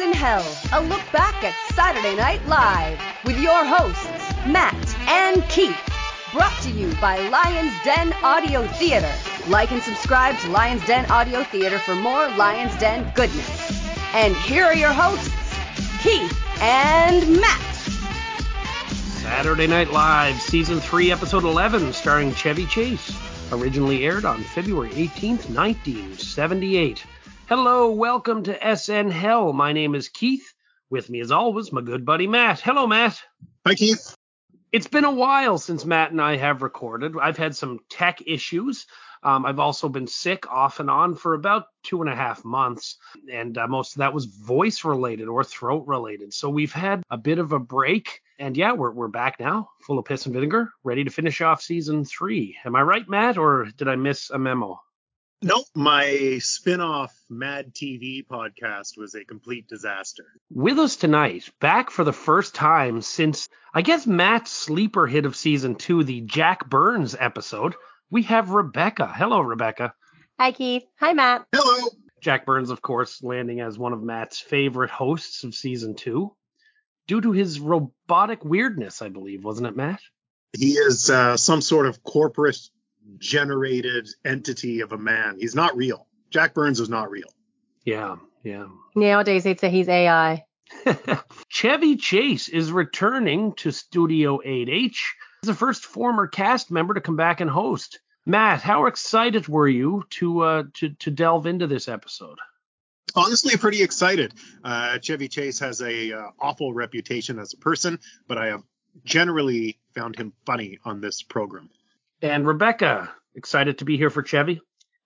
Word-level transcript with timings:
In 0.00 0.12
hell, 0.12 0.44
a 0.72 0.82
look 0.82 1.00
back 1.12 1.44
at 1.44 1.54
Saturday 1.72 2.16
Night 2.16 2.44
Live 2.46 2.98
with 3.24 3.38
your 3.38 3.64
hosts, 3.64 4.04
Matt 4.44 4.74
and 5.08 5.42
Keith. 5.48 5.78
Brought 6.32 6.52
to 6.62 6.70
you 6.70 6.92
by 7.00 7.28
Lions 7.28 7.72
Den 7.84 8.12
Audio 8.22 8.66
Theater. 8.66 9.10
Like 9.46 9.70
and 9.70 9.80
subscribe 9.80 10.36
to 10.38 10.48
Lions 10.50 10.84
Den 10.86 11.08
Audio 11.10 11.44
Theater 11.44 11.78
for 11.78 11.94
more 11.94 12.28
Lions 12.30 12.76
Den 12.78 13.10
goodness. 13.14 13.88
And 14.14 14.34
here 14.34 14.64
are 14.64 14.74
your 14.74 14.92
hosts, 14.92 15.30
Keith 16.02 16.36
and 16.60 17.40
Matt. 17.40 17.74
Saturday 19.22 19.68
Night 19.68 19.92
Live, 19.92 20.40
Season 20.40 20.80
3, 20.80 21.12
Episode 21.12 21.44
11, 21.44 21.92
starring 21.92 22.34
Chevy 22.34 22.66
Chase. 22.66 23.16
Originally 23.52 24.04
aired 24.04 24.24
on 24.24 24.42
February 24.42 24.90
18th, 24.90 25.48
1978. 25.54 27.04
Hello, 27.46 27.90
welcome 27.90 28.42
to 28.44 28.76
SN 28.76 29.10
Hell. 29.10 29.52
My 29.52 29.74
name 29.74 29.94
is 29.94 30.08
Keith. 30.08 30.54
With 30.88 31.10
me, 31.10 31.20
as 31.20 31.30
always, 31.30 31.72
my 31.72 31.82
good 31.82 32.06
buddy 32.06 32.26
Matt. 32.26 32.60
Hello, 32.60 32.86
Matt. 32.86 33.20
Hi, 33.66 33.74
Keith. 33.74 34.16
It's 34.72 34.88
been 34.88 35.04
a 35.04 35.10
while 35.10 35.58
since 35.58 35.84
Matt 35.84 36.10
and 36.10 36.22
I 36.22 36.36
have 36.38 36.62
recorded. 36.62 37.12
I've 37.20 37.36
had 37.36 37.54
some 37.54 37.80
tech 37.90 38.22
issues. 38.26 38.86
Um, 39.22 39.44
I've 39.44 39.58
also 39.58 39.90
been 39.90 40.06
sick 40.06 40.50
off 40.50 40.80
and 40.80 40.88
on 40.88 41.16
for 41.16 41.34
about 41.34 41.66
two 41.82 42.00
and 42.00 42.08
a 42.08 42.16
half 42.16 42.46
months, 42.46 42.96
and 43.30 43.58
uh, 43.58 43.66
most 43.68 43.92
of 43.92 43.98
that 43.98 44.14
was 44.14 44.24
voice 44.24 44.82
related 44.82 45.28
or 45.28 45.44
throat 45.44 45.84
related. 45.86 46.32
So 46.32 46.48
we've 46.48 46.72
had 46.72 47.02
a 47.10 47.18
bit 47.18 47.38
of 47.38 47.52
a 47.52 47.58
break, 47.58 48.22
and 48.38 48.56
yeah, 48.56 48.72
we're 48.72 48.92
we're 48.92 49.08
back 49.08 49.38
now, 49.38 49.68
full 49.82 49.98
of 49.98 50.06
piss 50.06 50.24
and 50.24 50.34
vinegar, 50.34 50.70
ready 50.82 51.04
to 51.04 51.10
finish 51.10 51.42
off 51.42 51.60
season 51.60 52.06
three. 52.06 52.56
Am 52.64 52.74
I 52.74 52.80
right, 52.80 53.06
Matt, 53.06 53.36
or 53.36 53.68
did 53.76 53.88
I 53.88 53.96
miss 53.96 54.30
a 54.30 54.38
memo? 54.38 54.80
Nope, 55.46 55.66
my 55.74 56.38
spin-off 56.38 57.14
Mad 57.28 57.74
TV 57.74 58.26
podcast 58.26 58.96
was 58.96 59.14
a 59.14 59.26
complete 59.26 59.68
disaster. 59.68 60.24
With 60.50 60.78
us 60.78 60.96
tonight, 60.96 61.50
back 61.60 61.90
for 61.90 62.02
the 62.02 62.14
first 62.14 62.54
time 62.54 63.02
since 63.02 63.50
I 63.74 63.82
guess 63.82 64.06
Matt's 64.06 64.50
sleeper 64.50 65.06
hit 65.06 65.26
of 65.26 65.36
season 65.36 65.74
two, 65.74 66.02
the 66.02 66.22
Jack 66.22 66.70
Burns 66.70 67.14
episode, 67.14 67.74
we 68.10 68.22
have 68.22 68.52
Rebecca. 68.52 69.06
Hello, 69.06 69.38
Rebecca. 69.38 69.92
Hi, 70.40 70.52
Keith. 70.52 70.84
Hi, 70.98 71.12
Matt. 71.12 71.44
Hello. 71.54 71.90
Jack 72.22 72.46
Burns, 72.46 72.70
of 72.70 72.80
course, 72.80 73.22
landing 73.22 73.60
as 73.60 73.78
one 73.78 73.92
of 73.92 74.02
Matt's 74.02 74.40
favorite 74.40 74.88
hosts 74.88 75.44
of 75.44 75.54
season 75.54 75.94
two, 75.94 76.34
due 77.06 77.20
to 77.20 77.32
his 77.32 77.60
robotic 77.60 78.42
weirdness, 78.46 79.02
I 79.02 79.10
believe, 79.10 79.44
wasn't 79.44 79.66
it, 79.68 79.76
Matt? 79.76 80.00
He 80.56 80.70
is 80.70 81.10
uh, 81.10 81.36
some 81.36 81.60
sort 81.60 81.84
of 81.84 82.02
corporate 82.02 82.56
generated 83.18 84.08
entity 84.24 84.80
of 84.80 84.92
a 84.92 84.98
man. 84.98 85.36
He's 85.38 85.54
not 85.54 85.76
real. 85.76 86.06
Jack 86.30 86.54
Burns 86.54 86.80
is 86.80 86.88
not 86.88 87.10
real. 87.10 87.28
Yeah, 87.84 88.16
yeah. 88.42 88.66
Nowadays, 88.94 89.44
they'd 89.44 89.60
say 89.60 89.70
he's 89.70 89.88
AI. 89.88 90.44
Chevy 91.48 91.96
Chase 91.96 92.48
is 92.48 92.72
returning 92.72 93.52
to 93.54 93.70
Studio 93.70 94.38
8H 94.38 94.96
as 95.42 95.48
the 95.48 95.54
first 95.54 95.84
former 95.84 96.26
cast 96.26 96.70
member 96.70 96.94
to 96.94 97.00
come 97.00 97.16
back 97.16 97.40
and 97.40 97.50
host. 97.50 98.00
Matt, 98.26 98.62
how 98.62 98.86
excited 98.86 99.48
were 99.48 99.68
you 99.68 100.04
to 100.10 100.40
uh, 100.40 100.62
to 100.74 100.90
to 100.90 101.10
delve 101.10 101.46
into 101.46 101.66
this 101.66 101.88
episode? 101.88 102.38
Honestly, 103.14 103.56
pretty 103.56 103.82
excited. 103.82 104.32
Uh, 104.64 104.98
Chevy 104.98 105.28
Chase 105.28 105.58
has 105.60 105.80
a 105.82 106.12
uh, 106.12 106.30
awful 106.40 106.72
reputation 106.72 107.38
as 107.38 107.52
a 107.52 107.58
person, 107.58 107.98
but 108.26 108.38
I 108.38 108.46
have 108.46 108.62
generally 109.04 109.78
found 109.94 110.16
him 110.16 110.32
funny 110.46 110.78
on 110.84 111.00
this 111.00 111.22
program. 111.22 111.68
And 112.24 112.46
Rebecca, 112.46 113.12
excited 113.34 113.76
to 113.78 113.84
be 113.84 113.98
here 113.98 114.08
for 114.08 114.22
Chevy? 114.22 114.62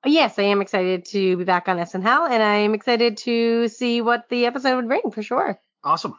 Yes, 0.06 0.38
I 0.38 0.44
am 0.44 0.60
excited 0.60 1.04
to 1.06 1.36
be 1.36 1.42
back 1.42 1.68
on 1.68 1.84
SN 1.84 2.00
Hell, 2.00 2.26
and 2.26 2.40
I'm 2.40 2.74
excited 2.74 3.16
to 3.16 3.66
see 3.66 4.00
what 4.00 4.28
the 4.28 4.46
episode 4.46 4.76
would 4.76 4.86
bring 4.86 5.10
for 5.10 5.24
sure. 5.24 5.58
Awesome. 5.82 6.14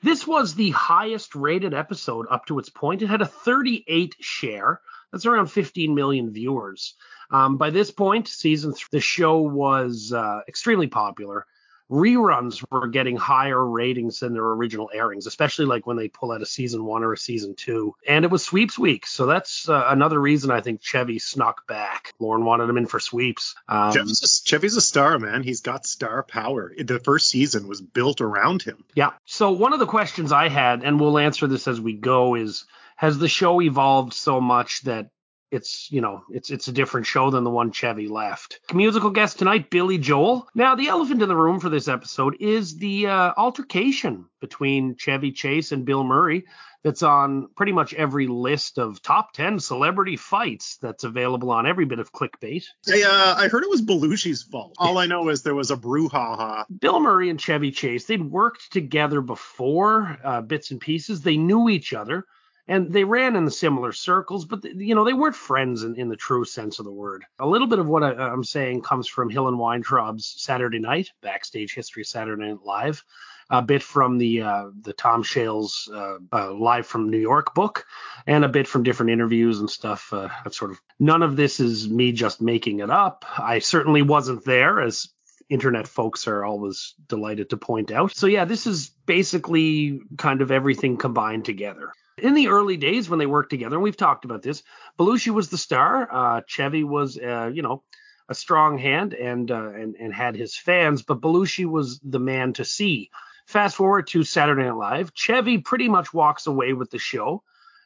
This 0.00 0.24
was 0.24 0.54
the 0.54 0.70
highest 0.70 1.34
rated 1.34 1.74
episode 1.74 2.26
up 2.30 2.46
to 2.46 2.60
its 2.60 2.68
point. 2.68 3.02
It 3.02 3.08
had 3.08 3.20
a 3.20 3.26
38 3.26 4.14
share. 4.20 4.80
That's 5.10 5.26
around 5.26 5.48
15 5.48 5.92
million 5.92 6.32
viewers. 6.32 6.94
Um, 7.32 7.56
by 7.56 7.70
this 7.70 7.90
point, 7.90 8.28
season 8.28 8.74
three, 8.74 8.86
the 8.92 9.00
show 9.00 9.38
was 9.38 10.12
uh, 10.12 10.42
extremely 10.46 10.86
popular 10.86 11.46
reruns 11.92 12.64
were 12.70 12.86
getting 12.88 13.16
higher 13.16 13.62
ratings 13.62 14.20
than 14.20 14.32
their 14.32 14.44
original 14.44 14.90
airings, 14.94 15.26
especially 15.26 15.66
like 15.66 15.86
when 15.86 15.98
they 15.98 16.08
pull 16.08 16.32
out 16.32 16.40
a 16.40 16.46
season 16.46 16.84
one 16.84 17.04
or 17.04 17.12
a 17.12 17.18
season 17.18 17.54
two. 17.54 17.94
And 18.08 18.24
it 18.24 18.30
was 18.30 18.42
sweeps 18.42 18.78
week, 18.78 19.06
so 19.06 19.26
that's 19.26 19.68
uh, 19.68 19.84
another 19.88 20.18
reason 20.18 20.50
I 20.50 20.62
think 20.62 20.80
Chevy 20.82 21.18
snuck 21.18 21.66
back. 21.66 22.14
Lorne 22.18 22.46
wanted 22.46 22.70
him 22.70 22.78
in 22.78 22.86
for 22.86 22.98
sweeps. 22.98 23.54
Um, 23.68 23.92
Chevy's, 23.92 24.22
a, 24.22 24.48
Chevy's 24.48 24.76
a 24.76 24.80
star, 24.80 25.18
man. 25.18 25.42
He's 25.42 25.60
got 25.60 25.84
star 25.84 26.22
power. 26.22 26.72
The 26.76 26.98
first 26.98 27.28
season 27.28 27.68
was 27.68 27.82
built 27.82 28.22
around 28.22 28.62
him. 28.62 28.84
Yeah. 28.94 29.10
So 29.26 29.50
one 29.50 29.74
of 29.74 29.78
the 29.78 29.86
questions 29.86 30.32
I 30.32 30.48
had, 30.48 30.82
and 30.82 30.98
we'll 30.98 31.18
answer 31.18 31.46
this 31.46 31.68
as 31.68 31.80
we 31.80 31.92
go, 31.92 32.34
is 32.36 32.64
has 32.96 33.18
the 33.18 33.28
show 33.28 33.60
evolved 33.60 34.14
so 34.14 34.40
much 34.40 34.82
that 34.82 35.10
it's 35.52 35.92
you 35.92 36.00
know 36.00 36.24
it's 36.30 36.50
it's 36.50 36.66
a 36.66 36.72
different 36.72 37.06
show 37.06 37.30
than 37.30 37.44
the 37.44 37.50
one 37.50 37.70
Chevy 37.70 38.08
left. 38.08 38.58
Musical 38.72 39.10
guest 39.10 39.38
tonight, 39.38 39.70
Billy 39.70 39.98
Joel. 39.98 40.48
Now 40.54 40.74
the 40.74 40.88
elephant 40.88 41.22
in 41.22 41.28
the 41.28 41.36
room 41.36 41.60
for 41.60 41.68
this 41.68 41.88
episode 41.88 42.36
is 42.40 42.76
the 42.76 43.06
uh, 43.06 43.34
altercation 43.36 44.24
between 44.40 44.96
Chevy 44.96 45.30
Chase 45.30 45.70
and 45.70 45.84
Bill 45.84 46.02
Murray. 46.02 46.46
That's 46.82 47.04
on 47.04 47.48
pretty 47.54 47.70
much 47.70 47.94
every 47.94 48.26
list 48.26 48.76
of 48.76 49.00
top 49.02 49.34
10 49.34 49.60
celebrity 49.60 50.16
fights 50.16 50.78
that's 50.78 51.04
available 51.04 51.52
on 51.52 51.64
every 51.64 51.84
bit 51.84 52.00
of 52.00 52.10
clickbait. 52.12 52.64
I, 52.88 53.02
uh, 53.06 53.40
I 53.40 53.46
heard 53.46 53.62
it 53.62 53.70
was 53.70 53.82
Belushi's 53.82 54.42
fault. 54.42 54.74
All 54.78 54.98
I 54.98 55.06
know 55.06 55.28
is 55.28 55.42
there 55.44 55.54
was 55.54 55.70
a 55.70 55.76
brouhaha. 55.76 56.64
Bill 56.80 56.98
Murray 56.98 57.30
and 57.30 57.40
Chevy 57.40 57.70
Chase, 57.70 58.06
they'd 58.06 58.20
worked 58.20 58.72
together 58.72 59.20
before, 59.20 60.18
uh, 60.24 60.40
bits 60.40 60.72
and 60.72 60.80
pieces. 60.80 61.20
They 61.20 61.36
knew 61.36 61.68
each 61.68 61.92
other 61.92 62.26
and 62.68 62.92
they 62.92 63.04
ran 63.04 63.36
in 63.36 63.50
similar 63.50 63.92
circles, 63.92 64.44
but 64.44 64.64
you 64.64 64.94
know 64.94 65.04
they 65.04 65.12
weren't 65.12 65.34
friends 65.34 65.82
in, 65.82 65.96
in 65.96 66.08
the 66.08 66.16
true 66.16 66.44
sense 66.44 66.78
of 66.78 66.84
the 66.84 66.92
word. 66.92 67.24
A 67.38 67.46
little 67.46 67.66
bit 67.66 67.78
of 67.78 67.86
what 67.86 68.02
I, 68.02 68.32
am 68.32 68.44
saying 68.44 68.82
comes 68.82 69.08
from 69.08 69.30
Hill 69.30 69.48
and 69.48 69.58
Weintraub's 69.58 70.34
Saturday 70.38 70.78
Night 70.78 71.10
backstage 71.22 71.74
history 71.74 72.04
Saturday 72.04 72.48
Night 72.48 72.58
Live, 72.64 73.04
a 73.50 73.62
bit 73.62 73.82
from 73.82 74.18
the 74.18 74.42
uh, 74.42 74.66
the 74.80 74.92
Tom 74.92 75.22
Shales 75.22 75.90
uh, 75.92 76.18
uh, 76.32 76.52
live 76.52 76.86
from 76.86 77.10
New 77.10 77.18
York 77.18 77.54
book, 77.54 77.84
and 78.26 78.44
a 78.44 78.48
bit 78.48 78.68
from 78.68 78.84
different 78.84 79.10
interviews 79.10 79.58
and 79.58 79.68
stuff. 79.68 80.12
Uh, 80.12 80.28
sort 80.50 80.70
of 80.70 80.80
none 81.00 81.22
of 81.22 81.36
this 81.36 81.58
is 81.58 81.88
me 81.88 82.12
just 82.12 82.40
making 82.40 82.78
it 82.78 82.90
up. 82.90 83.24
I 83.36 83.58
certainly 83.58 84.02
wasn't 84.02 84.44
there 84.44 84.80
as 84.80 85.08
internet 85.48 85.88
folks 85.88 86.28
are 86.28 86.44
always 86.44 86.94
delighted 87.08 87.50
to 87.50 87.56
point 87.56 87.90
out. 87.90 88.14
So 88.14 88.28
yeah, 88.28 88.44
this 88.44 88.68
is 88.68 88.88
basically 89.04 90.00
kind 90.16 90.40
of 90.40 90.52
everything 90.52 90.96
combined 90.96 91.44
together 91.44 91.92
in 92.22 92.34
the 92.34 92.48
early 92.48 92.76
days 92.76 93.10
when 93.10 93.18
they 93.18 93.26
worked 93.26 93.50
together, 93.50 93.76
and 93.76 93.82
we've 93.82 93.96
talked 93.96 94.24
about 94.24 94.42
this, 94.42 94.62
Belushi 94.98 95.32
was 95.32 95.48
the 95.48 95.58
star. 95.58 96.08
Uh, 96.10 96.40
Chevy 96.46 96.84
was, 96.84 97.18
uh, 97.18 97.50
you 97.52 97.62
know, 97.62 97.82
a 98.28 98.34
strong 98.34 98.78
hand 98.78 99.12
and, 99.12 99.50
uh, 99.50 99.70
and 99.70 99.96
and 99.96 100.14
had 100.14 100.36
his 100.36 100.56
fans, 100.56 101.02
but 101.02 101.20
Belushi 101.20 101.66
was 101.66 101.98
the 102.00 102.20
man 102.20 102.52
to 102.54 102.64
see. 102.64 103.10
Fast 103.46 103.76
forward 103.76 104.06
to 104.08 104.22
Saturday 104.22 104.62
Night 104.62 104.76
Live, 104.76 105.12
Chevy 105.14 105.58
pretty 105.58 105.88
much 105.88 106.14
walks 106.14 106.46
away 106.46 106.72
with 106.72 106.90
the 106.90 106.98
show, 106.98 107.42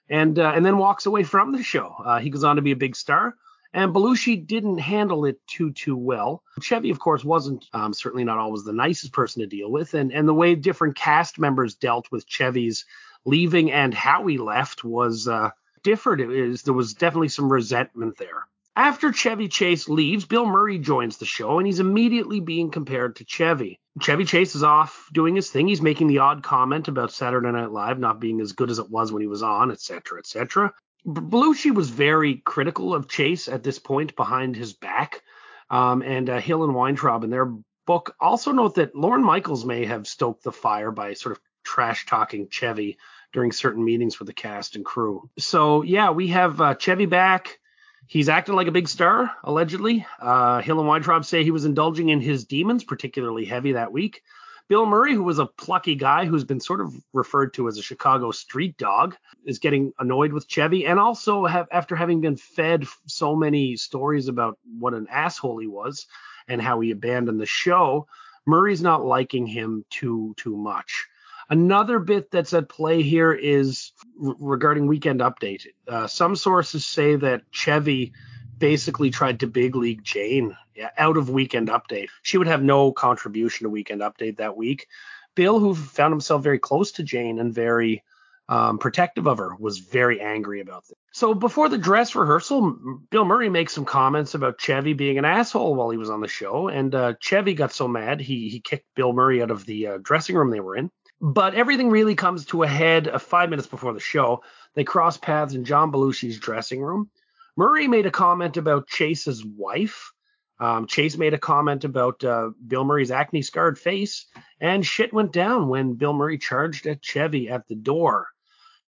and 0.09 0.39
uh, 0.39 0.53
and 0.55 0.65
then 0.65 0.79
walks 0.79 1.07
away 1.07 1.23
from 1.23 1.53
the 1.53 1.63
show. 1.63 1.97
Uh, 2.05 2.19
he 2.19 2.31
goes 2.31 2.45
on 2.45 2.57
to 2.57 2.63
be 2.63 2.73
a 2.73 2.77
big 2.77 2.95
star. 2.95 3.35
And 3.73 3.93
Belushi 3.93 4.47
didn't 4.47 4.79
handle 4.79 5.27
it 5.27 5.39
too 5.47 5.71
too 5.73 5.97
well. 5.97 6.43
Chevy, 6.63 6.91
of 6.91 6.99
course, 6.99 7.25
wasn't 7.25 7.67
um, 7.75 7.93
certainly 7.93 8.25
not 8.25 8.39
always 8.39 8.65
the 8.65 8.73
nicest 8.73 9.13
person 9.13 9.43
to 9.43 9.47
deal 9.47 9.71
with, 9.71 9.95
and 9.95 10.13
and 10.13 10.27
the 10.27 10.35
way 10.35 10.55
different 10.55 10.97
cast 10.97 11.39
members 11.39 11.75
dealt 11.75 12.11
with 12.11 12.27
Chevy's 12.27 12.87
leaving 13.27 13.71
and 13.73 13.93
how 13.93 14.27
he 14.27 14.39
left 14.39 14.85
was 14.85 15.29
uh, 15.29 15.51
different. 15.83 16.21
It 16.23 16.49
was, 16.49 16.63
there 16.63 16.75
was 16.75 16.95
definitely 16.95 17.29
some 17.29 17.53
resentment 17.53 18.17
there. 18.17 18.47
After 18.75 19.13
Chevy 19.13 19.49
Chase 19.49 19.89
leaves, 19.89 20.27
Bill 20.27 20.45
Murray 20.45 20.79
joins 20.79 21.17
the 21.17 21.25
show 21.25 21.59
and 21.59 21.67
he's 21.67 21.81
immediately 21.81 22.41
being 22.41 22.71
compared 22.71 23.17
to 23.17 23.25
Chevy. 23.25 23.81
Chevy 24.01 24.27
Chase 24.27 24.55
is 24.55 24.63
off 24.63 25.09
doing 25.13 25.35
his 25.35 25.51
thing. 25.51 25.67
He's 25.67 25.81
making 25.81 26.09
the 26.09 26.19
odd 26.19 26.43
comment 26.43 26.87
about 26.87 27.13
Saturday 27.13 27.51
Night 27.51 27.71
Live 27.71 27.99
not 27.99 28.21
being 28.21 28.41
as 28.41 28.53
good 28.53 28.71
as 28.71 28.79
it 28.79 28.91
was 28.91 29.11
when 29.11 29.23
he 29.23 29.29
was 29.29 29.43
on, 29.43 29.71
etc., 29.71 30.19
etc. 30.19 30.75
Belushi 31.07 31.75
was 31.75 31.89
very 31.89 32.37
critical 32.37 32.95
of 32.95 33.09
Chase 33.09 33.49
at 33.49 33.63
this 33.63 33.79
point 33.79 34.15
behind 34.15 34.57
his 34.57 34.75
back. 34.75 35.23
Um, 35.71 36.03
and 36.03 36.29
uh, 36.29 36.39
Hill 36.39 36.63
and 36.63 36.75
Weintraub 36.75 37.25
in 37.25 37.31
their 37.31 37.51
book 37.87 38.15
also 38.21 38.53
note 38.53 38.75
that 38.75 38.95
Lorne 38.95 39.25
Michaels 39.25 39.65
may 39.65 39.87
have 39.87 40.07
stoked 40.07 40.43
the 40.43 40.53
fire 40.53 40.91
by 40.91 41.15
sort 41.15 41.33
of 41.37 41.41
trash 41.65 42.05
talking 42.07 42.49
Chevy 42.51 42.99
during 43.37 43.53
certain 43.53 43.85
meetings 43.85 44.19
with 44.19 44.29
the 44.29 44.33
cast 44.33 44.77
and 44.77 44.85
crew. 44.87 45.29
So 45.39 45.83
yeah, 45.83 46.09
we 46.09 46.29
have 46.29 46.59
uh, 46.59 46.75
Chevy 46.75 47.05
back. 47.05 47.59
He's 48.07 48.31
acting 48.31 48.55
like 48.55 48.67
a 48.67 48.73
big 48.73 48.89
star, 48.89 49.31
allegedly. 49.45 50.07
Uh, 50.19 50.63
Hill 50.63 50.79
and 50.79 50.89
Weintraub 50.89 51.27
say 51.27 51.45
he 51.45 51.51
was 51.51 51.67
indulging 51.67 52.09
in 52.09 52.23
his 52.23 52.47
demons, 52.47 52.83
particularly 52.83 53.45
heavy 53.45 53.73
that 53.73 53.93
week. 53.93 54.23
Bill 54.69 54.87
Murray, 54.87 55.13
who 55.13 55.23
was 55.23 55.39
a 55.39 55.45
plucky 55.45 55.97
guy 55.97 56.25
who's 56.25 56.45
been 56.45 56.61
sort 56.61 56.81
of 56.81 56.95
referred 57.13 57.53
to 57.55 57.69
as 57.69 57.77
a 57.77 57.83
Chicago 57.83 58.31
street 58.31 58.79
dog, 58.79 59.15
is 59.45 59.59
getting 59.59 59.93
annoyed 59.99 60.33
with 60.33 60.49
Chevy, 60.49 60.87
and 60.87 60.99
also 60.99 61.45
have, 61.45 61.69
after 61.71 61.95
having 61.95 62.23
been 62.23 62.37
fed 62.37 62.87
so 63.07 63.37
many 63.37 63.77
stories 63.77 64.29
about 64.29 64.59
what 64.79 64.95
an 64.95 65.09
asshole 65.11 65.59
he 65.59 65.67
was 65.67 66.07
and 66.49 66.63
how 66.63 66.81
he 66.81 66.91
abandoned 66.91 67.39
the 67.39 67.45
show, 67.45 68.07
Murray's 68.47 68.81
not 68.81 69.05
liking 69.05 69.47
him 69.47 69.85
too 69.91 70.35
too 70.39 70.57
much. 70.57 71.07
Another 71.49 71.99
bit 71.99 72.31
that's 72.31 72.55
at 72.55 72.69
play 72.69 73.03
here 73.03 73.33
is 73.33 73.93
regarding 74.17 74.87
Weekend 74.87 75.21
Update. 75.21 75.67
Uh, 75.87 76.07
some 76.07 76.35
sources 76.35 76.85
say 76.85 77.17
that 77.17 77.43
Chevy 77.53 78.13
basically 78.59 79.11
tried 79.11 79.41
to 79.41 79.47
big 79.47 79.77
league 79.77 80.03
Jane 80.03 80.57
out 80.99 81.17
of 81.17 81.31
Weekend 81.31 81.69
Update. 81.69 82.09
She 82.23 82.39
would 82.39 82.49
have 82.49 82.63
no 82.63 82.91
contribution 82.91 83.65
to 83.65 83.71
Weekend 83.71 84.01
Update 84.01 84.39
that 84.39 84.57
week. 84.57 84.89
Bill, 85.35 85.61
who 85.61 85.75
found 85.75 86.13
himself 86.13 86.43
very 86.43 86.59
close 86.59 86.93
to 86.93 87.03
Jane 87.03 87.39
and 87.39 87.55
very 87.55 88.03
um, 88.49 88.79
protective 88.79 89.27
of 89.27 89.39
her, 89.39 89.55
was 89.59 89.79
very 89.79 90.21
angry 90.21 90.61
about 90.61 90.87
this. 90.89 90.97
So 91.13 91.35
before 91.35 91.69
the 91.69 91.79
dress 91.79 92.15
rehearsal, 92.15 92.77
Bill 93.11 93.25
Murray 93.25 93.51
makes 93.51 93.73
some 93.73 93.85
comments 93.85 94.35
about 94.35 94.61
Chevy 94.61 94.95
being 94.95 95.19
an 95.19 95.25
asshole 95.25 95.75
while 95.75 95.91
he 95.91 95.99
was 95.99 96.11
on 96.11 96.21
the 96.21 96.29
show, 96.29 96.69
and 96.69 96.95
uh, 96.95 97.15
Chevy 97.21 97.55
got 97.55 97.73
so 97.73 97.87
mad 97.87 98.21
he 98.21 98.49
he 98.49 98.61
kicked 98.61 98.87
Bill 98.95 99.13
Murray 99.13 99.43
out 99.43 99.51
of 99.51 99.67
the 99.67 99.87
uh, 99.87 99.99
dressing 100.03 100.37
room 100.37 100.51
they 100.51 100.61
were 100.61 100.77
in. 100.77 100.91
But 101.21 101.55
everything 101.55 101.91
really 101.91 102.15
comes 102.15 102.45
to 102.47 102.63
a 102.63 102.69
head 102.69 103.09
uh, 103.09 103.19
five 103.19 103.51
minutes 103.51 103.69
before 103.69 103.93
the 103.93 104.01
show. 104.01 104.43
They 104.75 104.85
cross 104.85 105.17
paths 105.17 105.55
in 105.55 105.65
John 105.65 105.91
Belushi's 105.91 106.39
dressing 106.39 106.83
room. 106.83 107.11
Murray 107.57 107.89
made 107.89 108.07
a 108.07 108.11
comment 108.11 108.57
about 108.57 108.89
Chase's 108.89 109.45
wife. 109.45 110.13
Um, 110.59 110.87
Chase 110.87 111.17
made 111.17 111.35
a 111.35 111.39
comment 111.39 111.85
about 111.85 112.23
uh, 112.23 112.51
Bill 112.67 112.85
Murray's 112.85 113.11
acne 113.11 113.43
scarred 113.43 113.79
face, 113.79 114.27
and 114.61 114.85
shit 114.85 115.13
went 115.13 115.33
down 115.33 115.69
when 115.69 115.95
Bill 115.95 116.13
Murray 116.13 116.39
charged 116.39 116.87
at 116.87 117.03
Chevy 117.03 117.49
at 117.49 117.67
the 117.69 117.75
door. 117.75 118.29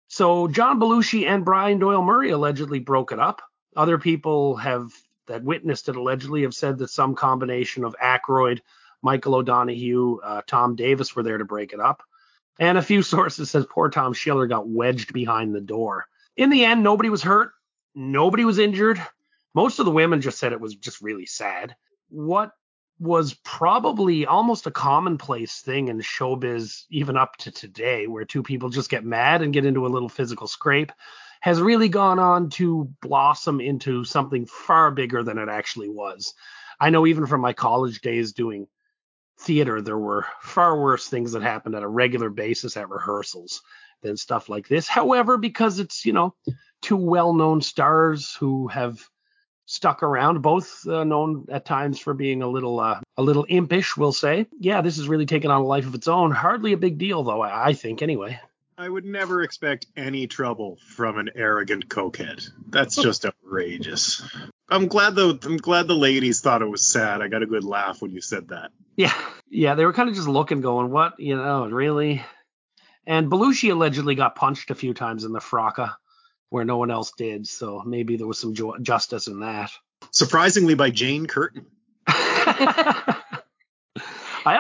So 0.09 0.49
John 0.49 0.79
Belushi 0.79 1.27
and 1.27 1.45
Brian 1.45 1.79
Doyle 1.79 2.03
Murray 2.03 2.31
allegedly 2.31 2.81
broke 2.81 3.13
it 3.13 3.19
up. 3.19 3.43
Other 3.77 3.99
people 3.99 4.57
have 4.57 4.91
that 5.27 5.45
witnessed 5.45 5.89
it 5.89 5.97
allegedly 5.97 6.43
have 6.43 6.55
said 6.55 6.79
that 6.79 6.91
some 6.91 7.15
combination 7.15 7.85
of 7.85 7.97
Aykroyd, 8.03 8.61
Michael 9.03 9.37
O'Donoghue, 9.37 10.21
uh, 10.23 10.43
Tom 10.47 10.77
Davis 10.77 11.15
were 11.17 11.23
there 11.23 11.39
to 11.39 11.45
break 11.45 11.73
it 11.73 11.81
up. 11.81 12.03
And 12.59 12.79
a 12.79 12.83
few 12.83 13.03
sources 13.03 13.51
says 13.51 13.67
poor 13.69 13.91
Tom 13.91 14.13
Schiller 14.13 14.47
got 14.47 14.69
wedged 14.69 15.13
behind 15.13 15.55
the 15.55 15.61
door. 15.61 16.07
In 16.37 16.51
the 16.51 16.65
end, 16.65 16.83
nobody 16.83 17.11
was 17.11 17.23
hurt. 17.23 17.53
Nobody 17.95 18.45
was 18.45 18.59
injured. 18.59 19.01
Most 19.55 19.79
of 19.79 19.85
the 19.85 19.91
women 19.91 20.21
just 20.21 20.39
said 20.39 20.53
it 20.53 20.61
was 20.61 20.75
just 20.75 21.03
really 21.03 21.27
sad. 21.27 21.77
What 22.09 22.53
was 22.99 23.35
probably 23.43 24.27
almost 24.27 24.67
a 24.67 24.71
commonplace 24.71 25.61
thing 25.61 25.89
in 25.89 25.99
showbiz, 25.99 26.85
even 26.91 27.17
up 27.17 27.37
to 27.39 27.51
today, 27.51 28.07
where 28.07 28.25
two 28.25 28.43
people 28.43 28.71
just 28.71 28.91
get 28.91 29.05
mad 29.05 29.43
and 29.43 29.53
get 29.53 29.65
into 29.67 29.87
a 29.87 29.89
little 29.89 30.09
physical 30.09 30.47
scrape, 30.47 30.93
has 31.41 31.61
really 31.61 31.89
gone 31.89 32.21
on 32.21 32.49
to 32.49 32.89
blossom 33.03 33.61
into 33.61 34.05
something 34.05 34.47
far 34.47 34.93
bigger 34.93 35.25
than 35.25 35.37
it 35.37 35.49
actually 35.49 35.89
was. 35.89 36.35
I 36.81 36.91
know 36.91 37.07
even 37.07 37.27
from 37.27 37.41
my 37.41 37.53
college 37.53 38.01
days 38.01 38.33
doing 38.33 38.69
theater, 39.43 39.81
there 39.81 39.99
were 39.99 40.27
far 40.41 40.81
worse 40.81 41.09
things 41.09 41.33
that 41.33 41.43
happened 41.43 41.75
at 41.75 41.83
a 41.83 41.89
regular 41.89 42.31
basis 42.31 42.77
at 42.77 42.89
rehearsals 42.89 43.63
than 44.03 44.17
stuff 44.17 44.49
like 44.49 44.69
this. 44.69 44.89
However, 44.89 45.39
because 45.39 45.79
it's, 45.79 46.05
you 46.05 46.13
know, 46.13 46.35
two 46.81 46.97
well 46.97 47.33
known 47.33 47.61
stars 47.61 48.35
who 48.35 48.69
have 48.69 49.01
stuck 49.67 50.03
around, 50.03 50.43
both 50.43 50.87
uh, 50.87 51.05
known 51.05 51.47
at 51.51 51.65
times 51.65 51.99
for 51.99 52.15
being 52.15 52.43
a 52.43 52.49
little 52.49 52.81
uh, 52.81 53.01
a 53.17 53.23
little 53.23 53.45
impish, 53.45 53.97
we'll 53.97 54.13
say. 54.13 54.47
Yeah, 54.59 54.81
this 54.81 54.97
has 54.97 55.09
really 55.09 55.27
taken 55.27 55.51
on 55.51 55.63
a 55.63 55.65
life 55.65 55.87
of 55.87 55.95
its 55.95 56.09
own. 56.09 56.31
Hardly 56.31 56.73
a 56.73 56.79
big 56.79 56.99
deal 56.99 57.23
though, 57.23 57.41
I, 57.41 57.69
I 57.69 57.73
think 57.73 58.03
anyway. 58.03 58.41
I 58.77 58.89
would 58.89 59.05
never 59.05 59.43
expect 59.43 59.87
any 59.97 60.27
trouble 60.27 60.79
from 60.87 61.19
an 61.19 61.31
arrogant 61.35 61.89
cokehead. 61.89 62.51
That's 62.69 62.97
just 62.97 63.25
outrageous. 63.25 64.23
I'm 64.73 64.89
glad 64.89 65.15
though. 65.15 65.39
I'm 65.43 65.59
glad 65.59 65.87
the 65.87 65.95
ladies 65.95 66.41
thought 66.41 66.63
it 66.63 66.71
was 66.71 66.87
sad. 66.87 67.21
I 67.21 67.29
got 67.29 67.43
a 67.43 67.47
good 67.47 67.65
laugh 67.65 68.01
when 68.01 68.11
you 68.11 68.21
said 68.21 68.49
that. 68.49 68.71
Yeah, 68.97 69.15
yeah, 69.49 69.75
they 69.75 69.85
were 69.85 69.93
kind 69.93 70.09
of 70.09 70.15
just 70.15 70.29
looking, 70.29 70.61
going, 70.61 70.91
"What? 70.91 71.21
You 71.21 71.37
know, 71.37 71.67
really?" 71.69 72.25
And 73.07 73.31
Belushi 73.31 73.71
allegedly 73.71 74.15
got 74.15 74.37
punched 74.37 74.71
a 74.71 74.75
few 74.75 74.95
times 74.95 75.25
in 75.25 75.33
the 75.33 75.41
fracas 75.41 75.91
where 76.49 76.65
no 76.65 76.77
one 76.77 76.91
else 76.91 77.13
did. 77.17 77.47
So 77.47 77.83
maybe 77.85 78.17
there 78.17 78.27
was 78.27 78.39
some 78.39 78.55
jo- 78.55 78.79
justice 78.81 79.27
in 79.27 79.41
that. 79.41 79.71
Surprisingly, 80.11 80.75
by 80.75 80.91
Jane 80.91 81.27
Curtin. 81.27 81.67
I 82.07 83.15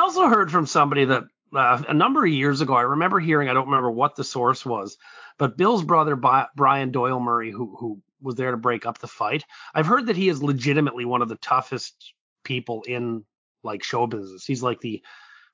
also 0.00 0.26
heard 0.26 0.50
from 0.50 0.67
somebody 0.67 1.05
that 1.06 1.25
uh, 1.55 1.82
a 1.88 1.94
number 1.94 2.25
of 2.25 2.31
years 2.31 2.61
ago, 2.61 2.75
I 2.75 2.82
remember 2.82 3.20
hearing, 3.20 3.49
I 3.49 3.55
don't 3.55 3.67
remember 3.67 3.91
what 3.91 4.17
the 4.17 4.25
source 4.25 4.65
was, 4.65 4.97
but 5.38 5.56
Bill's 5.56 5.82
brother, 5.82 6.17
Brian 6.17 6.93
Doyle 6.93 7.20
Murray, 7.20 7.50
who, 7.50 7.76
who 7.79 8.00
was 8.23 8.35
there 8.37 8.51
to 8.51 8.57
break 8.57 8.87
up 8.87 8.99
the 8.99 9.09
fight, 9.09 9.45
I've 9.75 9.87
heard 9.87 10.07
that 10.07 10.17
he 10.17 10.29
is 10.29 10.43
legitimately 10.43 11.05
one 11.05 11.23
of 11.23 11.29
the 11.29 11.37
toughest 11.37 12.15
people 12.45 12.83
in 12.87 13.25
like 13.63 13.83
show 13.83 14.07
business. 14.07 14.45
He's 14.45 14.63
like 14.63 14.81
the, 14.81 15.03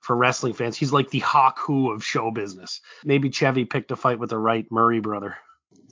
for 0.00 0.16
wrestling 0.16 0.54
fans, 0.54 0.76
he's 0.76 0.92
like 0.92 1.10
the 1.10 1.20
Haku 1.20 1.94
of 1.94 2.04
show 2.04 2.30
business. 2.30 2.80
Maybe 3.04 3.30
Chevy 3.30 3.64
picked 3.64 3.90
a 3.90 3.96
fight 3.96 4.18
with 4.18 4.30
the 4.30 4.38
right 4.38 4.66
Murray 4.70 5.00
brother. 5.00 5.36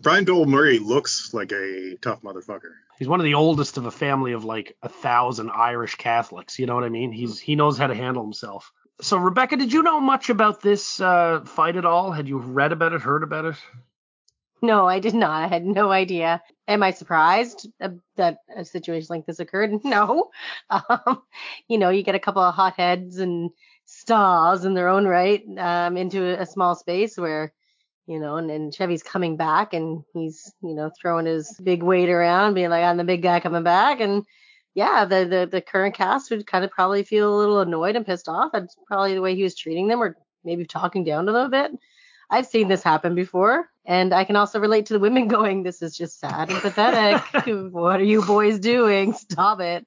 Brian 0.03 0.25
Doyle 0.25 0.47
Murray 0.47 0.79
looks 0.79 1.33
like 1.33 1.53
a 1.53 1.97
tough 2.01 2.23
motherfucker. 2.23 2.73
He's 2.99 3.09
one 3.09 3.21
of 3.21 3.25
the 3.25 3.35
oldest 3.35 3.77
of 3.77 3.87
a 3.87 3.91
family 3.91 4.33
of 4.33 4.45
like 4.45 4.77
a 4.83 4.89
thousand 4.89 5.51
Irish 5.51 5.97
Catholics. 5.97 6.59
You 6.59 6.67
know 6.67 6.75
what 6.75 6.85
I 6.85 6.89
mean? 6.89 7.13
He's 7.13 7.39
he 7.39 7.57
knows 7.57 7.79
how 7.79 7.87
to 7.87 7.95
handle 7.95 8.23
himself. 8.23 8.73
So 9.01 9.19
Rebecca, 9.19 9.57
did 9.57 9.73
you 9.73 9.83
know 9.83 10.01
much 10.01 10.31
about 10.31 10.63
this 10.63 11.01
uh, 11.01 11.43
fight 11.45 11.77
at 11.77 11.85
all? 11.85 12.13
Had 12.13 12.29
you 12.29 12.39
read 12.39 12.73
about 12.73 12.95
it, 12.95 13.03
heard 13.03 13.23
about 13.23 13.45
it? 13.45 13.57
No, 14.67 14.87
I 14.87 14.99
did 15.01 15.15
not. 15.15 15.45
I 15.45 15.47
had 15.47 15.65
no 15.65 15.91
idea. 15.91 16.43
Am 16.69 16.83
I 16.83 16.91
surprised 16.91 17.69
that 18.17 18.39
a 18.55 18.65
situation 18.65 19.07
like 19.11 19.27
this 19.27 19.41
occurred? 19.41 19.73
No. 19.85 20.31
Um, 20.71 21.23
you 21.69 21.79
know, 21.79 21.91
you 21.91 22.03
get 22.03 22.15
a 22.15 22.21
couple 22.21 22.43
of 22.43 22.55
hotheads 22.55 23.19
and 23.19 23.51
stars 23.85 24.65
in 24.65 24.75
their 24.75 24.89
own 24.89 25.07
right 25.07 25.43
um, 25.59 25.97
into 25.97 26.41
a 26.41 26.47
small 26.47 26.75
space 26.75 27.17
where 27.17 27.53
you 28.07 28.21
know, 28.21 28.37
and, 28.37 28.51
and 28.51 28.75
Chevy's 28.75 29.03
coming 29.03 29.37
back 29.37 29.75
and 29.75 30.05
he's, 30.15 30.53
you 30.63 30.75
know, 30.75 30.91
throwing 31.01 31.27
his 31.27 31.59
big 31.63 31.83
weight 31.83 32.09
around, 32.09 32.55
being 32.55 32.71
like, 32.71 32.85
I'm 32.85 32.97
the 32.97 33.05
big 33.05 33.23
guy 33.23 33.41
coming 33.41 33.65
back. 33.65 34.01
And 34.01 34.25
yeah, 34.75 35.05
the, 35.05 35.25
the, 35.25 35.49
the 35.51 35.61
current 35.61 35.95
cast 35.95 36.31
would 36.31 36.47
kind 36.47 36.65
of 36.65 36.71
probably 36.71 37.03
feel 37.03 37.35
a 37.35 37.39
little 37.39 37.61
annoyed 37.61 37.97
and 37.97 38.07
pissed 38.07 38.29
off. 38.29 38.53
That's 38.53 38.77
probably 38.87 39.15
the 39.15 39.23
way 39.23 39.35
he 39.35 39.43
was 39.43 39.57
treating 39.57 39.89
them 39.89 40.01
or 40.01 40.17
maybe 40.45 40.65
talking 40.65 41.03
down 41.03 41.27
to 41.27 41.33
them 41.33 41.47
a 41.47 41.49
bit. 41.49 41.73
I've 42.31 42.47
seen 42.47 42.69
this 42.69 42.83
happen 42.83 43.15
before. 43.15 43.69
And 43.85 44.13
I 44.13 44.25
can 44.25 44.37
also 44.37 44.59
relate 44.59 44.87
to 44.87 44.95
the 44.95 45.01
women 45.01 45.29
going, 45.29 45.63
this 45.63 45.81
is 45.83 45.97
just 45.97 46.19
sad 46.21 46.51
and 46.51 46.61
pathetic. 46.61 47.23
what 47.73 48.01
are 48.01 48.05
you 48.05 48.23
boys 48.23 48.59
doing? 48.59 49.13
Stop 49.13 49.61
it. 49.61 49.87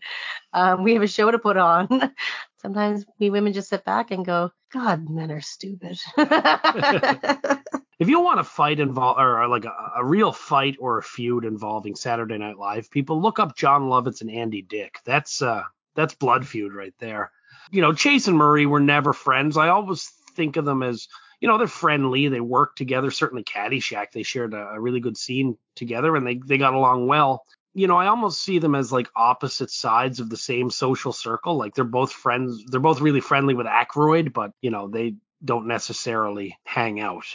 Um, 0.54 0.84
we 0.84 0.94
have 0.94 1.04
a 1.04 1.08
show 1.08 1.30
to 1.30 1.40
put 1.40 1.58
on. 1.58 2.14
Sometimes 2.62 3.06
we 3.20 3.30
women 3.30 3.54
just 3.54 3.70
sit 3.70 3.86
back 3.86 4.12
and 4.12 4.26
go, 4.26 4.52
God, 4.72 5.10
men 5.10 5.32
are 5.32 5.42
stupid. 5.42 5.98
if 6.18 8.10
you 8.10 8.20
want 8.20 8.42
a 8.42 8.44
fight 8.44 8.80
involve 8.82 9.18
or 9.18 9.48
like 9.48 9.66
a, 9.66 9.92
a, 9.96 10.04
real 10.04 10.34
fight 10.34 10.76
or 10.80 10.98
a 10.98 11.04
feud 11.04 11.46
involving 11.46 11.96
Saturday 11.96 12.38
Night 12.38 12.58
Live, 12.58 12.92
people 12.92 13.22
look 13.22 13.40
up 13.40 13.56
Jon 13.56 13.84
Lovitz 13.84 14.20
and 14.20 14.30
Andy 14.30 14.62
Dick. 14.62 15.00
That's 15.06 15.42
uh 15.42 15.64
that's 15.96 16.14
blood 16.16 16.46
feud 16.46 16.74
right 16.74 16.94
there. 17.00 17.32
You 17.72 17.82
know, 17.82 17.94
Chase 17.94 18.28
and 18.28 18.38
Murray 18.38 18.66
were 18.66 18.82
never 18.82 19.14
friends. 19.14 19.56
I 19.56 19.70
always 19.70 20.12
think 20.36 20.58
of 20.58 20.66
them 20.66 20.84
as 20.84 21.08
you 21.40 21.48
know 21.48 21.58
they're 21.58 21.68
friendly. 21.68 22.28
They 22.28 22.40
work 22.40 22.76
together. 22.76 23.12
Certainly 23.12 23.44
Caddyshack, 23.44 24.12
they 24.12 24.24
shared 24.24 24.54
a, 24.54 24.70
a 24.70 24.80
really 24.80 25.00
good 25.00 25.18
scene 25.18 25.58
together 25.76 26.16
and 26.16 26.26
they 26.26 26.36
they 26.36 26.58
got 26.58 26.74
along 26.74 27.08
well. 27.08 27.46
You 27.74 27.88
know, 27.88 27.98
I 27.98 28.08
almost 28.08 28.42
see 28.42 28.60
them 28.60 28.76
as 28.76 28.92
like 28.92 29.10
opposite 29.16 29.70
sides 29.70 30.20
of 30.20 30.30
the 30.30 30.38
same 30.38 30.70
social 30.72 31.14
circle. 31.14 31.56
Like 31.58 31.76
they're 31.76 31.86
both 31.86 32.12
friends. 32.12 32.64
They're 32.66 32.80
both 32.80 33.02
really 33.02 33.22
friendly 33.22 33.54
with 33.54 33.68
Aykroyd, 33.68 34.34
but 34.34 34.52
you 34.62 34.72
know 34.72 34.88
they 34.88 35.16
don't 35.44 35.68
necessarily 35.68 36.58
hang 36.66 37.00
out 37.00 37.26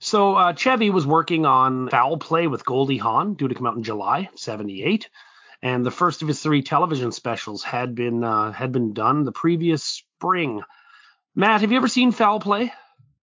so 0.00 0.34
uh, 0.34 0.52
Chevy 0.54 0.90
was 0.90 1.06
working 1.06 1.46
on 1.46 1.88
Foul 1.90 2.16
Play 2.16 2.46
with 2.46 2.64
Goldie 2.64 2.98
Hawn, 2.98 3.34
due 3.34 3.48
to 3.48 3.54
come 3.54 3.66
out 3.66 3.76
in 3.76 3.82
July 3.82 4.30
'78, 4.36 5.08
and 5.62 5.84
the 5.84 5.90
first 5.90 6.22
of 6.22 6.28
his 6.28 6.42
three 6.42 6.62
television 6.62 7.12
specials 7.12 7.62
had 7.62 7.94
been 7.94 8.24
uh, 8.24 8.52
had 8.52 8.72
been 8.72 8.94
done 8.94 9.24
the 9.24 9.32
previous 9.32 9.82
spring. 9.82 10.62
Matt, 11.34 11.60
have 11.60 11.70
you 11.70 11.76
ever 11.76 11.88
seen 11.88 12.12
Foul 12.12 12.40
Play? 12.40 12.72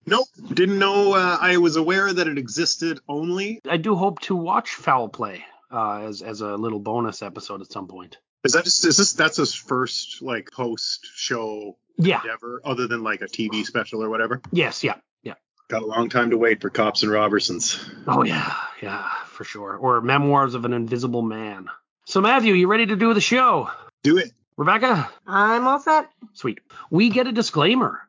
Nope, 0.06 0.28
didn't 0.52 0.78
know. 0.78 1.14
Uh, 1.14 1.38
I 1.40 1.58
was 1.58 1.76
aware 1.76 2.12
that 2.12 2.26
it 2.26 2.38
existed 2.38 3.00
only. 3.08 3.60
I 3.68 3.76
do 3.76 3.94
hope 3.94 4.20
to 4.20 4.36
watch 4.36 4.70
Foul 4.70 5.08
Play 5.08 5.44
uh, 5.70 6.00
as 6.02 6.22
as 6.22 6.40
a 6.40 6.56
little 6.56 6.80
bonus 6.80 7.22
episode 7.22 7.60
at 7.60 7.70
some 7.70 7.86
point. 7.86 8.18
Is 8.44 8.52
that 8.52 8.64
just 8.64 8.84
is 8.84 8.96
this 8.96 9.12
that's 9.12 9.36
his 9.36 9.54
first 9.54 10.22
like 10.22 10.50
post 10.50 11.06
show 11.14 11.76
yeah. 11.98 12.22
endeavor 12.22 12.60
other 12.64 12.86
than 12.86 13.02
like 13.02 13.20
a 13.20 13.26
TV 13.26 13.64
special 13.64 14.02
or 14.02 14.08
whatever? 14.08 14.40
Yes, 14.50 14.82
yeah. 14.82 14.94
yeah. 15.22 15.34
Got 15.68 15.82
a 15.82 15.86
long 15.86 16.08
time 16.08 16.30
to 16.30 16.38
wait 16.38 16.62
for 16.62 16.70
Cops 16.70 17.02
and 17.02 17.12
Robbersons. 17.12 17.78
Oh 18.06 18.24
yeah, 18.24 18.54
yeah, 18.82 19.08
for 19.26 19.44
sure. 19.44 19.76
Or 19.76 20.00
Memoirs 20.00 20.54
of 20.54 20.64
an 20.64 20.72
Invisible 20.72 21.22
Man. 21.22 21.68
So 22.06 22.20
Matthew, 22.20 22.54
you 22.54 22.66
ready 22.66 22.86
to 22.86 22.96
do 22.96 23.12
the 23.12 23.20
show? 23.20 23.70
Do 24.02 24.16
it. 24.16 24.32
Rebecca? 24.56 25.10
I'm 25.26 25.66
all 25.66 25.78
set. 25.78 26.10
Sweet. 26.32 26.60
We 26.90 27.10
get 27.10 27.26
a 27.26 27.32
disclaimer. 27.32 28.00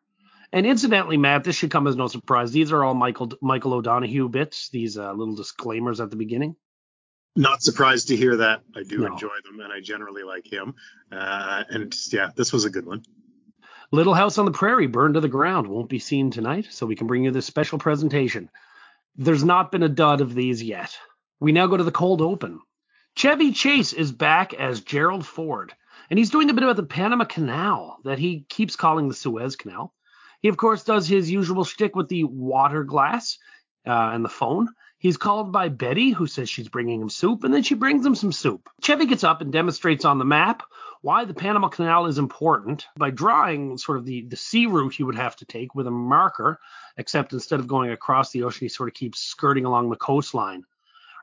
And 0.54 0.66
incidentally, 0.66 1.18
Matt, 1.18 1.44
this 1.44 1.56
should 1.56 1.72
come 1.72 1.88
as 1.88 1.96
no 1.96 2.08
surprise. 2.08 2.52
These 2.52 2.72
are 2.72 2.84
all 2.84 2.94
Michael 2.94 3.32
Michael 3.42 3.74
O'Donoghue 3.74 4.30
bits. 4.30 4.70
These 4.70 4.98
uh, 4.98 5.14
little 5.14 5.36
disclaimers 5.36 6.02
at 6.02 6.10
the 6.10 6.18
beginning. 6.18 6.56
Not 7.36 7.64
surprised 7.64 8.10
to 8.10 8.18
hear 8.18 8.38
that. 8.38 8.62
I 8.76 8.84
do 8.84 9.00
no. 9.00 9.14
enjoy 9.14 9.30
them, 9.46 9.62
and 9.62 9.72
I 9.72 9.80
generally 9.80 10.24
like 10.24 10.46
him. 10.46 10.76
Uh, 11.10 11.64
and 11.70 11.96
yeah, 12.12 12.32
this 12.36 12.52
was 12.52 12.66
a 12.66 12.70
good 12.70 12.86
one. 12.86 13.04
Little 13.94 14.14
House 14.14 14.38
on 14.38 14.46
the 14.46 14.52
Prairie 14.52 14.88
burned 14.88 15.14
to 15.14 15.22
the 15.22 15.30
ground 15.30 15.68
won't 15.68 15.90
be 15.90 16.00
seen 16.00 16.32
tonight, 16.32 16.68
so 16.70 16.86
we 16.86 16.96
can 16.96 17.08
bring 17.08 17.24
you 17.24 17.32
this 17.32 17.46
special 17.46 17.78
presentation. 17.78 18.50
There's 19.16 19.44
not 19.44 19.72
been 19.72 19.84
a 19.84 19.90
dud 19.90 20.22
of 20.22 20.34
these 20.34 20.62
yet. 20.62 20.98
We 21.40 21.52
now 21.52 21.68
go 21.68 21.78
to 21.78 21.84
the 21.84 21.92
cold 21.92 22.22
open. 22.22 22.60
Chevy 23.16 23.52
Chase 23.52 23.92
is 23.94 24.12
back 24.12 24.54
as 24.54 24.82
Gerald 24.82 25.26
Ford, 25.26 25.74
and 26.10 26.18
he's 26.18 26.30
doing 26.30 26.50
a 26.50 26.54
bit 26.54 26.64
about 26.64 26.78
the 26.78 26.84
Panama 26.84 27.26
Canal 27.26 28.00
that 28.04 28.20
he 28.20 28.46
keeps 28.48 28.76
calling 28.76 29.08
the 29.08 29.14
Suez 29.14 29.56
Canal. 29.56 29.94
He, 30.42 30.48
of 30.48 30.58
course, 30.58 30.84
does 30.84 31.08
his 31.08 31.30
usual 31.32 31.64
shtick 31.64 31.96
with 31.96 32.10
the 32.10 32.24
water 32.24 32.84
glass 32.84 33.38
uh, 33.88 34.12
and 34.14 34.26
the 34.26 34.30
phone. 34.30 34.70
He's 34.98 35.18
called 35.18 35.52
by 35.52 35.70
Betty, 35.70 36.12
who 36.12 36.28
says 36.28 36.50
she's 36.50 36.70
bringing 36.70 37.02
him 37.02 37.10
soup, 37.10 37.44
and 37.44 37.54
then 37.54 37.64
she 37.64 37.74
brings 37.74 38.06
him 38.06 38.14
some 38.14 38.32
soup. 38.32 38.70
Chevy 38.84 39.08
gets 39.08 39.24
up 39.24 39.42
and 39.42 39.52
demonstrates 39.52 40.06
on 40.06 40.20
the 40.20 40.26
map 40.26 40.62
why 41.02 41.26
the 41.26 41.34
Panama 41.34 41.70
Canal 41.70 42.06
is 42.06 42.20
important 42.20 42.86
by 42.96 43.10
drawing 43.10 43.80
sort 43.80 43.98
of 43.98 44.06
the, 44.06 44.22
the 44.28 44.36
sea 44.36 44.68
route 44.68 44.94
he 44.94 45.04
would 45.04 45.16
have 45.16 45.36
to 45.38 45.46
take 45.46 45.74
with 45.74 45.88
a 45.88 45.92
marker, 45.92 46.60
except 46.98 47.34
instead 47.34 47.60
of 47.60 47.68
going 47.68 47.90
across 47.90 48.32
the 48.32 48.44
ocean, 48.44 48.66
he 48.66 48.70
sort 48.70 48.90
of 48.90 48.94
keeps 48.94 49.20
skirting 49.20 49.66
along 49.66 49.90
the 49.90 49.96
coastline. 49.96 50.64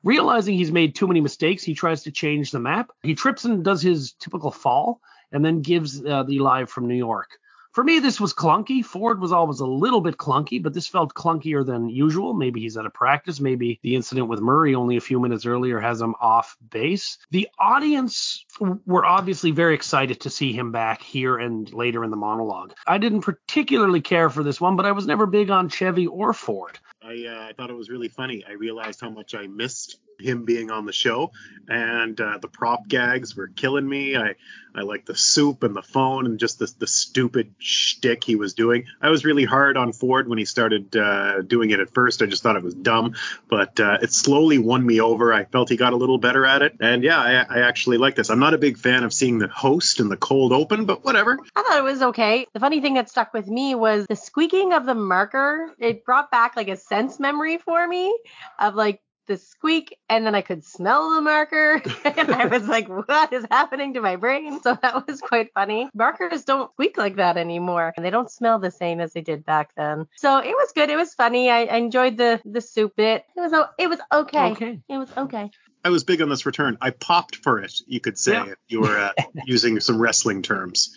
Realizing 0.03 0.57
he's 0.57 0.73
made 0.73 0.95
too 0.95 1.07
many 1.07 1.21
mistakes, 1.21 1.63
he 1.63 1.75
tries 1.75 2.03
to 2.05 2.13
change 2.13 2.51
the 2.51 2.61
map. 2.61 2.91
He 3.03 3.15
trips 3.15 3.45
and 3.45 3.65
does 3.65 3.83
his 3.83 4.13
typical 4.13 4.51
fall, 4.51 5.01
and 5.31 5.45
then 5.45 5.63
gives 5.63 6.05
uh, 6.05 6.25
the 6.25 6.41
live 6.41 6.71
from 6.71 6.89
New 6.89 6.97
York. 6.97 7.31
For 7.79 7.85
me, 7.85 8.01
this 8.01 8.21
was 8.21 8.35
clunky. 8.35 8.85
Ford 8.85 9.21
was 9.21 9.31
always 9.31 9.61
a 9.61 9.65
little 9.65 10.01
bit 10.01 10.17
clunky, 10.17 10.61
but 10.61 10.75
this 10.75 10.89
felt 10.89 11.15
clunkier 11.15 11.65
than 11.65 11.89
usual. 11.89 12.35
Maybe 12.35 12.61
he's 12.61 12.77
out 12.77 12.87
of 12.87 12.93
practice. 12.93 13.39
Maybe 13.39 13.79
the 13.85 13.95
incident 13.95 14.27
with 14.27 14.41
Murray 14.41 14.75
only 14.75 14.97
a 14.97 15.01
few 15.01 15.21
minutes 15.21 15.47
earlier 15.47 15.79
has 15.79 16.01
him 16.01 16.17
off 16.21 16.57
base. 16.71 17.19
The 17.31 17.47
audience 17.57 18.45
were 18.85 19.07
obviously 19.07 19.53
very 19.53 19.77
excited 19.77 20.23
to 20.23 20.29
see 20.29 20.53
him 20.53 20.73
back 20.73 21.03
here 21.03 21.39
and 21.39 21.73
later 21.73 22.03
in 22.03 22.11
the 22.11 22.17
monologue. 22.17 22.75
I 22.85 22.99
didn't 22.99 23.21
particularly 23.21 24.01
care 24.01 24.29
for 24.29 24.43
this 24.43 24.61
one, 24.61 24.75
but 24.75 24.85
I 24.85 24.91
was 24.91 25.07
never 25.07 25.27
big 25.27 25.49
on 25.49 25.69
Chevy 25.69 26.09
or 26.09 26.33
Ford. 26.33 26.81
I, 27.09 27.27
uh, 27.27 27.49
I 27.49 27.53
thought 27.55 27.71
it 27.71 27.77
was 27.77 27.89
really 27.89 28.09
funny. 28.09 28.45
I 28.47 28.53
realized 28.53 29.01
how 29.01 29.09
much 29.09 29.35
I 29.35 29.47
missed 29.47 29.99
him 30.21 30.45
being 30.45 30.71
on 30.71 30.85
the 30.85 30.93
show, 30.93 31.33
and 31.69 32.21
uh, 32.21 32.39
the 32.39 32.49
prop 32.49 32.89
gags 32.89 33.37
were 33.37 33.49
killing 33.49 33.89
me. 33.89 34.17
I 34.17 34.35
I 34.75 34.83
like 34.83 35.07
the 35.07 35.17
soup 35.17 35.63
and 35.63 35.75
the 35.75 35.83
phone 35.83 36.27
and 36.27 36.39
just 36.39 36.59
the 36.59 36.73
the 36.79 36.87
stupid 36.87 37.55
shtick 37.59 38.23
he 38.25 38.37
was 38.37 38.55
doing. 38.55 38.85
I 39.01 39.11
was 39.11 39.25
really 39.25 39.45
hard 39.45 39.77
on 39.77 39.93
Ford 39.93 40.29
when 40.29 40.39
he 40.39 40.45
started 40.45 40.97
uh, 40.97 41.43
doing 41.43 41.71
it 41.71 41.81
at 41.81 41.93
first. 41.95 42.23
I 42.23 42.27
just 42.27 42.43
thought 42.43 42.57
it 42.57 42.63
was 42.63 42.75
dumb, 42.75 43.15
but 43.49 43.79
uh, 43.81 43.99
it 44.03 44.13
slowly 44.13 44.59
won 44.59 44.85
me 44.85 45.01
over. 45.01 45.33
I 45.33 45.45
felt 45.45 45.69
he 45.69 45.77
got 45.77 45.93
a 45.93 45.97
little 45.97 46.19
better 46.19 46.45
at 46.45 46.63
it, 46.63 46.77
and 46.81 47.03
yeah, 47.03 47.19
I, 47.19 47.59
I 47.59 47.61
actually 47.61 47.99
like 47.99 48.15
this. 48.15 48.31
I'm 48.31 48.39
not 48.39 48.55
a 48.55 48.59
big 48.59 48.79
fan 48.79 49.05
of 49.05 49.13
seeing 49.13 49.39
the 49.39 49.49
host 49.49 50.01
in 50.01 50.09
the 50.09 50.17
cold 50.17 50.53
open, 50.53 50.85
but 50.85 51.05
whatever. 51.05 51.39
I 51.57 51.63
thought 51.63 51.79
it 51.79 51.85
was 51.85 52.03
okay. 52.03 52.47
The 52.53 52.61
funny 52.61 52.81
thing 52.81 52.95
that 52.95 53.09
stuck 53.09 53.33
with 53.33 53.49
me 53.49 53.75
was 53.75 54.07
the 54.07 54.17
squeaking 54.17 54.73
of 54.73 54.87
the 54.87 54.95
marker. 54.95 55.73
It 55.79 56.05
brought 56.05 56.31
back 56.31 56.57
like 56.57 56.69
a 56.69 56.77
sense 56.99 57.21
memory 57.21 57.59
for 57.59 57.87
me 57.87 58.17
of 58.59 58.75
like 58.75 59.01
the 59.29 59.37
squeak 59.37 59.97
and 60.09 60.25
then 60.25 60.35
I 60.35 60.41
could 60.41 60.65
smell 60.65 61.15
the 61.15 61.21
marker 61.21 61.83
and 62.05 62.31
I 62.33 62.47
was 62.47 62.67
like, 62.67 62.89
what 62.89 63.31
is 63.33 63.45
happening 63.51 63.95
to 63.95 64.01
my 64.01 64.17
brain? 64.17 64.61
So 64.63 64.77
that 64.81 65.07
was 65.07 65.21
quite 65.21 65.53
funny. 65.53 65.89
Markers 65.95 66.45
don't 66.45 66.73
squeak 66.73 66.97
like 66.97 67.17
that 67.17 67.37
anymore 67.37 67.93
and 67.97 68.05
they 68.05 68.11
don't 68.11 68.31
smell 68.31 68.59
the 68.59 68.71
same 68.71 69.01
as 69.01 69.13
they 69.13 69.21
did 69.21 69.45
back 69.45 69.71
then. 69.77 70.07
So 70.17 70.39
it 70.39 70.55
was 70.57 70.73
good. 70.75 70.89
It 70.91 70.97
was 70.97 71.13
funny. 71.15 71.51
I, 71.51 71.65
I 71.65 71.77
enjoyed 71.77 72.17
the 72.17 72.41
the 72.45 72.61
soup 72.63 72.97
bit. 72.97 73.25
It 73.37 73.41
was 73.41 73.53
it 73.79 73.89
was 73.89 74.01
okay. 74.11 74.51
Okay. 74.53 74.81
It 74.89 74.97
was 74.97 75.11
okay. 75.17 75.51
I 75.85 75.91
was 75.91 76.05
big 76.05 76.21
on 76.23 76.29
this 76.29 76.45
return. 76.45 76.77
I 76.81 76.91
popped 76.91 77.37
for 77.37 77.61
it, 77.61 77.73
you 77.87 78.01
could 78.01 78.19
say, 78.19 78.33
Yeah. 78.33 78.47
if 78.47 78.59
you 78.67 78.81
were 78.81 78.99
uh, 78.99 79.13
using 79.47 79.79
some 79.81 80.01
wrestling 80.01 80.43
terms. 80.43 80.95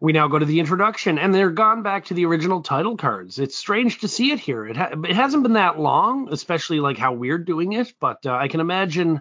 We 0.00 0.12
now 0.12 0.28
go 0.28 0.38
to 0.38 0.44
the 0.44 0.60
introduction, 0.60 1.18
and 1.18 1.34
they're 1.34 1.50
gone 1.50 1.82
back 1.82 2.06
to 2.06 2.14
the 2.14 2.26
original 2.26 2.62
title 2.62 2.96
cards. 2.96 3.38
It's 3.38 3.56
strange 3.56 4.00
to 4.00 4.08
see 4.08 4.30
it 4.30 4.38
here. 4.38 4.66
It, 4.66 4.76
ha- 4.76 4.90
it 4.92 5.16
hasn't 5.16 5.42
been 5.42 5.54
that 5.54 5.78
long, 5.78 6.28
especially 6.30 6.78
like 6.78 6.98
how 6.98 7.14
we're 7.14 7.38
doing 7.38 7.72
it, 7.72 7.92
but 8.00 8.24
uh, 8.24 8.32
I 8.32 8.46
can 8.46 8.60
imagine 8.60 9.20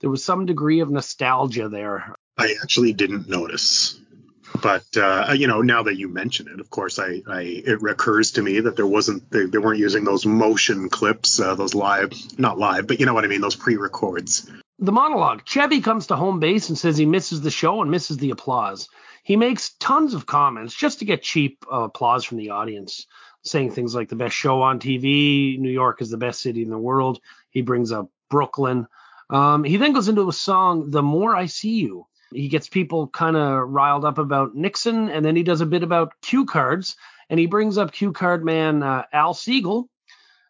there 0.00 0.10
was 0.10 0.24
some 0.24 0.46
degree 0.46 0.80
of 0.80 0.90
nostalgia 0.90 1.68
there. 1.68 2.14
I 2.38 2.56
actually 2.62 2.94
didn't 2.94 3.28
notice. 3.28 4.00
But 4.62 4.84
uh, 4.96 5.34
you 5.36 5.46
know, 5.46 5.62
now 5.62 5.82
that 5.82 5.96
you 5.96 6.08
mention 6.08 6.48
it, 6.48 6.60
of 6.60 6.70
course, 6.70 6.98
I, 6.98 7.22
I 7.26 7.40
it 7.42 7.82
recurs 7.82 8.32
to 8.32 8.42
me 8.42 8.60
that 8.60 8.76
there 8.76 8.86
wasn't 8.86 9.28
they, 9.30 9.46
they 9.46 9.58
weren't 9.58 9.80
using 9.80 10.04
those 10.04 10.24
motion 10.24 10.88
clips, 10.88 11.40
uh, 11.40 11.54
those 11.54 11.74
live, 11.74 12.12
not 12.38 12.58
live, 12.58 12.86
but 12.86 13.00
you 13.00 13.06
know 13.06 13.14
what 13.14 13.24
I 13.24 13.28
mean, 13.28 13.40
those 13.40 13.56
pre-records. 13.56 14.48
The 14.78 14.92
monologue 14.92 15.42
Chevy 15.44 15.80
comes 15.80 16.08
to 16.08 16.16
home 16.16 16.40
base 16.40 16.68
and 16.68 16.78
says 16.78 16.96
he 16.96 17.06
misses 17.06 17.40
the 17.40 17.50
show 17.50 17.82
and 17.82 17.90
misses 17.90 18.16
the 18.18 18.30
applause. 18.30 18.88
He 19.24 19.36
makes 19.36 19.70
tons 19.80 20.12
of 20.12 20.26
comments 20.26 20.74
just 20.74 20.98
to 20.98 21.06
get 21.06 21.22
cheap 21.22 21.64
uh, 21.72 21.84
applause 21.84 22.24
from 22.24 22.36
the 22.36 22.50
audience, 22.50 23.06
saying 23.42 23.72
things 23.72 23.94
like 23.94 24.10
the 24.10 24.16
best 24.16 24.36
show 24.36 24.60
on 24.60 24.78
TV, 24.78 25.58
New 25.58 25.70
York 25.70 26.02
is 26.02 26.10
the 26.10 26.18
best 26.18 26.42
city 26.42 26.62
in 26.62 26.68
the 26.68 26.78
world. 26.78 27.20
He 27.48 27.62
brings 27.62 27.90
up 27.90 28.10
Brooklyn. 28.28 28.86
Um, 29.30 29.64
he 29.64 29.78
then 29.78 29.94
goes 29.94 30.08
into 30.08 30.28
a 30.28 30.32
song, 30.32 30.90
The 30.90 31.02
More 31.02 31.34
I 31.34 31.46
See 31.46 31.80
You. 31.80 32.06
He 32.32 32.48
gets 32.48 32.68
people 32.68 33.08
kind 33.08 33.36
of 33.36 33.70
riled 33.70 34.04
up 34.04 34.18
about 34.18 34.54
Nixon, 34.54 35.08
and 35.08 35.24
then 35.24 35.36
he 35.36 35.42
does 35.42 35.62
a 35.62 35.66
bit 35.66 35.82
about 35.82 36.12
cue 36.20 36.44
cards, 36.44 36.96
and 37.30 37.40
he 37.40 37.46
brings 37.46 37.78
up 37.78 37.92
cue 37.92 38.12
card 38.12 38.44
man 38.44 38.82
uh, 38.82 39.04
Al 39.10 39.32
Siegel. 39.32 39.88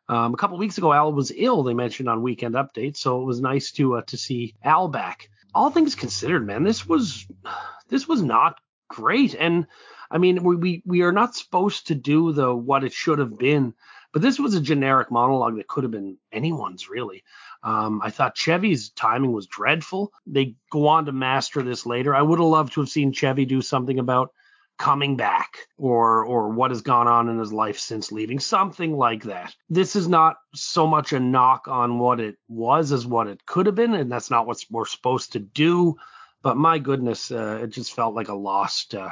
Um, 0.09 0.35
a 0.35 0.37
couple 0.37 0.59
weeks 0.59 0.79
ago, 0.79 0.93
Al 0.93 1.13
was 1.13 1.33
ill. 1.35 1.63
They 1.63 1.75
mentioned 1.75 2.09
on 2.09 2.23
Weekend 2.23 2.57
Update, 2.57 2.97
so 2.97 3.23
it 3.23 3.25
was 3.25 3.41
nice 3.41 3.71
to 3.73 3.99
uh, 3.99 4.03
to 4.09 4.17
see 4.17 4.57
Al 4.65 4.89
back. 4.89 5.31
All 5.55 5.71
things 5.71 5.95
considered, 5.95 6.45
man, 6.45 6.65
this 6.65 6.87
was 6.87 7.27
this 7.89 8.09
was 8.09 8.21
not 8.21 8.59
great. 8.95 9.35
And 9.35 9.67
I 10.11 10.19
mean, 10.19 10.43
we 10.45 10.57
we, 10.57 10.83
we 10.87 11.03
are 11.03 11.13
not 11.13 11.35
supposed 11.35 11.89
to 11.89 11.95
do 11.95 12.33
the 12.33 12.55
what 12.55 12.85
it 12.85 12.93
should 12.93 13.19
have 13.19 13.37
been, 13.37 13.75
but 14.13 14.23
this 14.23 14.39
was 14.39 14.55
a 14.55 14.61
generic 14.61 15.11
monologue 15.11 15.57
that 15.57 15.67
could 15.67 15.85
have 15.85 15.91
been 15.91 16.17
anyone's 16.33 16.89
really. 16.89 17.25
Um, 17.65 18.01
I 18.05 18.11
thought 18.11 18.37
Chevy's 18.37 18.91
timing 18.91 19.33
was 19.33 19.47
dreadful. 19.47 20.13
They 20.27 20.55
go 20.71 20.87
on 20.87 21.07
to 21.07 21.13
master 21.13 21.63
this 21.63 21.87
later. 21.87 22.15
I 22.15 22.23
would 22.23 22.39
have 22.39 22.49
loved 22.49 22.75
to 22.75 22.81
have 22.81 22.91
seen 22.91 23.13
Chevy 23.13 23.47
do 23.47 23.63
something 23.63 23.99
about 23.99 24.31
coming 24.79 25.17
back 25.17 25.57
or 25.79 26.25
or 26.25 26.49
what 26.49 26.71
has 26.71 26.83
gone 26.83 27.07
on 27.07 27.29
in 27.29 27.39
his 27.39 27.53
life 27.53 27.79
since 27.79 28.11
leaving 28.11 28.41
something 28.41 28.97
like 28.97 29.23
that 29.23 29.55
this 29.71 29.95
is 29.95 30.09
not 30.09 30.37
so 30.53 30.85
much 30.85 31.13
a 31.13 31.21
knock 31.21 31.69
on 31.69 32.01
what 32.01 32.19
it 32.19 32.37
was 32.49 32.91
as 32.91 33.07
what 33.07 33.29
it 33.29 33.47
could 33.47 33.67
have 33.67 33.77
been 33.77 33.95
and 33.95 34.11
that's 34.11 34.33
not 34.33 34.49
what 34.49 34.59
we're 34.71 34.85
supposed 34.85 35.33
to 35.33 35.39
do 35.39 35.95
but 36.45 36.57
my 36.57 36.79
goodness 36.79 37.33
uh, 37.33 37.59
it 37.63 37.71
just 37.71 37.93
felt 37.95 38.15
like 38.15 38.29
a 38.29 38.35
lost 38.35 38.95
uh, 38.95 39.11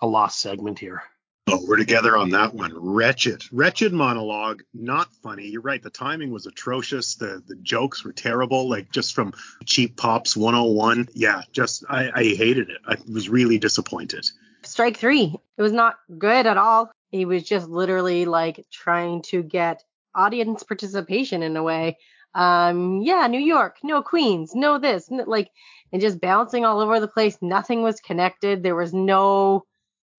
a 0.00 0.06
lost 0.06 0.40
segment 0.40 0.78
here 0.78 1.02
Oh, 1.50 1.64
we're 1.66 1.76
together 1.76 2.14
on 2.14 2.30
that 2.30 2.52
one. 2.52 2.72
Wretched, 2.74 3.42
wretched 3.52 3.94
monologue. 3.94 4.62
Not 4.74 5.08
funny. 5.22 5.46
You're 5.46 5.62
right. 5.62 5.82
The 5.82 5.88
timing 5.88 6.30
was 6.30 6.44
atrocious. 6.44 7.14
The 7.14 7.42
the 7.46 7.56
jokes 7.56 8.04
were 8.04 8.12
terrible. 8.12 8.68
Like 8.68 8.92
just 8.92 9.14
from 9.14 9.32
cheap 9.64 9.96
pops 9.96 10.36
101. 10.36 11.08
Yeah, 11.14 11.42
just 11.52 11.84
I, 11.88 12.10
I 12.14 12.22
hated 12.24 12.68
it. 12.68 12.78
I 12.86 12.96
was 13.10 13.30
really 13.30 13.58
disappointed. 13.58 14.26
Strike 14.62 14.98
three. 14.98 15.34
It 15.56 15.62
was 15.62 15.72
not 15.72 15.96
good 16.18 16.46
at 16.46 16.58
all. 16.58 16.90
He 17.10 17.24
was 17.24 17.44
just 17.44 17.66
literally 17.68 18.26
like 18.26 18.66
trying 18.70 19.22
to 19.22 19.42
get 19.42 19.82
audience 20.14 20.64
participation 20.64 21.42
in 21.42 21.56
a 21.56 21.62
way. 21.62 21.96
Um, 22.38 23.00
yeah, 23.02 23.26
New 23.26 23.40
York, 23.40 23.78
no 23.82 24.00
Queens, 24.00 24.54
no 24.54 24.78
this, 24.78 25.08
like, 25.10 25.50
and 25.92 26.00
just 26.00 26.20
bouncing 26.20 26.64
all 26.64 26.80
over 26.80 27.00
the 27.00 27.08
place. 27.08 27.36
Nothing 27.42 27.82
was 27.82 27.98
connected. 27.98 28.62
There 28.62 28.76
was 28.76 28.94
no 28.94 29.64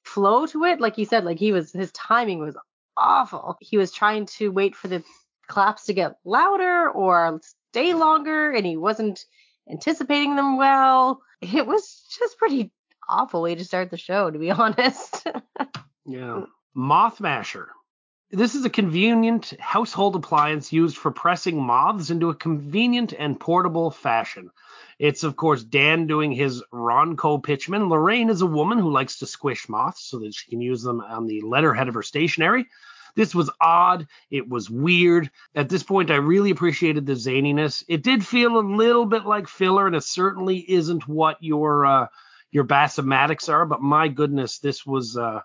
flow 0.03 0.45
to 0.47 0.65
it. 0.65 0.81
Like 0.81 0.97
you 0.97 1.05
said, 1.05 1.23
like 1.23 1.39
he 1.39 1.53
was, 1.53 1.71
his 1.71 1.93
timing 1.93 2.39
was 2.39 2.57
awful. 2.97 3.55
He 3.61 3.77
was 3.77 3.93
trying 3.93 4.25
to 4.38 4.51
wait 4.51 4.75
for 4.75 4.89
the 4.89 5.01
claps 5.47 5.85
to 5.85 5.93
get 5.93 6.17
louder 6.25 6.89
or 6.89 7.39
stay 7.71 7.93
longer, 7.93 8.51
and 8.51 8.65
he 8.65 8.75
wasn't 8.75 9.23
anticipating 9.71 10.35
them 10.35 10.57
well. 10.57 11.21
It 11.39 11.65
was 11.65 12.03
just 12.19 12.38
pretty 12.38 12.69
awful 13.07 13.41
way 13.41 13.55
to 13.55 13.63
start 13.63 13.91
the 13.91 13.97
show, 13.97 14.29
to 14.29 14.38
be 14.38 14.51
honest. 14.51 15.25
Yeah. 16.05 16.41
Moth 16.73 17.21
Masher. 17.21 17.69
This 18.31 18.53
is 18.53 18.63
a 18.63 18.69
convenient 18.69 19.55
household 19.59 20.15
appliance 20.15 20.71
used 20.71 20.98
for 20.98 21.09
pressing 21.09 21.59
moths 21.59 22.12
into 22.12 22.29
a 22.29 22.36
convenient 22.36 23.12
and 23.12 23.39
portable 23.39 23.89
fashion. 23.89 24.51
It's, 25.00 25.24
of 25.24 25.36
course, 25.36 25.63
Dan 25.63 26.05
doing 26.05 26.31
his 26.31 26.62
Ronco 26.71 27.41
pitchman. 27.41 27.89
Laraine 27.89 28.29
is 28.29 28.41
a 28.41 28.45
woman 28.45 28.77
who 28.77 28.91
likes 28.91 29.17
to 29.19 29.25
squish 29.25 29.67
moths 29.67 30.03
so 30.03 30.19
that 30.19 30.36
she 30.36 30.48
can 30.48 30.62
use 30.62 30.83
them 30.83 31.01
on 31.01 31.25
the 31.25 31.41
letterhead 31.41 31.88
of 31.88 31.95
her 31.95 32.03
stationery. 32.03 32.67
This 33.15 33.33
was 33.33 33.50
odd. 33.59 34.05
It 34.29 34.48
was 34.48 34.69
weird. 34.69 35.31
At 35.55 35.69
this 35.69 35.81
point, 35.81 36.12
I 36.12 36.17
really 36.17 36.51
appreciated 36.51 37.07
the 37.07 37.13
zaniness. 37.13 37.83
It 37.88 38.03
did 38.03 38.24
feel 38.24 38.59
a 38.59 38.62
little 38.62 39.07
bit 39.07 39.25
like 39.25 39.48
filler, 39.48 39.88
and 39.88 39.95
it 39.95 40.03
certainly 40.03 40.59
isn't 40.59 41.07
what 41.07 41.38
your 41.41 41.83
uh, 41.83 42.07
your 42.51 42.65
bassomatics 42.65 43.50
are. 43.50 43.65
But 43.65 43.81
my 43.81 44.07
goodness, 44.07 44.59
this 44.59 44.86
was 44.86 45.17
uh, 45.17 45.41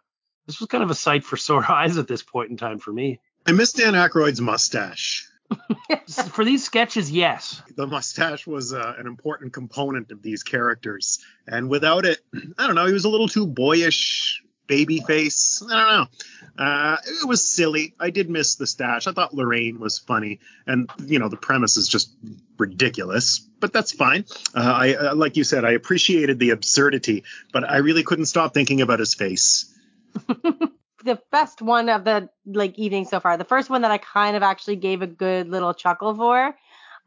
this 0.47 0.61
was 0.61 0.69
kind 0.69 0.85
of 0.85 0.91
a 0.91 0.95
sight 0.95 1.25
for 1.25 1.37
sore 1.37 1.65
eyes 1.71 1.99
at 1.99 2.09
this 2.09 2.23
point 2.23 2.51
in 2.51 2.57
time 2.57 2.79
for 2.79 2.93
me. 2.93 3.21
I 3.47 3.53
miss 3.53 3.73
Dan 3.73 3.95
Aykroyd's 3.95 4.41
mustache. 4.41 5.29
for 6.31 6.45
these 6.45 6.65
sketches, 6.65 7.11
yes. 7.11 7.63
The 7.77 7.87
mustache 7.87 8.47
was 8.47 8.73
uh, 8.73 8.95
an 8.99 9.07
important 9.07 9.53
component 9.53 10.11
of 10.11 10.23
these 10.23 10.43
characters, 10.43 11.19
and 11.47 11.69
without 11.69 12.07
it, 12.07 12.21
I 12.59 12.67
don't 12.67 12.75
know. 12.75 12.87
He 12.87 12.93
was 12.93 13.05
a 13.05 13.11
little 13.11 13.29
too 13.29 13.47
boyish, 13.47 14.43
baby 14.67 15.01
face. 15.01 15.63
I 15.71 15.77
don't 15.77 15.89
know. 15.89 16.65
Uh, 16.65 16.97
it 17.05 17.29
was 17.29 17.47
silly. 17.47 17.95
I 18.01 18.11
did 18.11 18.31
miss 18.31 18.55
the 18.55 18.67
stash. 18.67 19.07
I 19.07 19.13
thought 19.13 19.35
Laraine 19.35 19.79
was 19.79 19.99
funny, 19.99 20.41
and 20.67 20.89
you 21.05 21.19
know 21.19 21.29
the 21.29 21.37
premise 21.37 21.77
is 21.77 21.89
just 21.89 22.15
ridiculous, 22.59 23.41
but 23.61 23.73
that's 23.73 23.93
fine. 23.93 24.25
Uh, 24.55 24.61
I 24.61 24.95
uh, 24.95 25.15
like 25.15 25.37
you 25.37 25.45
said, 25.45 25.65
I 25.65 25.73
appreciated 25.73 26.39
the 26.39 26.51
absurdity, 26.51 27.25
but 27.53 27.69
I 27.69 27.79
really 27.79 28.03
couldn't 28.03 28.27
stop 28.27 28.55
thinking 28.55 28.81
about 28.81 29.01
his 29.01 29.15
face. 29.15 29.74
the 31.05 31.21
best 31.31 31.63
one 31.63 31.89
of 31.89 32.05
the 32.05 32.29
like 32.47 32.79
evening 32.79 33.05
so 33.05 33.21
far. 33.21 33.37
The 33.37 33.45
first 33.45 33.71
one 33.71 33.83
that 33.83 33.91
I 33.91 33.99
kind 33.99 34.37
of 34.37 34.43
actually 34.43 34.77
gave 34.77 35.03
a 35.03 35.07
good 35.07 35.49
little 35.49 35.75
chuckle 35.75 36.15
for 36.15 36.55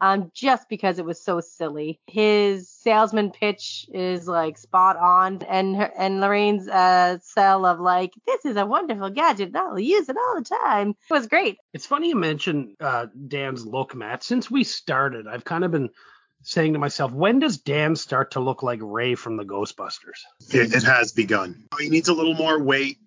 um, 0.00 0.30
just 0.34 0.68
because 0.68 0.98
it 0.98 1.04
was 1.04 1.20
so 1.20 1.40
silly. 1.40 2.00
His 2.06 2.68
salesman 2.68 3.30
pitch 3.30 3.86
is 3.92 4.28
like 4.28 4.56
spot 4.56 4.96
on, 4.96 5.42
and 5.48 5.76
her, 5.76 5.92
and 5.96 6.20
Laraine's 6.20 6.68
uh, 6.68 7.18
sell 7.22 7.66
of 7.66 7.80
like 7.80 8.12
this 8.26 8.44
is 8.44 8.56
a 8.56 8.66
wonderful 8.66 9.10
gadget, 9.10 9.54
I'll 9.56 9.78
use 9.78 10.08
it 10.08 10.16
all 10.16 10.36
the 10.36 10.56
time 10.64 10.90
it 10.90 11.14
was 11.14 11.26
great. 11.26 11.58
It's 11.72 11.86
funny 11.86 12.08
you 12.08 12.16
mention 12.16 12.76
uh, 12.80 13.06
Dan's 13.26 13.66
look, 13.66 13.94
Matt. 13.94 14.22
Since 14.22 14.50
we 14.50 14.64
started, 14.64 15.26
I've 15.26 15.44
kind 15.44 15.64
of 15.64 15.70
been 15.70 15.90
saying 16.42 16.72
to 16.72 16.78
myself, 16.78 17.12
when 17.12 17.38
does 17.38 17.58
Dan 17.58 17.96
start 17.96 18.32
to 18.32 18.40
look 18.40 18.62
like 18.62 18.80
Ray 18.82 19.14
from 19.14 19.36
the 19.36 19.44
Ghostbusters? 19.44 20.20
It, 20.52 20.74
it 20.74 20.82
has 20.82 21.12
begun. 21.12 21.64
He 21.78 21.88
needs 21.88 22.08
a 22.08 22.14
little 22.14 22.34
more 22.34 22.62
weight 22.62 22.98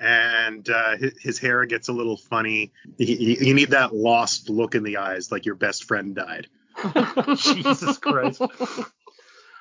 and 0.00 0.68
uh, 0.68 0.96
his, 0.96 1.12
his, 1.20 1.38
hair 1.38 1.64
gets 1.64 1.88
a 1.88 1.92
little 1.92 2.16
funny. 2.16 2.72
You, 2.96 3.36
you, 3.40 3.54
need 3.54 3.70
that 3.70 3.94
lost 3.94 4.50
look 4.50 4.74
in 4.74 4.82
the 4.82 4.96
eyes, 4.96 5.30
like 5.30 5.46
your 5.46 5.54
best 5.54 5.84
friend 5.84 6.14
died. 6.14 6.48
Jesus 7.36 7.98
Christ. 7.98 8.42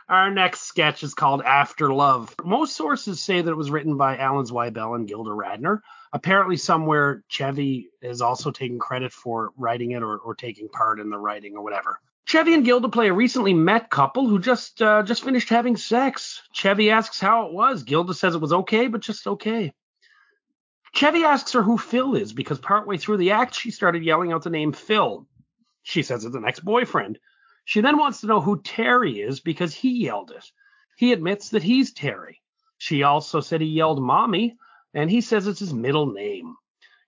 Our 0.10 0.32
next 0.32 0.63
sketch 0.63 1.04
is 1.04 1.13
called 1.13 1.42
After 1.42 1.94
Love. 1.94 2.36
Most 2.44 2.75
sources 2.75 3.24
say 3.24 3.42
that 3.42 3.51
it 3.51 3.56
was 3.56 3.72
written 3.72 3.98
by 3.98 4.18
Alan 4.18 4.46
Zweibel 4.46 4.96
and 4.96 5.08
Gilda 5.08 5.30
Radner. 5.30 5.80
Apparently, 6.12 6.58
somewhere 6.58 7.24
Chevy 7.30 7.90
is 8.01 8.22
also 8.22 8.51
taking 8.51 8.80
credit 8.80 9.13
for 9.13 9.51
writing 9.58 9.92
it 9.92 10.04
or, 10.04 10.18
or 10.18 10.36
taking 10.36 10.68
part 10.68 11.00
in 11.00 11.10
the 11.10 11.18
writing 11.18 11.56
or 11.56 11.63
whatever. 11.63 12.00
Chevy 12.25 12.54
and 12.54 12.63
Gilda 12.63 12.90
play 12.90 13.10
a 13.10 13.13
recently 13.13 13.54
met 13.54 13.90
couple 13.90 14.28
who 14.28 14.40
just 14.40 14.82
uh, 14.82 15.04
just 15.04 15.24
finished 15.24 15.50
having 15.50 15.75
sex. 15.75 16.42
Chevy 16.54 16.92
asks 16.92 17.20
how 17.20 17.48
it 17.48 17.54
was. 17.54 17.84
Gilda 17.84 18.13
says 18.13 18.36
it 18.36 18.42
was 18.42 18.54
okay, 18.54 18.88
but 18.88 19.01
just 19.01 19.28
okay. 19.28 19.74
Chevy 20.94 21.24
asks 21.24 21.54
her 21.54 21.63
who 21.63 21.78
Phil 21.78 22.16
is 22.16 22.34
because 22.34 22.60
partway 22.60 22.98
through 22.98 23.18
the 23.18 23.32
act, 23.32 23.56
she 23.56 23.72
started 23.72 24.04
yelling 24.04 24.32
out 24.32 24.44
the 24.44 24.50
name 24.50 24.74
Phil. 24.74 25.28
She 25.84 26.04
says 26.04 26.25
it's 26.25 26.36
an 26.36 26.46
ex 26.46 26.60
boyfriend. 26.60 27.18
She 27.66 27.82
then 27.82 27.98
wants 27.98 28.22
to 28.22 28.28
know 28.28 28.42
who 28.42 28.62
Terry 28.62 29.22
is 29.22 29.40
because 29.40 29.74
he 29.74 30.04
yelled 30.04 30.32
it. 30.32 30.46
He 30.98 31.13
admits 31.13 31.50
that 31.50 31.63
he's 31.63 31.94
Terry. 31.94 32.42
She 32.78 33.04
also 33.04 33.40
said 33.42 33.62
he 33.62 33.68
yelled 33.68 34.01
mommy, 34.01 34.58
and 34.94 35.10
he 35.10 35.22
says 35.22 35.48
it's 35.48 35.60
his 35.60 35.74
middle 35.74 36.12
name. 36.12 36.56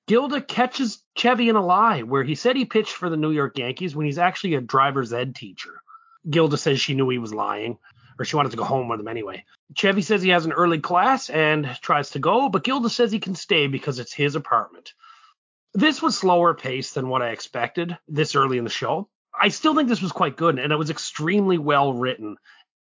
Gilda 0.07 0.41
catches 0.41 1.01
Chevy 1.15 1.49
in 1.49 1.55
a 1.55 1.65
lie 1.65 2.01
where 2.01 2.23
he 2.23 2.35
said 2.35 2.55
he 2.55 2.65
pitched 2.65 2.93
for 2.93 3.09
the 3.09 3.17
New 3.17 3.31
York 3.31 3.57
Yankees 3.57 3.95
when 3.95 4.05
he's 4.05 4.17
actually 4.17 4.55
a 4.55 4.61
driver's 4.61 5.13
ed 5.13 5.35
teacher. 5.35 5.81
Gilda 6.29 6.57
says 6.57 6.81
she 6.81 6.93
knew 6.93 7.09
he 7.09 7.17
was 7.17 7.33
lying 7.33 7.77
or 8.19 8.25
she 8.25 8.35
wanted 8.35 8.51
to 8.51 8.57
go 8.57 8.63
home 8.63 8.89
with 8.89 8.99
him 8.99 9.07
anyway. 9.07 9.45
Chevy 9.75 10.01
says 10.01 10.21
he 10.21 10.29
has 10.29 10.45
an 10.45 10.51
early 10.51 10.79
class 10.79 11.29
and 11.29 11.65
tries 11.81 12.11
to 12.11 12.19
go, 12.19 12.49
but 12.49 12.63
Gilda 12.63 12.89
says 12.89 13.11
he 13.11 13.19
can 13.19 13.35
stay 13.35 13.67
because 13.67 13.99
it's 13.99 14.13
his 14.13 14.35
apartment. 14.35 14.93
This 15.73 16.01
was 16.01 16.17
slower 16.17 16.53
paced 16.53 16.95
than 16.95 17.09
what 17.09 17.21
I 17.21 17.29
expected 17.29 17.97
this 18.07 18.35
early 18.35 18.57
in 18.57 18.63
the 18.63 18.69
show. 18.69 19.09
I 19.39 19.49
still 19.49 19.73
think 19.73 19.89
this 19.89 20.01
was 20.01 20.11
quite 20.11 20.37
good 20.37 20.59
and 20.59 20.71
it 20.71 20.77
was 20.77 20.91
extremely 20.91 21.57
well 21.57 21.93
written. 21.93 22.37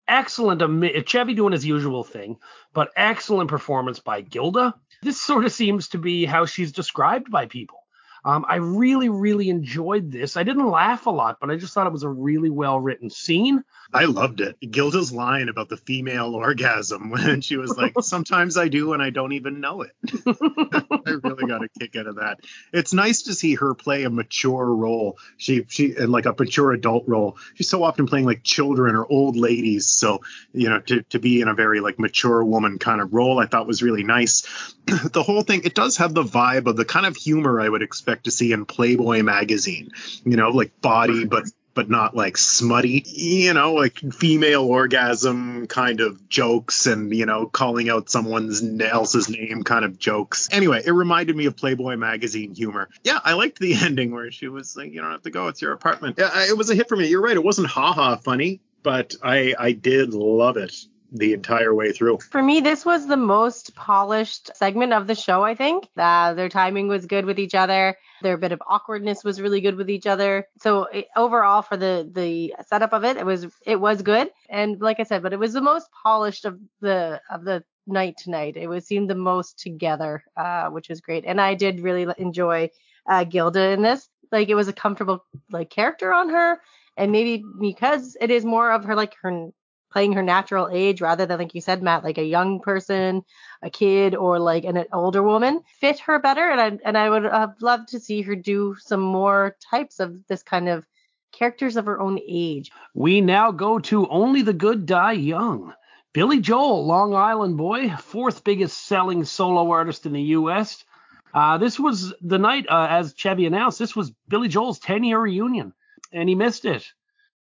Excellent, 0.08 1.08
Chevy 1.08 1.34
doing 1.34 1.52
his 1.52 1.64
usual 1.64 2.04
thing, 2.04 2.38
but 2.72 2.90
excellent 2.96 3.48
performance 3.48 3.98
by 4.00 4.20
Gilda. 4.20 4.74
This 5.02 5.20
sort 5.20 5.44
of 5.44 5.52
seems 5.52 5.88
to 5.88 5.98
be 5.98 6.24
how 6.24 6.46
she's 6.46 6.72
described 6.72 7.30
by 7.30 7.46
people. 7.46 7.81
Um, 8.24 8.44
I 8.48 8.56
really, 8.56 9.08
really 9.08 9.48
enjoyed 9.48 10.12
this. 10.12 10.36
I 10.36 10.44
didn't 10.44 10.68
laugh 10.68 11.06
a 11.06 11.10
lot, 11.10 11.38
but 11.40 11.50
I 11.50 11.56
just 11.56 11.74
thought 11.74 11.86
it 11.86 11.92
was 11.92 12.04
a 12.04 12.08
really 12.08 12.50
well 12.50 12.78
written 12.78 13.10
scene. 13.10 13.64
I 13.92 14.04
loved 14.04 14.40
it. 14.40 14.56
Gilda's 14.70 15.12
line 15.12 15.48
about 15.48 15.68
the 15.68 15.76
female 15.76 16.34
orgasm 16.34 17.10
when 17.10 17.40
she 17.40 17.56
was 17.56 17.76
like, 17.76 17.94
"Sometimes 18.00 18.56
I 18.56 18.68
do 18.68 18.92
and 18.92 19.02
I 19.02 19.10
don't 19.10 19.32
even 19.32 19.60
know 19.60 19.82
it." 19.82 19.92
I 20.26 21.10
really 21.22 21.46
got 21.46 21.64
a 21.64 21.68
kick 21.68 21.96
out 21.96 22.06
of 22.06 22.16
that. 22.16 22.40
It's 22.72 22.92
nice 22.92 23.22
to 23.22 23.34
see 23.34 23.56
her 23.56 23.74
play 23.74 24.04
a 24.04 24.10
mature 24.10 24.66
role. 24.66 25.18
She 25.36 25.66
she 25.68 25.94
and 25.96 26.12
like 26.12 26.26
a 26.26 26.34
mature 26.38 26.72
adult 26.72 27.04
role. 27.08 27.36
She's 27.54 27.68
so 27.68 27.82
often 27.82 28.06
playing 28.06 28.24
like 28.24 28.44
children 28.44 28.94
or 28.94 29.04
old 29.04 29.36
ladies. 29.36 29.88
So 29.88 30.20
you 30.52 30.68
know 30.68 30.80
to 30.80 31.02
to 31.02 31.18
be 31.18 31.40
in 31.40 31.48
a 31.48 31.54
very 31.54 31.80
like 31.80 31.98
mature 31.98 32.44
woman 32.44 32.78
kind 32.78 33.00
of 33.00 33.12
role, 33.12 33.40
I 33.40 33.46
thought 33.46 33.66
was 33.66 33.82
really 33.82 34.04
nice. 34.04 34.46
the 34.86 35.22
whole 35.22 35.42
thing 35.42 35.62
it 35.64 35.74
does 35.74 35.96
have 35.98 36.14
the 36.14 36.24
vibe 36.24 36.66
of 36.66 36.76
the 36.76 36.84
kind 36.84 37.06
of 37.06 37.16
humor 37.16 37.60
I 37.60 37.68
would 37.68 37.82
expect 37.82 38.11
to 38.24 38.30
see 38.30 38.52
in 38.52 38.66
Playboy 38.66 39.22
magazine. 39.22 39.90
You 40.24 40.36
know, 40.36 40.50
like 40.50 40.80
body 40.80 41.24
but 41.24 41.44
but 41.74 41.88
not 41.88 42.14
like 42.14 42.36
smutty, 42.36 43.02
you 43.06 43.54
know, 43.54 43.74
like 43.74 43.98
female 44.12 44.64
orgasm 44.64 45.66
kind 45.66 46.00
of 46.00 46.28
jokes 46.28 46.86
and, 46.86 47.14
you 47.14 47.26
know, 47.26 47.46
calling 47.46 47.88
out 47.88 48.10
someone's 48.10 48.62
else's 48.82 49.28
name 49.28 49.62
kind 49.62 49.84
of 49.84 49.98
jokes. 49.98 50.48
Anyway, 50.52 50.82
it 50.84 50.90
reminded 50.90 51.36
me 51.36 51.46
of 51.46 51.56
Playboy 51.56 51.96
magazine 51.96 52.54
humor. 52.54 52.88
Yeah, 53.04 53.20
I 53.24 53.34
liked 53.34 53.58
the 53.58 53.74
ending 53.82 54.12
where 54.12 54.30
she 54.30 54.48
was 54.48 54.76
like, 54.76 54.92
you 54.92 55.00
don't 55.00 55.12
have 55.12 55.22
to 55.22 55.30
go, 55.30 55.48
it's 55.48 55.62
your 55.62 55.72
apartment. 55.72 56.16
Yeah, 56.18 56.46
it 56.46 56.56
was 56.56 56.70
a 56.70 56.74
hit 56.74 56.88
for 56.88 56.96
me. 56.96 57.08
You're 57.08 57.22
right. 57.22 57.36
It 57.36 57.44
wasn't 57.44 57.68
haha 57.68 58.16
funny, 58.16 58.60
but 58.82 59.14
I 59.22 59.54
I 59.58 59.72
did 59.72 60.14
love 60.14 60.56
it 60.56 60.74
the 61.12 61.34
entire 61.34 61.74
way 61.74 61.92
through. 61.92 62.18
For 62.30 62.42
me, 62.42 62.60
this 62.60 62.84
was 62.86 63.06
the 63.06 63.16
most 63.16 63.74
polished 63.74 64.50
segment 64.56 64.94
of 64.94 65.06
the 65.06 65.14
show, 65.14 65.44
I 65.44 65.54
think. 65.54 65.88
Uh, 65.96 66.32
their 66.32 66.48
timing 66.48 66.88
was 66.88 67.04
good 67.04 67.26
with 67.26 67.38
each 67.38 67.54
other. 67.54 67.96
Their 68.22 68.38
bit 68.38 68.52
of 68.52 68.62
awkwardness 68.66 69.22
was 69.22 69.40
really 69.40 69.60
good 69.60 69.76
with 69.76 69.90
each 69.90 70.06
other. 70.06 70.48
So 70.60 70.84
it, 70.84 71.08
overall, 71.14 71.60
for 71.60 71.76
the 71.76 72.10
the 72.10 72.54
setup 72.66 72.94
of 72.94 73.04
it, 73.04 73.18
it 73.18 73.26
was 73.26 73.46
it 73.66 73.76
was 73.76 74.00
good. 74.00 74.30
And 74.48 74.80
like 74.80 75.00
I 75.00 75.04
said, 75.04 75.22
but 75.22 75.34
it 75.34 75.38
was 75.38 75.52
the 75.52 75.60
most 75.60 75.88
polished 76.02 76.46
of 76.46 76.58
the 76.80 77.20
of 77.30 77.44
the 77.44 77.62
night 77.86 78.16
tonight. 78.16 78.56
It 78.56 78.68
was 78.68 78.86
seemed 78.86 79.10
the 79.10 79.14
most 79.14 79.58
together, 79.58 80.24
uh, 80.36 80.68
which 80.70 80.88
was 80.88 81.00
great. 81.00 81.24
And 81.26 81.40
I 81.40 81.54
did 81.54 81.80
really 81.80 82.06
enjoy 82.16 82.70
uh, 83.06 83.24
Gilda 83.24 83.70
in 83.70 83.82
this. 83.82 84.08
Like 84.30 84.48
it 84.48 84.54
was 84.54 84.68
a 84.68 84.72
comfortable 84.72 85.26
like 85.50 85.68
character 85.68 86.12
on 86.12 86.30
her 86.30 86.58
and 86.96 87.12
maybe 87.12 87.44
because 87.60 88.16
it 88.20 88.30
is 88.30 88.44
more 88.44 88.72
of 88.72 88.84
her 88.84 88.94
like 88.94 89.14
her 89.22 89.50
playing 89.92 90.14
her 90.14 90.22
natural 90.22 90.68
age 90.72 91.00
rather 91.00 91.26
than 91.26 91.38
like 91.38 91.54
you 91.54 91.60
said 91.60 91.82
matt 91.82 92.02
like 92.02 92.18
a 92.18 92.24
young 92.24 92.60
person 92.60 93.22
a 93.62 93.70
kid 93.70 94.14
or 94.14 94.38
like 94.38 94.64
an, 94.64 94.76
an 94.76 94.86
older 94.92 95.22
woman 95.22 95.62
fit 95.80 96.00
her 96.00 96.18
better. 96.18 96.50
And 96.50 96.60
I, 96.60 96.78
and 96.84 96.98
I 96.98 97.08
would 97.08 97.24
have 97.24 97.54
loved 97.60 97.88
to 97.88 98.00
see 98.00 98.22
her 98.22 98.34
do 98.34 98.76
some 98.78 99.00
more 99.00 99.56
types 99.70 100.00
of 100.00 100.26
this 100.26 100.42
kind 100.42 100.68
of 100.68 100.84
characters 101.32 101.76
of 101.76 101.86
her 101.86 102.00
own 102.00 102.18
age. 102.28 102.70
We 102.94 103.20
now 103.20 103.52
go 103.52 103.78
to 103.78 104.08
only 104.08 104.42
the 104.42 104.52
good 104.52 104.84
die 104.84 105.12
young. 105.12 105.72
Billy 106.12 106.40
joel 106.40 106.84
long 106.84 107.14
island 107.14 107.56
boy 107.56 107.88
fourth 107.96 108.44
biggest 108.44 108.86
selling 108.86 109.24
solo 109.24 109.70
artist 109.70 110.04
in 110.04 110.12
the 110.12 110.20
us 110.20 110.84
uh, 111.32 111.56
this 111.56 111.80
was 111.80 112.12
the 112.20 112.38
night 112.38 112.66
uh, 112.68 112.86
as 112.90 113.14
chevy 113.14 113.46
announced 113.46 113.78
this 113.78 113.96
was 113.96 114.12
billy 114.28 114.48
joel's 114.48 114.78
10 114.78 115.04
year 115.04 115.18
reunion 115.18 115.72
and 116.12 116.28
he 116.28 116.34
missed 116.34 116.66
it 116.66 116.86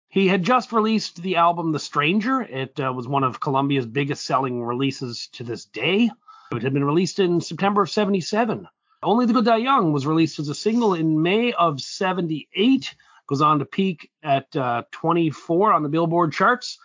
he 0.09 0.27
had 0.27 0.43
just 0.43 0.73
released 0.73 1.21
the 1.21 1.37
album 1.37 1.73
The 1.73 1.79
Stranger. 1.79 2.41
It 2.41 2.81
uh, 2.81 2.93
was 2.93 3.07
one 3.07 3.25
of 3.25 3.41
Columbia's 3.41 3.87
biggest 3.87 4.25
selling 4.25 4.63
releases 4.63 5.29
to 5.33 5.45
this 5.45 5.67
day. 5.67 6.11
It 6.51 6.63
had 6.63 6.73
been 6.73 6.85
released 6.85 7.19
in 7.19 7.43
September 7.43 7.83
of 7.83 7.91
77. 7.91 8.67
Only 9.03 9.27
the 9.27 9.35
Good 9.35 9.45
Die 9.45 9.57
Young 9.59 9.93
was 9.93 10.07
released 10.07 10.39
as 10.39 10.49
a 10.49 10.55
single 10.55 10.95
in 10.95 11.23
May 11.23 11.53
of 11.53 11.81
78. 11.81 12.95
Goes 13.27 13.43
on 13.43 13.59
to 13.59 13.67
peak 13.67 14.11
at 14.23 14.57
uh, 14.57 14.85
24 14.93 15.75
on 15.75 15.83
the 15.83 15.91
Billboard 15.91 16.33
charts. 16.33 16.79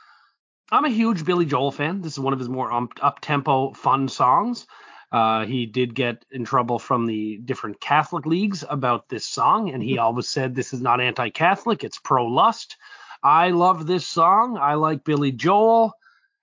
I'm 0.69 0.83
a 0.83 0.89
huge 0.89 1.23
Billy 1.23 1.45
Joel 1.45 1.71
fan. 1.71 2.01
This 2.01 2.13
is 2.13 2.19
one 2.19 2.33
of 2.33 2.39
his 2.39 2.49
more 2.49 2.71
up 3.01 3.21
tempo, 3.21 3.71
fun 3.71 4.09
songs. 4.09 4.67
Uh, 5.13 5.45
he 5.45 5.65
did 5.65 5.95
get 5.95 6.25
in 6.31 6.43
trouble 6.43 6.79
from 6.79 7.05
the 7.05 7.37
different 7.37 7.79
Catholic 7.79 8.25
leagues 8.25 8.65
about 8.67 9.07
this 9.07 9.25
song, 9.25 9.69
and 9.69 9.81
he 9.81 9.99
always 9.99 10.27
said 10.27 10.55
this 10.55 10.73
is 10.73 10.81
not 10.81 10.99
anti 10.99 11.29
Catholic, 11.29 11.83
it's 11.83 11.99
pro 11.99 12.25
lust. 12.25 12.77
I 13.23 13.51
love 13.51 13.87
this 13.87 14.05
song. 14.05 14.57
I 14.57 14.73
like 14.73 15.05
Billy 15.05 15.31
Joel. 15.31 15.93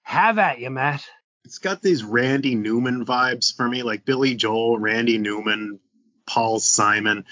Have 0.02 0.38
at 0.38 0.60
you, 0.60 0.70
Matt. 0.70 1.04
It's 1.44 1.58
got 1.58 1.82
these 1.82 2.02
Randy 2.02 2.54
Newman 2.54 3.04
vibes 3.04 3.54
for 3.54 3.68
me, 3.68 3.82
like 3.82 4.04
Billy 4.04 4.34
Joel, 4.34 4.78
Randy 4.78 5.18
Newman, 5.18 5.78
Paul 6.26 6.58
Simon 6.58 7.26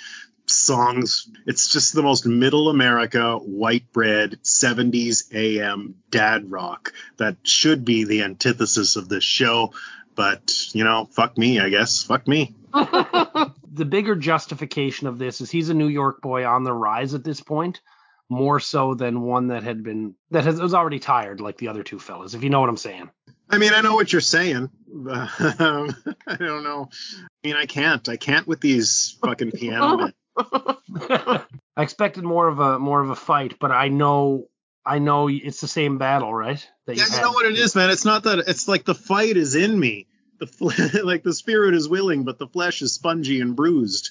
songs. 0.46 1.30
It's 1.46 1.68
just 1.68 1.94
the 1.94 2.02
most 2.02 2.26
middle 2.26 2.68
America, 2.68 3.36
white 3.36 3.92
bread, 3.92 4.38
70s 4.42 5.32
AM 5.34 5.96
dad 6.10 6.50
rock 6.50 6.92
that 7.16 7.36
should 7.42 7.84
be 7.84 8.04
the 8.04 8.22
antithesis 8.22 8.96
of 8.96 9.08
this 9.08 9.24
show. 9.24 9.72
But, 10.14 10.52
you 10.74 10.84
know, 10.84 11.08
fuck 11.10 11.38
me, 11.38 11.60
I 11.60 11.68
guess. 11.68 12.02
Fuck 12.02 12.26
me. 12.26 12.54
the 12.72 13.86
bigger 13.88 14.16
justification 14.16 15.06
of 15.06 15.18
this 15.18 15.40
is 15.40 15.50
he's 15.50 15.68
a 15.68 15.74
New 15.74 15.88
York 15.88 16.20
boy 16.20 16.44
on 16.44 16.64
the 16.64 16.72
rise 16.72 17.14
at 17.14 17.24
this 17.24 17.40
point 17.40 17.80
more 18.28 18.60
so 18.60 18.94
than 18.94 19.22
one 19.22 19.48
that 19.48 19.62
had 19.62 19.82
been 19.82 20.14
that 20.30 20.44
has 20.44 20.60
was 20.60 20.74
already 20.74 20.98
tired 20.98 21.40
like 21.40 21.56
the 21.58 21.68
other 21.68 21.82
two 21.82 21.98
fellas 21.98 22.34
if 22.34 22.42
you 22.42 22.50
know 22.50 22.60
what 22.60 22.68
i'm 22.68 22.76
saying 22.76 23.10
I 23.50 23.58
mean, 23.58 23.72
I 23.72 23.80
know 23.80 23.94
what 23.94 24.12
you're 24.12 24.20
saying. 24.20 24.70
But, 24.86 25.30
um, 25.60 25.94
I 26.26 26.36
don't 26.36 26.64
know. 26.64 26.88
I 27.22 27.46
mean, 27.46 27.56
I 27.56 27.66
can't. 27.66 28.06
I 28.08 28.16
can't 28.16 28.46
with 28.46 28.60
these 28.60 29.16
fucking 29.22 29.52
piano 29.52 29.96
men. 29.96 30.12
I 31.76 31.82
expected 31.82 32.24
more 32.24 32.48
of 32.48 32.58
a 32.58 32.78
more 32.78 33.00
of 33.00 33.10
a 33.10 33.16
fight, 33.16 33.58
but 33.58 33.70
I 33.70 33.88
know 33.88 34.48
I 34.84 34.98
know 34.98 35.28
it's 35.28 35.60
the 35.60 35.68
same 35.68 35.98
battle, 35.98 36.32
right? 36.32 36.64
That 36.86 36.96
Yeah, 36.96 37.04
you've 37.04 37.14
you 37.14 37.20
know 37.20 37.32
what 37.32 37.46
it 37.46 37.58
is, 37.58 37.74
man. 37.74 37.90
It's 37.90 38.04
not 38.04 38.24
that. 38.24 38.40
It's 38.46 38.68
like 38.68 38.84
the 38.84 38.94
fight 38.94 39.36
is 39.36 39.54
in 39.54 39.78
me. 39.78 40.06
The 40.38 40.46
fl- 40.46 40.70
like 41.04 41.22
the 41.22 41.34
spirit 41.34 41.74
is 41.74 41.88
willing, 41.88 42.24
but 42.24 42.38
the 42.38 42.46
flesh 42.46 42.82
is 42.82 42.92
spongy 42.92 43.40
and 43.40 43.56
bruised. 43.56 44.10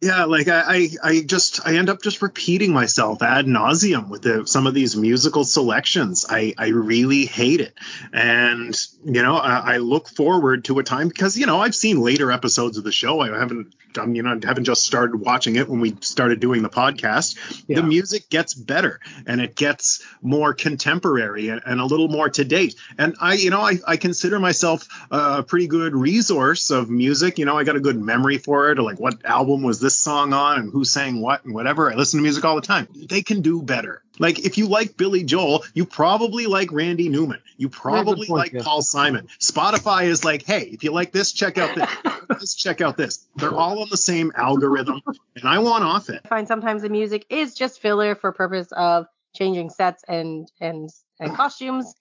Yeah, 0.00 0.24
like 0.24 0.48
I, 0.48 0.62
I, 0.66 0.88
I 1.02 1.20
just 1.22 1.66
I 1.66 1.76
end 1.76 1.88
up 1.88 2.02
just 2.02 2.20
repeating 2.20 2.72
myself 2.72 3.22
ad 3.22 3.46
nauseum 3.46 4.08
with 4.08 4.22
the, 4.22 4.46
some 4.46 4.66
of 4.66 4.74
these 4.74 4.96
musical 4.96 5.44
selections. 5.44 6.26
I, 6.28 6.54
I 6.58 6.68
really 6.68 7.24
hate 7.24 7.60
it, 7.60 7.74
and 8.12 8.76
you 9.04 9.22
know 9.22 9.36
I, 9.36 9.74
I 9.74 9.76
look 9.78 10.08
forward 10.08 10.66
to 10.66 10.78
a 10.78 10.82
time 10.82 11.08
because 11.08 11.38
you 11.38 11.46
know 11.46 11.60
I've 11.60 11.74
seen 11.74 12.00
later 12.00 12.30
episodes 12.30 12.76
of 12.76 12.84
the 12.84 12.92
show. 12.92 13.20
I 13.20 13.38
haven't 13.38 13.74
done 13.94 14.14
you 14.14 14.22
know 14.22 14.38
haven't 14.44 14.64
just 14.64 14.84
started 14.84 15.16
watching 15.16 15.56
it 15.56 15.68
when 15.68 15.80
we 15.80 15.96
started 16.02 16.40
doing 16.40 16.62
the 16.62 16.68
podcast. 16.68 17.64
Yeah. 17.66 17.76
The 17.76 17.82
music 17.82 18.28
gets 18.28 18.52
better 18.52 19.00
and 19.26 19.40
it 19.40 19.56
gets 19.56 20.04
more 20.20 20.52
contemporary 20.52 21.48
and, 21.48 21.62
and 21.64 21.80
a 21.80 21.84
little 21.86 22.08
more 22.08 22.28
to 22.28 22.44
date. 22.44 22.74
And 22.98 23.16
I 23.20 23.34
you 23.34 23.48
know 23.48 23.62
I, 23.62 23.78
I 23.86 23.96
consider 23.96 24.38
myself 24.38 24.86
a 25.10 25.42
pretty 25.42 25.68
good 25.68 25.94
resource 25.94 26.70
of 26.70 26.90
music. 26.90 27.38
You 27.38 27.46
know 27.46 27.56
I 27.56 27.64
got 27.64 27.76
a 27.76 27.80
good 27.80 28.00
memory 28.00 28.36
for 28.36 28.70
it. 28.70 28.78
Or 28.78 28.82
like 28.82 29.00
what 29.00 29.24
album 29.24 29.62
was 29.62 29.80
this 29.86 29.96
song 29.96 30.32
on 30.32 30.58
and 30.58 30.72
who 30.72 30.84
sang 30.84 31.20
what 31.20 31.44
and 31.44 31.54
whatever. 31.54 31.92
I 31.92 31.94
listen 31.94 32.18
to 32.18 32.22
music 32.22 32.44
all 32.44 32.56
the 32.56 32.60
time. 32.60 32.88
They 32.92 33.22
can 33.22 33.40
do 33.40 33.62
better. 33.62 34.02
Like 34.18 34.40
if 34.40 34.58
you 34.58 34.66
like 34.66 34.96
Billy 34.96 35.22
Joel, 35.22 35.62
you 35.74 35.86
probably 35.86 36.46
like 36.46 36.72
Randy 36.72 37.08
Newman. 37.08 37.40
You 37.56 37.68
probably 37.68 38.26
point, 38.26 38.30
like 38.30 38.52
yeah. 38.52 38.62
Paul 38.64 38.82
Simon. 38.82 39.28
Spotify 39.38 40.06
is 40.06 40.24
like, 40.24 40.44
hey, 40.44 40.62
if 40.62 40.82
you 40.82 40.90
like 40.90 41.12
this, 41.12 41.30
check 41.30 41.56
out 41.56 41.76
this. 41.76 41.88
Let's 42.28 42.56
check 42.56 42.80
out 42.80 42.96
this. 42.96 43.24
They're 43.36 43.54
all 43.54 43.80
on 43.80 43.86
the 43.88 43.96
same 43.96 44.32
algorithm, 44.34 45.02
and 45.36 45.44
I 45.44 45.60
want 45.60 45.84
off 45.84 46.10
it. 46.10 46.22
I 46.24 46.28
find 46.28 46.48
sometimes 46.48 46.82
the 46.82 46.88
music 46.88 47.24
is 47.30 47.54
just 47.54 47.80
filler 47.80 48.16
for 48.16 48.32
purpose 48.32 48.72
of 48.72 49.06
changing 49.36 49.70
sets 49.70 50.02
and 50.08 50.50
and 50.60 50.90
and 51.20 51.36
costumes, 51.36 51.94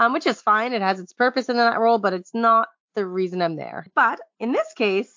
um, 0.00 0.12
which 0.12 0.26
is 0.26 0.42
fine. 0.42 0.72
It 0.72 0.82
has 0.82 0.98
its 0.98 1.12
purpose 1.12 1.48
in 1.48 1.56
that 1.58 1.78
role, 1.78 1.98
but 1.98 2.14
it's 2.14 2.34
not 2.34 2.66
the 2.96 3.06
reason 3.06 3.40
I'm 3.42 3.54
there. 3.54 3.86
But 3.94 4.18
in 4.40 4.50
this 4.50 4.72
case, 4.76 5.14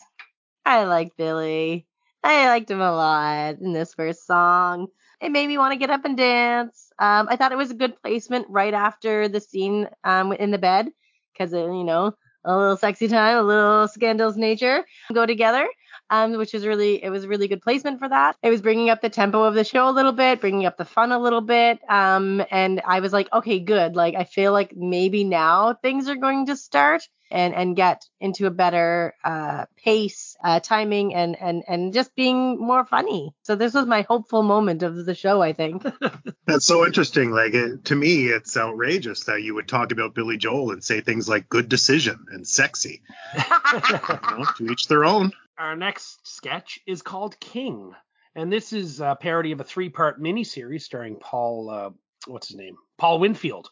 I 0.64 0.84
like 0.84 1.18
Billy. 1.18 1.88
I 2.24 2.48
liked 2.48 2.70
him 2.70 2.82
a 2.82 2.92
lot 2.92 3.56
in 3.60 3.74
this 3.74 3.94
first 3.94 4.26
song. 4.26 4.88
It 5.22 5.32
made 5.32 5.48
me 5.48 5.58
want 5.58 5.74
to 5.74 5.78
get 5.80 5.90
up 5.90 6.06
and 6.06 6.18
dance. 6.18 6.92
Um, 7.00 7.28
I 7.30 7.36
thought 7.36 7.52
it 7.52 7.58
was 7.58 7.72
a 7.72 7.76
good 7.76 8.02
placement 8.02 8.48
right 8.50 8.74
after 8.74 9.28
the 9.28 9.40
scene 9.40 9.88
um, 10.04 10.32
in 10.34 10.52
the 10.52 10.58
bed 10.58 10.90
because 11.34 11.54
you 11.54 11.84
know 11.84 12.14
a 12.44 12.58
little 12.58 12.78
sexy 12.78 13.08
time, 13.08 13.38
a 13.38 13.44
little 13.44 13.88
scandalous 13.88 14.36
nature 14.36 14.86
go 15.14 15.26
together 15.26 15.68
um, 16.12 16.38
which 16.38 16.54
was 16.54 16.68
really 16.68 17.02
it 17.04 17.10
was 17.10 17.26
really 17.26 17.48
good 17.48 17.62
placement 17.62 17.98
for 17.98 18.10
that. 18.10 18.36
It 18.44 18.50
was 18.50 18.62
bringing 18.62 18.90
up 18.90 19.02
the 19.02 19.10
tempo 19.10 19.44
of 19.44 19.56
the 19.56 19.64
show 19.64 19.90
a 19.90 19.92
little 19.92 20.12
bit, 20.12 20.42
bringing 20.42 20.66
up 20.66 20.78
the 20.78 20.86
fun 20.86 21.12
a 21.12 21.20
little 21.20 21.42
bit, 21.42 21.80
um, 21.90 22.44
and 22.52 22.82
I 22.86 23.00
was 23.00 23.14
like, 23.14 23.30
okay, 23.34 23.60
good. 23.60 23.96
Like 23.96 24.16
I 24.16 24.26
feel 24.26 24.52
like 24.52 24.76
maybe 24.76 25.24
now 25.24 25.74
things 25.74 26.10
are 26.10 26.18
going 26.18 26.48
to 26.48 26.58
start 26.58 27.08
and 27.32 27.56
and 27.56 27.76
get 27.76 28.04
into 28.20 28.46
a 28.46 28.52
better 28.52 29.16
uh, 29.24 29.66
pace, 29.78 30.36
uh, 30.44 30.60
timing, 30.60 31.16
and 31.16 31.38
and 31.40 31.64
and 31.68 31.94
just 31.94 32.14
being 32.14 32.60
more 32.60 32.86
funny. 32.86 33.34
So 33.44 33.56
this 33.56 33.74
was 33.74 33.86
my 33.86 34.02
hopeful 34.02 34.44
moment 34.44 34.84
of 34.84 35.06
the 35.06 35.16
show, 35.16 35.42
I 35.42 35.54
think. 35.54 35.84
That's 36.46 36.66
so 36.66 36.86
interesting. 36.86 37.32
Like 37.32 37.54
it, 37.54 37.86
to 37.86 37.96
me, 37.96 38.26
it's 38.26 38.58
outrageous 38.58 39.24
that 39.26 39.42
you 39.42 39.56
would 39.56 39.70
talk 39.70 39.94
about 39.94 40.14
Billy 40.14 40.38
Joel 40.38 40.72
and 40.72 40.84
say 40.84 41.00
things 41.00 41.30
like 41.30 41.48
"good 41.48 41.70
decision" 41.70 42.26
and 42.32 42.46
"sexy." 42.46 43.02
You 43.72 44.38
know, 44.38 44.46
to 44.58 44.72
each 44.72 44.88
their 44.88 45.06
own. 45.06 45.32
Our 45.58 45.76
next 45.76 46.28
sketch 46.28 46.80
is 46.88 47.02
called 47.02 47.40
King, 47.40 47.94
and 48.36 48.52
this 48.52 48.74
is 48.74 49.00
a 49.00 49.18
parody 49.20 49.52
of 49.52 49.60
a 49.60 49.64
three-part 49.66 50.22
miniseries 50.22 50.82
starring 50.82 51.18
Paul, 51.18 51.70
uh, 51.70 51.90
what's 52.28 52.48
his 52.48 52.58
name, 52.58 52.78
Paul 52.98 53.20
Winfield, 53.20 53.70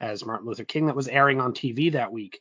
as 0.00 0.24
Martin 0.24 0.46
Luther 0.46 0.64
King 0.64 0.86
that 0.86 0.96
was 0.96 1.08
airing 1.08 1.40
on 1.40 1.52
TV 1.52 1.92
that 1.92 2.12
week. 2.12 2.40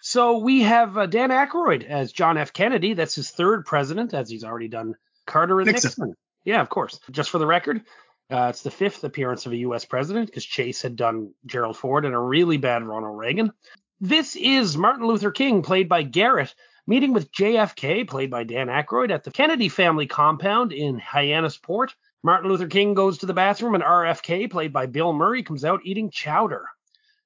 So 0.00 0.38
we 0.38 0.62
have 0.62 0.98
uh, 0.98 1.06
Dan 1.06 1.30
Aykroyd 1.30 1.84
as 1.84 2.12
John 2.12 2.36
F. 2.36 2.52
Kennedy. 2.52 2.92
That's 2.92 3.14
his 3.14 3.30
third 3.30 3.64
president, 3.64 4.12
as 4.12 4.28
he's 4.28 4.44
already 4.44 4.68
done 4.68 4.96
Carter 5.26 5.60
and 5.60 5.66
Nixon. 5.66 5.88
Nixon. 5.88 6.14
Yeah, 6.44 6.60
of 6.60 6.68
course. 6.68 7.00
Just 7.10 7.30
for 7.30 7.38
the 7.38 7.46
record, 7.46 7.82
uh, 8.30 8.48
it's 8.50 8.62
the 8.62 8.70
fifth 8.70 9.02
appearance 9.04 9.46
of 9.46 9.52
a 9.52 9.58
U.S. 9.58 9.86
president 9.86 10.26
because 10.26 10.44
Chase 10.44 10.82
had 10.82 10.96
done 10.96 11.32
Gerald 11.46 11.78
Ford 11.78 12.04
and 12.04 12.14
a 12.14 12.18
really 12.18 12.58
bad 12.58 12.82
Ronald 12.82 13.16
Reagan. 13.16 13.52
This 14.00 14.36
is 14.36 14.76
Martin 14.76 15.06
Luther 15.06 15.30
King, 15.30 15.62
played 15.62 15.88
by 15.88 16.02
Garrett, 16.02 16.54
meeting 16.86 17.12
with 17.12 17.32
JFK, 17.32 18.06
played 18.06 18.30
by 18.30 18.44
Dan 18.44 18.68
Aykroyd, 18.68 19.10
at 19.10 19.24
the 19.24 19.30
Kennedy 19.30 19.68
family 19.68 20.06
compound 20.06 20.72
in 20.72 21.00
Hyannisport. 21.00 21.88
Martin 22.22 22.50
Luther 22.50 22.68
King 22.68 22.94
goes 22.94 23.18
to 23.18 23.26
the 23.26 23.34
bathroom, 23.34 23.74
and 23.74 23.84
RFK, 23.84 24.50
played 24.50 24.72
by 24.72 24.86
Bill 24.86 25.12
Murray, 25.12 25.42
comes 25.42 25.64
out 25.64 25.80
eating 25.84 26.10
chowder. 26.10 26.66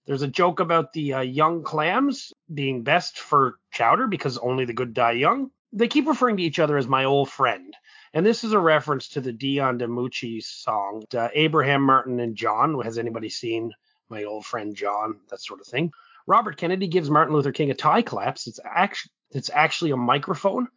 There's 0.07 0.23
a 0.23 0.29
joke 0.29 0.61
about 0.61 0.92
the 0.92 1.14
uh, 1.14 1.21
young 1.21 1.62
clams 1.62 2.33
being 2.53 2.83
best 2.83 3.18
for 3.18 3.59
chowder 3.71 4.07
because 4.07 4.38
only 4.38 4.64
the 4.64 4.73
good 4.73 4.94
die 4.94 5.12
young. 5.12 5.51
They 5.73 5.88
keep 5.88 6.07
referring 6.07 6.38
to 6.38 6.42
each 6.42 6.59
other 6.59 6.79
as 6.79 6.88
my 6.88 7.05
old 7.05 7.31
friend. 7.31 7.75
And 8.14 8.25
this 8.25 8.42
is 8.42 8.53
a 8.53 8.59
reference 8.59 9.09
to 9.11 9.21
the 9.21 9.33
Dion 9.33 9.79
DiMucci 9.79 10.42
song, 10.42 11.05
uh, 11.14 11.29
Abraham, 11.35 11.83
Martin, 11.83 12.21
and 12.21 12.37
John. 12.37 12.81
Has 12.81 12.97
anybody 12.97 13.29
seen 13.29 13.73
my 14.09 14.25
old 14.25 14.47
friend 14.47 14.75
John? 14.75 15.21
That 15.29 15.42
sort 15.42 15.61
of 15.61 15.66
thing. 15.66 15.92
Robert 16.27 16.57
Kennedy 16.57 16.88
gives 16.88 17.11
Martin 17.11 17.35
Luther 17.35 17.53
King 17.53 17.71
a 17.71 17.75
tie 17.75 18.03
collapse. 18.03 18.47
It's 18.47 18.61
actually 18.64 19.12
it's 19.30 19.50
actually 19.52 19.90
a 19.90 19.96
microphone. 19.96 20.68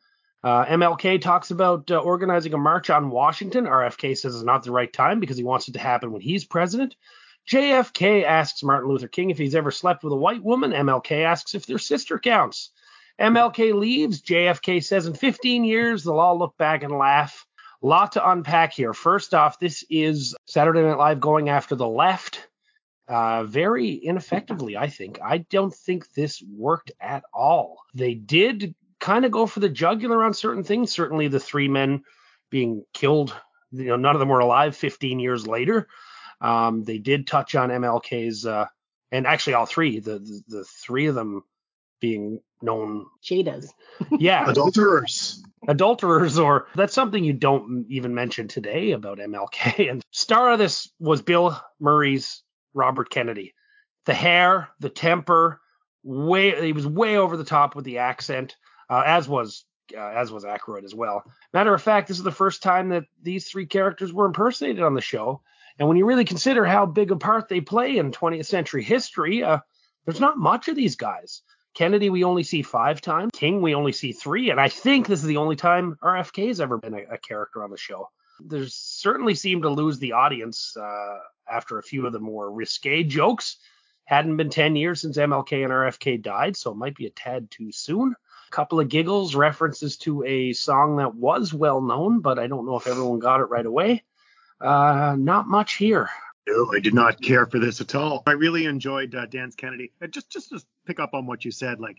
Uh, 0.44 0.66
MLK 0.66 1.22
talks 1.22 1.52
about 1.52 1.92
uh, 1.92 1.98
organizing 1.98 2.54
a 2.54 2.58
march 2.58 2.90
on 2.90 3.12
Washington. 3.12 3.66
RFK 3.66 4.18
says 4.18 4.36
it's 4.36 4.44
not 4.44 4.64
the 4.64 4.72
right 4.72 4.92
time 4.92 5.20
because 5.20 5.38
he 5.38 5.44
wants 5.44 5.68
it 5.68 5.74
to 5.74 5.80
happen 5.80 6.12
when 6.12 6.22
he's 6.22 6.46
president. 6.46 6.96
JFK 7.50 8.24
asks 8.24 8.64
Martin 8.64 8.90
Luther 8.90 9.08
King 9.08 9.30
if 9.30 9.38
he's 9.38 9.56
ever 9.56 9.72
slept 9.72 10.04
with 10.04 10.14
a 10.14 10.18
white 10.18 10.44
woman. 10.44 10.72
MLK 10.72 11.24
asks 11.24 11.54
if 11.54 11.66
their 11.66 11.78
sister 11.78 12.18
counts. 12.18 12.72
MLK 13.20 13.74
leaves. 13.74 14.22
JFK 14.22 14.84
says 14.84 15.06
in 15.06 15.14
15 15.14 15.64
years 15.64 16.04
they'll 16.04 16.20
all 16.20 16.38
look 16.38 16.58
back 16.58 16.84
and 16.84 16.98
laugh. 16.98 17.46
Lot 17.84 18.14
to 18.14 18.30
unpack 18.30 18.74
here. 18.74 18.94
First 18.94 19.34
off, 19.34 19.60
this 19.60 19.84
is 19.90 20.36
Saturday 20.46 20.82
Night 20.82 20.98
Live 20.98 21.20
going 21.20 21.50
after 21.50 21.76
the 21.76 21.88
left 21.88 22.48
uh, 23.12 23.44
very 23.44 23.90
ineffectively, 23.90 24.78
I 24.78 24.88
think. 24.88 25.20
I 25.22 25.40
don't 25.40 25.74
think 25.74 26.14
this 26.14 26.42
worked 26.42 26.94
at 27.02 27.24
all. 27.34 27.78
They 27.94 28.14
did 28.14 28.74
kind 29.00 29.26
of 29.26 29.32
go 29.32 29.46
for 29.46 29.60
the 29.60 29.68
jugular 29.68 30.24
on 30.24 30.34
certain 30.34 30.64
things. 30.64 30.94
Certainly, 30.94 31.28
the 31.28 31.40
three 31.40 31.68
men 31.68 32.04
being 32.50 32.86
killed, 32.94 33.36
you 33.72 33.86
know, 33.86 33.98
none 33.98 34.16
of 34.16 34.20
them 34.20 34.30
were 34.30 34.40
alive 34.40 34.78
15 34.78 35.20
years 35.20 35.46
later. 35.46 35.88
Um, 36.40 36.84
they 36.86 37.00
did 37.00 37.28
touch 37.28 37.54
on 37.54 37.70
MLK's, 37.70 38.46
uh, 38.46 38.68
and 39.12 39.28
actually 39.28 39.56
all 39.56 39.66
three, 39.66 40.00
the, 40.00 40.20
the 40.20 40.42
the 40.48 40.64
three 40.64 41.08
of 41.08 41.16
them 41.16 41.44
being 42.00 42.40
known, 42.62 43.08
Jada's. 43.24 43.74
yeah, 44.18 44.50
Adulterers. 44.50 45.44
adulterers 45.68 46.40
or 46.40 46.68
that's 46.76 46.94
something 46.94 47.24
you 47.24 47.34
don't 47.34 47.86
even 47.90 48.16
mention 48.16 48.48
today 48.48 48.92
about 48.92 49.20
MLK. 49.20 49.92
And 49.92 50.02
star 50.12 50.54
of 50.54 50.60
this 50.60 50.90
was 51.00 51.22
Bill 51.22 51.60
Murray's 51.80 52.42
Robert 52.74 53.10
Kennedy. 53.10 53.54
The 54.06 54.14
hair, 54.14 54.70
the 54.80 54.90
temper, 54.90 55.62
way 56.04 56.66
he 56.66 56.74
was 56.74 56.88
way 56.88 57.18
over 57.18 57.38
the 57.38 57.44
top 57.44 57.76
with 57.76 57.86
the 57.86 58.00
accent, 58.00 58.56
uh, 58.90 59.04
as 59.06 59.28
was 59.28 59.66
uh, 59.96 60.00
as 60.16 60.32
was 60.32 60.44
Aykroyd 60.44 60.84
as 60.84 60.96
well. 60.96 61.24
Matter 61.54 61.74
of 61.74 61.82
fact, 61.82 62.08
this 62.08 62.18
is 62.18 62.24
the 62.24 62.32
first 62.32 62.64
time 62.64 62.90
that 62.90 63.06
these 63.22 63.48
three 63.48 63.66
characters 63.66 64.14
were 64.14 64.26
impersonated 64.26 64.84
on 64.84 64.94
the 64.94 65.02
show. 65.02 65.42
And 65.78 65.88
when 65.88 65.98
you 65.98 66.06
really 66.06 66.26
consider 66.26 66.66
how 66.66 66.86
big 66.86 67.12
a 67.12 67.16
part 67.16 67.50
they 67.50 67.62
play 67.62 67.98
in 67.98 68.12
20th 68.12 68.46
century 68.46 68.84
history, 68.84 69.44
uh, 69.44 69.60
there's 70.06 70.20
not 70.20 70.38
much 70.38 70.68
of 70.68 70.76
these 70.76 70.96
guys. 70.96 71.42
Kennedy, 71.74 72.10
we 72.10 72.24
only 72.24 72.44
see 72.44 72.62
five 72.62 73.02
times. 73.02 73.32
King, 73.34 73.62
we 73.62 73.76
only 73.76 73.94
see 73.94 74.12
three. 74.12 74.50
And 74.50 74.60
I 74.60 74.68
think 74.68 75.08
this 75.08 75.22
is 75.22 75.28
the 75.28 75.38
only 75.38 75.56
time 75.56 75.98
RFK 76.04 76.48
has 76.48 76.60
ever 76.60 76.78
been 76.78 76.94
a, 76.94 77.14
a 77.14 77.18
character 77.18 77.64
on 77.64 77.72
the 77.72 77.78
show. 77.78 78.10
There's 78.48 78.74
certainly 78.74 79.36
seemed 79.36 79.64
to 79.64 79.70
lose 79.70 80.00
the 80.00 80.14
audience 80.14 80.76
uh, 80.78 81.18
after 81.50 81.78
a 81.78 81.84
few 81.84 82.06
of 82.06 82.14
the 82.14 82.20
more 82.20 82.52
risque 82.52 83.04
jokes. 83.04 83.58
Hadn't 84.06 84.38
been 84.38 84.50
10 84.50 84.76
years 84.76 85.02
since 85.02 85.18
MLK 85.18 85.64
and 85.64 85.72
RFK 85.72 86.22
died, 86.22 86.58
so 86.58 86.72
it 86.72 86.78
might 86.78 86.96
be 86.96 87.06
a 87.06 87.12
tad 87.12 87.50
too 87.50 87.72
soon. 87.72 88.16
A 88.48 88.52
couple 88.52 88.80
of 88.80 88.90
giggles, 88.90 89.36
references 89.36 89.98
to 89.98 90.24
a 90.26 90.54
song 90.54 90.98
that 90.98 91.16
was 91.16 91.54
well 91.54 91.82
known, 91.82 92.20
but 92.20 92.38
I 92.38 92.48
don't 92.48 92.66
know 92.66 92.76
if 92.76 92.88
everyone 92.88 93.20
got 93.20 93.40
it 93.40 93.46
right 93.46 93.66
away. 93.66 94.04
Uh, 94.60 95.16
not 95.18 95.48
much 95.48 95.76
here. 95.76 96.10
No, 96.48 96.74
I 96.74 96.80
did 96.80 96.94
not 96.94 97.22
care 97.22 97.46
for 97.46 97.60
this 97.60 97.82
at 97.82 97.96
all. 97.96 98.24
I 98.26 98.32
really 98.32 98.66
enjoyed 98.66 99.16
uh, 99.16 99.28
Dan's 99.28 99.56
Kennedy. 99.56 99.92
Uh, 100.02 100.08
just 100.08 100.32
just 100.32 100.50
to 100.50 100.62
pick 100.86 101.00
up 101.00 101.14
on 101.14 101.26
what 101.26 101.46
you 101.46 101.52
said, 101.52 101.80
like 101.80 101.98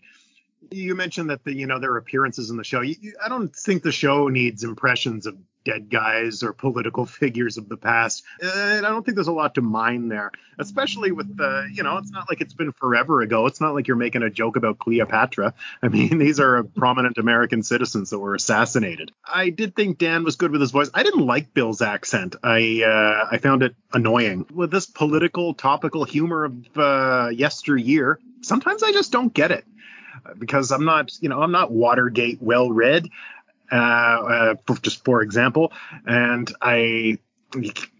you 0.71 0.95
mentioned 0.95 1.29
that 1.29 1.43
the 1.43 1.53
you 1.53 1.65
know 1.65 1.79
their 1.79 1.97
appearances 1.97 2.49
in 2.49 2.57
the 2.57 2.63
show. 2.63 2.81
You, 2.81 2.95
you, 2.99 3.13
I 3.23 3.29
don't 3.29 3.53
think 3.55 3.83
the 3.83 3.91
show 3.91 4.27
needs 4.27 4.63
impressions 4.63 5.25
of 5.25 5.37
dead 5.63 5.89
guys 5.89 6.43
or 6.43 6.53
political 6.53 7.05
figures 7.23 7.57
of 7.57 7.69
the 7.69 7.77
past. 7.77 8.23
And 8.41 8.85
I 8.85 8.89
don't 8.89 9.05
think 9.05 9.15
there's 9.15 9.27
a 9.27 9.33
lot 9.33 9.55
to 9.55 9.61
mine 9.61 10.07
there, 10.09 10.31
especially 10.57 11.11
with 11.11 11.35
the, 11.35 11.69
you 11.71 11.83
know, 11.83 11.97
it's 11.97 12.11
not 12.11 12.29
like 12.29 12.41
it's 12.41 12.53
been 12.53 12.71
forever 12.71 13.21
ago. 13.21 13.45
It's 13.45 13.61
not 13.61 13.73
like 13.73 13.87
you're 13.87 13.97
making 13.97 14.23
a 14.23 14.29
joke 14.29 14.55
about 14.55 14.79
Cleopatra. 14.79 15.53
I 15.81 15.87
mean, 15.87 16.17
these 16.19 16.39
are 16.39 16.63
prominent 16.63 17.17
American 17.17 17.63
citizens 17.63 18.09
that 18.11 18.19
were 18.19 18.35
assassinated. 18.35 19.11
I 19.25 19.49
did 19.49 19.75
think 19.75 19.97
Dan 19.97 20.23
was 20.23 20.35
good 20.35 20.51
with 20.51 20.61
his 20.61 20.71
voice. 20.71 20.89
I 20.93 21.03
didn't 21.03 21.25
like 21.25 21.53
Bill's 21.53 21.81
accent. 21.81 22.35
I 22.43 22.83
uh, 22.83 23.27
I 23.31 23.37
found 23.37 23.63
it 23.63 23.75
annoying. 23.91 24.45
With 24.53 24.71
this 24.71 24.85
political, 24.85 25.53
topical 25.53 26.03
humor 26.03 26.45
of 26.45 26.77
uh, 26.77 27.29
yesteryear, 27.29 28.19
sometimes 28.41 28.83
I 28.83 28.91
just 28.91 29.11
don't 29.11 29.33
get 29.33 29.51
it 29.51 29.65
because 30.37 30.71
I'm 30.71 30.85
not, 30.85 31.11
you 31.21 31.29
know, 31.29 31.41
I'm 31.41 31.51
not 31.51 31.71
Watergate 31.71 32.41
well 32.41 32.71
read 32.71 33.07
uh, 33.71 33.75
uh, 33.75 34.55
just 34.81 35.03
for 35.03 35.21
example. 35.21 35.71
And 36.05 36.51
I, 36.61 37.17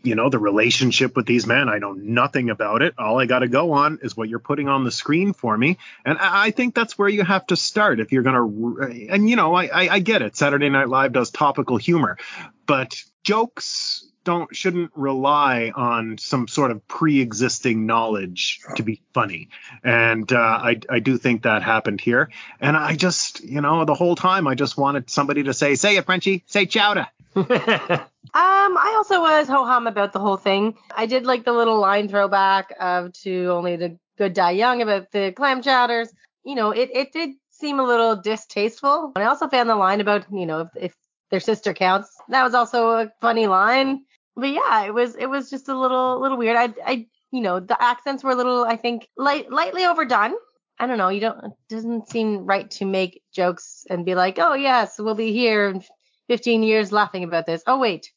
you 0.04 0.15
know, 0.15 0.30
the 0.30 0.39
relationship 0.39 1.15
with 1.15 1.26
these 1.26 1.45
men, 1.45 1.69
I 1.69 1.78
know 1.78 1.93
nothing 1.93 2.49
about 2.49 2.82
it. 2.82 2.95
All 2.97 3.19
I 3.19 3.26
got 3.26 3.39
to 3.39 3.47
go 3.47 3.73
on 3.73 3.99
is 4.02 4.17
what 4.17 4.30
you're 4.30 4.39
putting 4.39 4.67
on 4.67 4.84
the 4.84 4.91
screen 4.91 5.34
for 5.34 5.56
me. 5.58 5.78
And 6.06 6.17
I, 6.19 6.52
think 6.52 6.73
that's 6.73 6.97
where 6.97 7.10
you 7.10 7.23
have 7.23 7.45
to 7.47 7.56
start 7.56 7.99
if 7.99 8.12
you're 8.12 8.23
to, 8.23 9.08
and 9.10 9.30
you 9.30 9.36
know, 9.36 9.54
I, 9.54 9.93
I 9.93 9.99
get 9.99 10.21
it. 10.21 10.36
Saturday 10.36 10.69
Night 10.69 10.89
Live 10.89 11.13
does 11.13 11.30
topical 11.30 11.78
humor, 11.78 12.17
but 12.65 13.02
jokes 13.23 14.06
don't 14.23 14.55
shouldn't 14.55 14.91
rely 14.95 15.71
on 15.75 16.17
some 16.17 16.47
sort 16.47 16.71
of 16.71 16.88
pre-existing 16.88 17.86
knowledge 17.86 18.62
to 18.75 18.83
be 18.83 19.01
funny. 19.13 19.49
And 19.83 20.31
uh, 20.31 20.38
I, 20.38 20.79
I 20.89 20.99
do 20.99 21.17
think 21.17 21.43
that 21.43 21.63
happened 21.63 22.01
here. 22.01 22.29
And 22.59 22.77
i 22.77 22.95
just 22.95 23.43
you 23.43 23.62
know 23.62 23.86
the 23.86 23.93
whole 23.93 24.15
time 24.15 24.47
i 24.47 24.55
just 24.55 24.77
wanted 24.77 25.09
somebody 25.09 25.43
to 25.43 25.53
say 25.53 25.75
say 25.75 25.97
it 25.97 26.05
frenchie. 26.05 26.43
Say 26.47 26.65
chowder. 26.65 27.07
Um 28.36 28.77
i 28.77 28.93
also 28.97 29.21
was 29.21 29.47
ho-hum 29.47 29.86
about 29.86 30.12
the 30.12 30.19
whole 30.19 30.38
thing. 30.38 30.75
I 30.95 31.05
did 31.05 31.25
like 31.25 31.43
the 31.43 31.51
little 31.51 31.79
line 31.79 32.07
throwback 32.07 32.73
of 32.79 33.13
to 33.23 33.47
only 33.47 33.75
the 33.75 33.99
good 34.17 34.33
die 34.33 34.51
young 34.51 34.81
about 34.81 35.12
the 35.12 35.33
clam 35.33 35.62
chowders. 35.62 36.09
You 36.43 36.55
know 36.55 36.71
it, 36.71 36.89
it 36.93 37.12
did 37.12 37.31
seem 37.51 37.79
a 37.79 37.83
little 37.83 38.15
distasteful. 38.15 39.12
I 39.15 39.25
also 39.25 39.49
found 39.49 39.69
the 39.69 39.75
line 39.75 40.01
about 40.01 40.25
you 40.31 40.47
know 40.47 40.62
if, 40.62 40.69
if 40.75 40.95
their 41.29 41.41
sister 41.41 41.73
counts. 41.73 42.09
That 42.29 42.43
was 42.43 42.55
also 42.55 42.91
a 42.91 43.12
funny 43.21 43.45
line 43.45 44.03
but 44.36 44.50
yeah, 44.50 44.86
it 44.86 44.93
was 44.93 45.15
it 45.15 45.28
was 45.28 45.50
just 45.50 45.69
a 45.69 45.78
little 45.78 46.19
little 46.19 46.38
weird. 46.38 46.58
I 46.58 46.74
I 46.86 47.08
you 47.32 47.41
know 47.41 47.60
the 47.60 47.82
accents 47.82 48.24
were 48.24 48.32
a 48.32 48.36
little 48.36 48.63
I 48.63 48.78
think 48.78 49.08
light 49.17 49.52
lightly 49.52 49.86
overdone. 49.86 50.34
I 50.80 50.88
don't 50.88 50.98
know. 50.98 51.10
You 51.10 51.22
don't 51.22 51.46
it 51.46 51.52
doesn't 51.69 52.10
seem 52.10 52.46
right 52.46 52.69
to 52.72 52.86
make 52.86 53.22
jokes 53.34 53.86
and 53.89 54.06
be 54.06 54.15
like, 54.15 54.39
oh 54.39 54.54
yes, 54.54 54.96
we'll 54.98 55.15
be 55.15 55.32
here 55.32 55.69
in 55.69 55.84
15 56.28 56.63
years 56.63 56.91
laughing 56.91 57.24
about 57.24 57.46
this. 57.46 57.63
Oh 57.67 57.80
wait, 57.80 58.12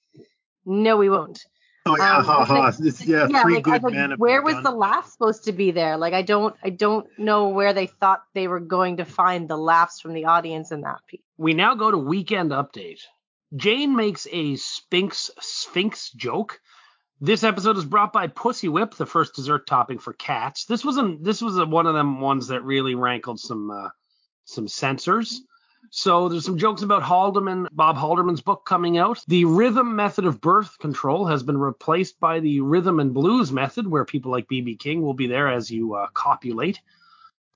no, 0.64 0.96
we 0.96 1.10
won't. 1.10 1.44
Oh 1.84 1.96
yeah, 1.96 2.16
um, 2.16 2.24
ha, 2.24 2.44
ha. 2.46 2.72
It's, 2.80 3.04
yeah, 3.04 3.28
yeah, 3.30 3.42
three 3.42 3.54
like, 3.56 3.64
good 3.64 3.82
like, 3.82 3.94
men. 3.94 4.12
Where 4.16 4.42
was 4.42 4.60
the 4.62 4.70
laugh 4.70 5.08
supposed 5.08 5.44
to 5.44 5.52
be 5.52 5.70
there? 5.70 5.96
Like 5.98 6.14
I 6.14 6.22
don't 6.22 6.56
I 6.62 6.70
don't 6.70 7.06
know 7.18 7.48
where 7.48 7.74
they 7.74 7.86
thought 7.86 8.22
they 8.34 8.48
were 8.48 8.60
going 8.60 8.96
to 8.96 9.04
find 9.04 9.48
the 9.48 9.56
laughs 9.56 10.00
from 10.00 10.14
the 10.14 10.24
audience 10.24 10.72
in 10.72 10.80
that 10.80 11.00
piece. 11.06 11.20
We 11.36 11.52
now 11.52 11.74
go 11.74 11.90
to 11.90 11.98
weekend 11.98 12.50
update. 12.50 13.00
Jane 13.54 13.94
makes 13.94 14.26
a 14.30 14.56
Sphinx 14.56 15.30
Sphinx 15.40 16.10
joke. 16.10 16.60
This 17.20 17.44
episode 17.44 17.78
is 17.78 17.84
brought 17.84 18.12
by 18.12 18.26
Pussy 18.26 18.68
Whip, 18.68 18.94
the 18.94 19.06
first 19.06 19.34
dessert 19.34 19.66
topping 19.66 19.98
for 19.98 20.12
cats. 20.12 20.64
This 20.66 20.84
was 20.84 20.98
a, 20.98 21.16
this 21.20 21.40
was 21.40 21.56
a, 21.56 21.64
one 21.64 21.86
of 21.86 21.94
them 21.94 22.20
ones 22.20 22.48
that 22.48 22.62
really 22.62 22.94
rankled 22.94 23.40
some 23.40 23.70
uh, 23.70 23.88
some 24.44 24.68
censors. 24.68 25.42
So 25.90 26.28
there's 26.28 26.44
some 26.44 26.58
jokes 26.58 26.82
about 26.82 27.04
Haldeman, 27.04 27.68
Bob 27.70 27.96
Haldeman's 27.96 28.40
book 28.40 28.64
coming 28.66 28.98
out. 28.98 29.22
The 29.28 29.44
rhythm 29.44 29.94
method 29.94 30.26
of 30.26 30.40
birth 30.40 30.76
control 30.78 31.26
has 31.26 31.44
been 31.44 31.58
replaced 31.58 32.18
by 32.18 32.40
the 32.40 32.60
rhythm 32.60 32.98
and 32.98 33.14
blues 33.14 33.52
method, 33.52 33.86
where 33.86 34.04
people 34.04 34.32
like 34.32 34.48
BB 34.48 34.80
King 34.80 35.02
will 35.02 35.14
be 35.14 35.28
there 35.28 35.48
as 35.48 35.70
you 35.70 35.94
uh, 35.94 36.08
copulate. 36.12 36.80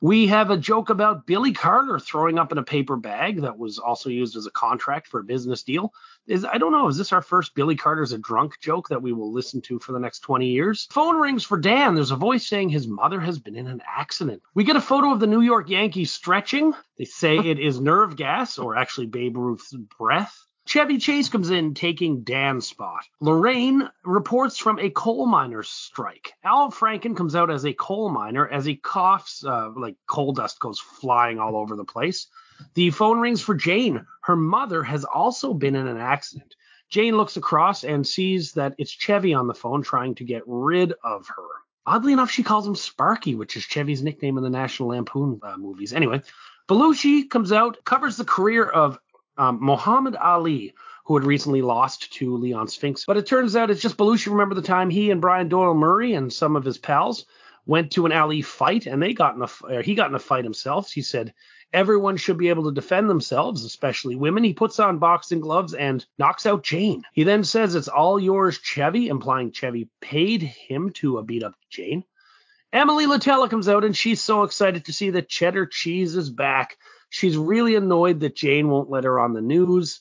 We 0.03 0.29
have 0.29 0.51
a 0.51 0.57
joke 0.57 0.89
about 0.89 1.27
Billy 1.27 1.53
Carter 1.53 1.99
throwing 1.99 2.39
up 2.39 2.53
in 2.53 2.59
a 2.59 2.63
paper 2.63 2.97
bag 2.97 3.43
that 3.43 3.59
was 3.59 3.79
also 3.79 4.09
used 4.09 4.35
as 4.35 4.47
a 4.47 4.51
contract 4.51 5.07
for 5.07 5.21
a 5.21 5.25
business 5.25 5.63
deal. 5.63 5.93
Is 6.27 6.43
I 6.47 6.57
don't 6.57 6.73
know, 6.73 6.89
is 6.89 6.97
this 6.97 7.13
our 7.13 7.21
first 7.21 7.55
Billy 7.55 7.77
Carter's 7.77 8.13
a 8.13 8.19
drunk 8.19 8.59
joke 8.61 8.89
that 8.89 9.03
we 9.03 9.13
will 9.13 9.31
listen 9.31 9.61
to 9.63 9.79
for 9.79 9.93
the 9.93 10.01
next 10.01 10.21
20 10.21 10.47
years? 10.47 10.89
Phone 10.91 11.21
rings 11.21 11.45
for 11.45 11.59
Dan. 11.59 11.95
There's 11.95 12.13
a 12.13 12.17
voice 12.17 12.47
saying 12.47 12.71
his 12.71 12.89
mother 12.89 13.21
has 13.21 13.39
been 13.39 13.57
in 13.57 13.67
an 13.67 13.83
accident. 13.87 14.43
We 14.55 14.65
get 14.65 14.77
a 14.77 14.81
photo 14.81 15.13
of 15.13 15.21
the 15.21 15.27
New 15.27 15.43
York 15.43 15.69
Yankees 15.69 16.11
stretching. 16.11 16.73
They 16.97 17.05
say 17.05 17.37
it 17.45 17.59
is 17.59 17.79
nerve 17.79 18.17
gas 18.17 18.59
or 18.59 18.77
actually 18.77 19.09
Babe 19.09 19.37
Ruth's 19.37 19.75
breath. 19.75 20.47
Chevy 20.67 20.99
Chase 20.99 21.29
comes 21.29 21.51
in 21.51 21.75
taking 21.75 22.23
Dan's 22.23 22.67
spot. 22.67 23.05
Laraine 23.21 23.91
reports 24.05 24.59
from 24.59 24.79
a 24.79 24.91
coal 24.91 25.27
miner's 25.27 25.69
strike. 25.69 26.33
Al 26.45 26.71
Franken 26.71 27.17
comes 27.17 27.35
out 27.35 27.51
as 27.51 27.65
a 27.65 27.73
coal 27.73 28.11
miner 28.11 28.47
as 28.49 28.65
he 28.65 28.77
coughs, 28.77 29.45
uh, 29.45 29.71
like 29.77 29.97
coal 30.07 30.33
dust 30.33 30.61
goes 30.61 30.79
flying 30.79 31.39
all 31.39 31.57
over 31.57 31.75
the 31.77 31.85
place. 31.85 32.29
The 32.75 32.91
phone 32.91 33.21
rings 33.21 33.41
for 33.41 33.55
Jane. 33.55 34.07
Her 34.23 34.37
mother 34.37 34.83
has 34.83 35.05
also 35.05 35.55
been 35.55 35.75
in 35.75 35.87
an 35.87 35.97
accident. 35.97 36.55
Jane 36.91 37.17
looks 37.17 37.37
across 37.37 37.85
and 37.85 38.07
sees 38.07 38.53
that 38.53 38.75
it's 38.77 38.91
Chevy 38.91 39.33
on 39.33 39.47
the 39.47 39.55
phone 39.55 39.83
trying 39.83 40.15
to 40.17 40.25
get 40.25 40.43
rid 40.47 40.93
of 41.03 41.27
her. 41.29 41.47
Oddly 41.87 42.13
enough, 42.13 42.31
she 42.31 42.43
calls 42.43 42.67
him 42.67 42.75
Sparky, 42.75 43.35
which 43.35 43.57
is 43.57 43.63
Chevy's 43.63 44.03
nickname 44.03 44.37
in 44.37 44.45
the 44.45 44.51
National 44.51 44.91
Lampoon 44.91 45.41
uh, 45.43 45.57
movies. 45.57 45.93
Anyway, 45.93 46.23
Belushi 46.69 47.29
comes 47.29 47.53
out, 47.53 47.85
covers 47.85 48.17
the 48.17 48.25
career 48.25 48.65
of 48.65 48.99
um, 49.41 49.59
Muhammad 49.61 50.17
Ali, 50.17 50.75
who 51.07 51.17
had 51.17 51.27
recently 51.27 51.63
lost 51.63 52.13
to 52.13 52.37
Leon 52.37 52.69
Spinks. 52.69 53.07
But 53.07 53.17
it 53.17 53.27
turns 53.27 53.57
out 53.57 53.71
it's 53.71 53.81
just 53.81 53.97
Belushi. 53.97 54.31
Remember 54.31 54.55
the 54.55 54.63
time 54.63 54.91
he 54.91 55.11
and 55.11 55.21
Brian 55.21 55.49
Doyle 55.49 55.75
Murray 55.75 56.13
and 56.13 56.31
some 56.31 56.57
of 56.57 56.65
his 56.65 56.77
pals 56.77 57.25
went 57.65 57.93
to 57.93 58.05
an 58.05 58.13
Ali 58.13 58.43
fight 58.43 58.87
and 58.87 59.03
they 59.03 59.15
got 59.15 59.37
in 59.37 59.43
a 59.43 59.83
he 59.83 59.95
got 59.95 60.11
in 60.11 60.15
a 60.15 60.19
fight 60.19 60.45
himself. 60.45 60.93
He 60.93 61.01
said 61.01 61.33
everyone 61.73 62.19
should 62.19 62.37
be 62.37 62.51
able 62.51 62.65
to 62.65 62.75
defend 62.75 63.09
themselves, 63.09 63.65
especially 63.65 64.15
women. 64.15 64.45
He 64.45 64.53
puts 64.53 64.79
on 64.79 64.99
boxing 64.99 65.41
gloves 65.41 65.73
and 65.73 66.05
knocks 66.19 66.45
out 66.45 66.63
Jane. 66.63 67.03
He 67.15 67.25
then 67.25 67.43
says 67.43 67.75
it's 67.75 67.89
all 67.89 68.21
yours, 68.21 68.59
Chevy, 68.59 69.09
implying 69.09 69.53
Chevy 69.53 69.89
paid 70.03 70.43
him 70.43 70.91
to 70.95 71.23
beat 71.23 71.45
up 71.45 71.55
Jane. 71.71 72.05
Emily 72.73 73.07
Litella 73.07 73.49
comes 73.49 73.69
out 73.69 73.85
and 73.85 73.97
she's 73.97 74.21
so 74.21 74.43
excited 74.43 74.85
to 74.85 74.93
see 74.93 75.11
that 75.11 75.29
cheddar 75.29 75.67
cheese 75.67 76.15
is 76.15 76.29
back. 76.29 76.77
She's 77.11 77.37
really 77.37 77.75
annoyed 77.75 78.21
that 78.21 78.37
Jane 78.37 78.69
won't 78.69 78.91
let 78.91 79.05
her 79.05 79.19
on 79.19 79.35
the 79.35 79.43
news. 79.43 80.01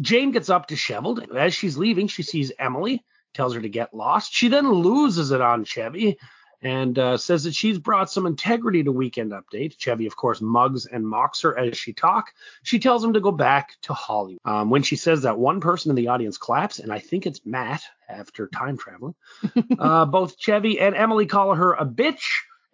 Jane 0.00 0.30
gets 0.30 0.48
up 0.48 0.66
disheveled. 0.66 1.26
As 1.36 1.54
she's 1.54 1.76
leaving, 1.76 2.08
she 2.08 2.22
sees 2.22 2.52
Emily, 2.58 3.04
tells 3.34 3.54
her 3.54 3.60
to 3.60 3.68
get 3.68 3.94
lost. 3.94 4.32
She 4.32 4.48
then 4.48 4.70
loses 4.70 5.32
it 5.32 5.40
on 5.40 5.64
Chevy 5.64 6.18
and 6.62 6.98
uh, 6.98 7.16
says 7.16 7.44
that 7.44 7.54
she's 7.54 7.78
brought 7.78 8.10
some 8.10 8.26
integrity 8.26 8.82
to 8.82 8.90
Weekend 8.90 9.32
Update. 9.32 9.76
Chevy, 9.76 10.06
of 10.06 10.16
course, 10.16 10.40
mugs 10.40 10.86
and 10.86 11.06
mocks 11.06 11.42
her 11.42 11.56
as 11.58 11.76
she 11.76 11.92
talk. 11.92 12.32
She 12.62 12.78
tells 12.78 13.04
him 13.04 13.12
to 13.12 13.20
go 13.20 13.30
back 13.30 13.74
to 13.82 13.92
Hollywood. 13.92 14.40
Um, 14.44 14.70
when 14.70 14.82
she 14.82 14.96
says 14.96 15.22
that, 15.22 15.38
one 15.38 15.60
person 15.60 15.90
in 15.90 15.96
the 15.96 16.08
audience 16.08 16.38
claps, 16.38 16.78
and 16.78 16.92
I 16.92 17.00
think 17.00 17.26
it's 17.26 17.44
Matt 17.44 17.82
after 18.08 18.48
time 18.48 18.78
traveling. 18.78 19.14
uh, 19.78 20.06
both 20.06 20.38
Chevy 20.38 20.80
and 20.80 20.94
Emily 20.94 21.26
call 21.26 21.54
her 21.54 21.74
a 21.74 21.84
bitch 21.84 22.22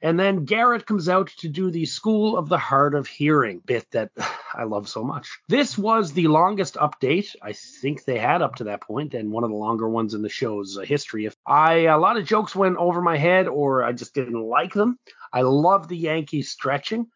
and 0.03 0.19
then 0.19 0.45
Garrett 0.45 0.87
comes 0.87 1.09
out 1.09 1.29
to 1.39 1.49
do 1.49 1.71
the 1.71 1.85
School 1.85 2.37
of 2.37 2.49
the 2.49 2.59
Hard 2.59 2.95
of 2.95 3.07
Hearing 3.07 3.61
bit 3.65 3.87
that 3.93 4.11
I 4.55 4.65
love 4.65 4.89
so 4.89 5.05
much. 5.05 5.39
This 5.49 5.77
was 5.79 6.13
the 6.13 6.29
longest 6.29 6.75
update 6.75 7.37
I 7.43 7.53
think 7.53 8.05
they 8.05 8.19
had 8.19 8.43
up 8.43 8.57
to 8.57 8.65
that 8.65 8.83
point, 8.83 9.15
and 9.15 9.31
one 9.31 9.45
of 9.45 9.51
the 9.51 9.57
longer 9.57 9.89
ones 9.89 10.15
in 10.15 10.23
the 10.23 10.29
show's 10.29 10.79
uh, 10.79 10.83
history. 10.83 11.27
If 11.27 11.37
I 11.47 11.87
a 11.87 11.99
lot 11.99 12.17
of 12.17 12.27
jokes 12.27 12.55
went 12.55 12.77
over 12.77 13.01
my 13.01 13.17
head, 13.17 13.49
or 13.49 13.83
I 13.85 13.93
just 13.93 14.15
didn't 14.15 14.41
like 14.41 14.73
them. 14.73 14.99
I 15.33 15.43
love 15.43 15.89
the 15.89 15.97
Yankees 15.97 16.51
stretching. 16.51 17.07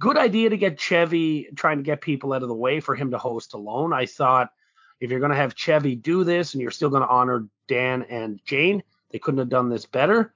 Good 0.00 0.18
idea 0.18 0.50
to 0.50 0.56
get 0.56 0.78
Chevy 0.78 1.48
trying 1.56 1.78
to 1.78 1.84
get 1.84 2.00
people 2.00 2.32
out 2.32 2.42
of 2.42 2.48
the 2.48 2.54
way 2.54 2.80
for 2.80 2.94
him 2.94 3.12
to 3.12 3.18
host 3.18 3.54
alone. 3.54 3.92
I 3.92 4.06
thought 4.06 4.50
if 5.00 5.10
you're 5.10 5.20
going 5.20 5.30
to 5.30 5.36
have 5.36 5.54
Chevy 5.54 5.94
do 5.94 6.24
this 6.24 6.54
and 6.54 6.60
you're 6.60 6.70
still 6.70 6.90
going 6.90 7.02
to 7.02 7.08
honor 7.08 7.46
Dan 7.68 8.02
and 8.02 8.40
Jane, 8.44 8.82
they 9.10 9.18
couldn't 9.18 9.38
have 9.38 9.48
done 9.48 9.68
this 9.68 9.86
better. 9.86 10.32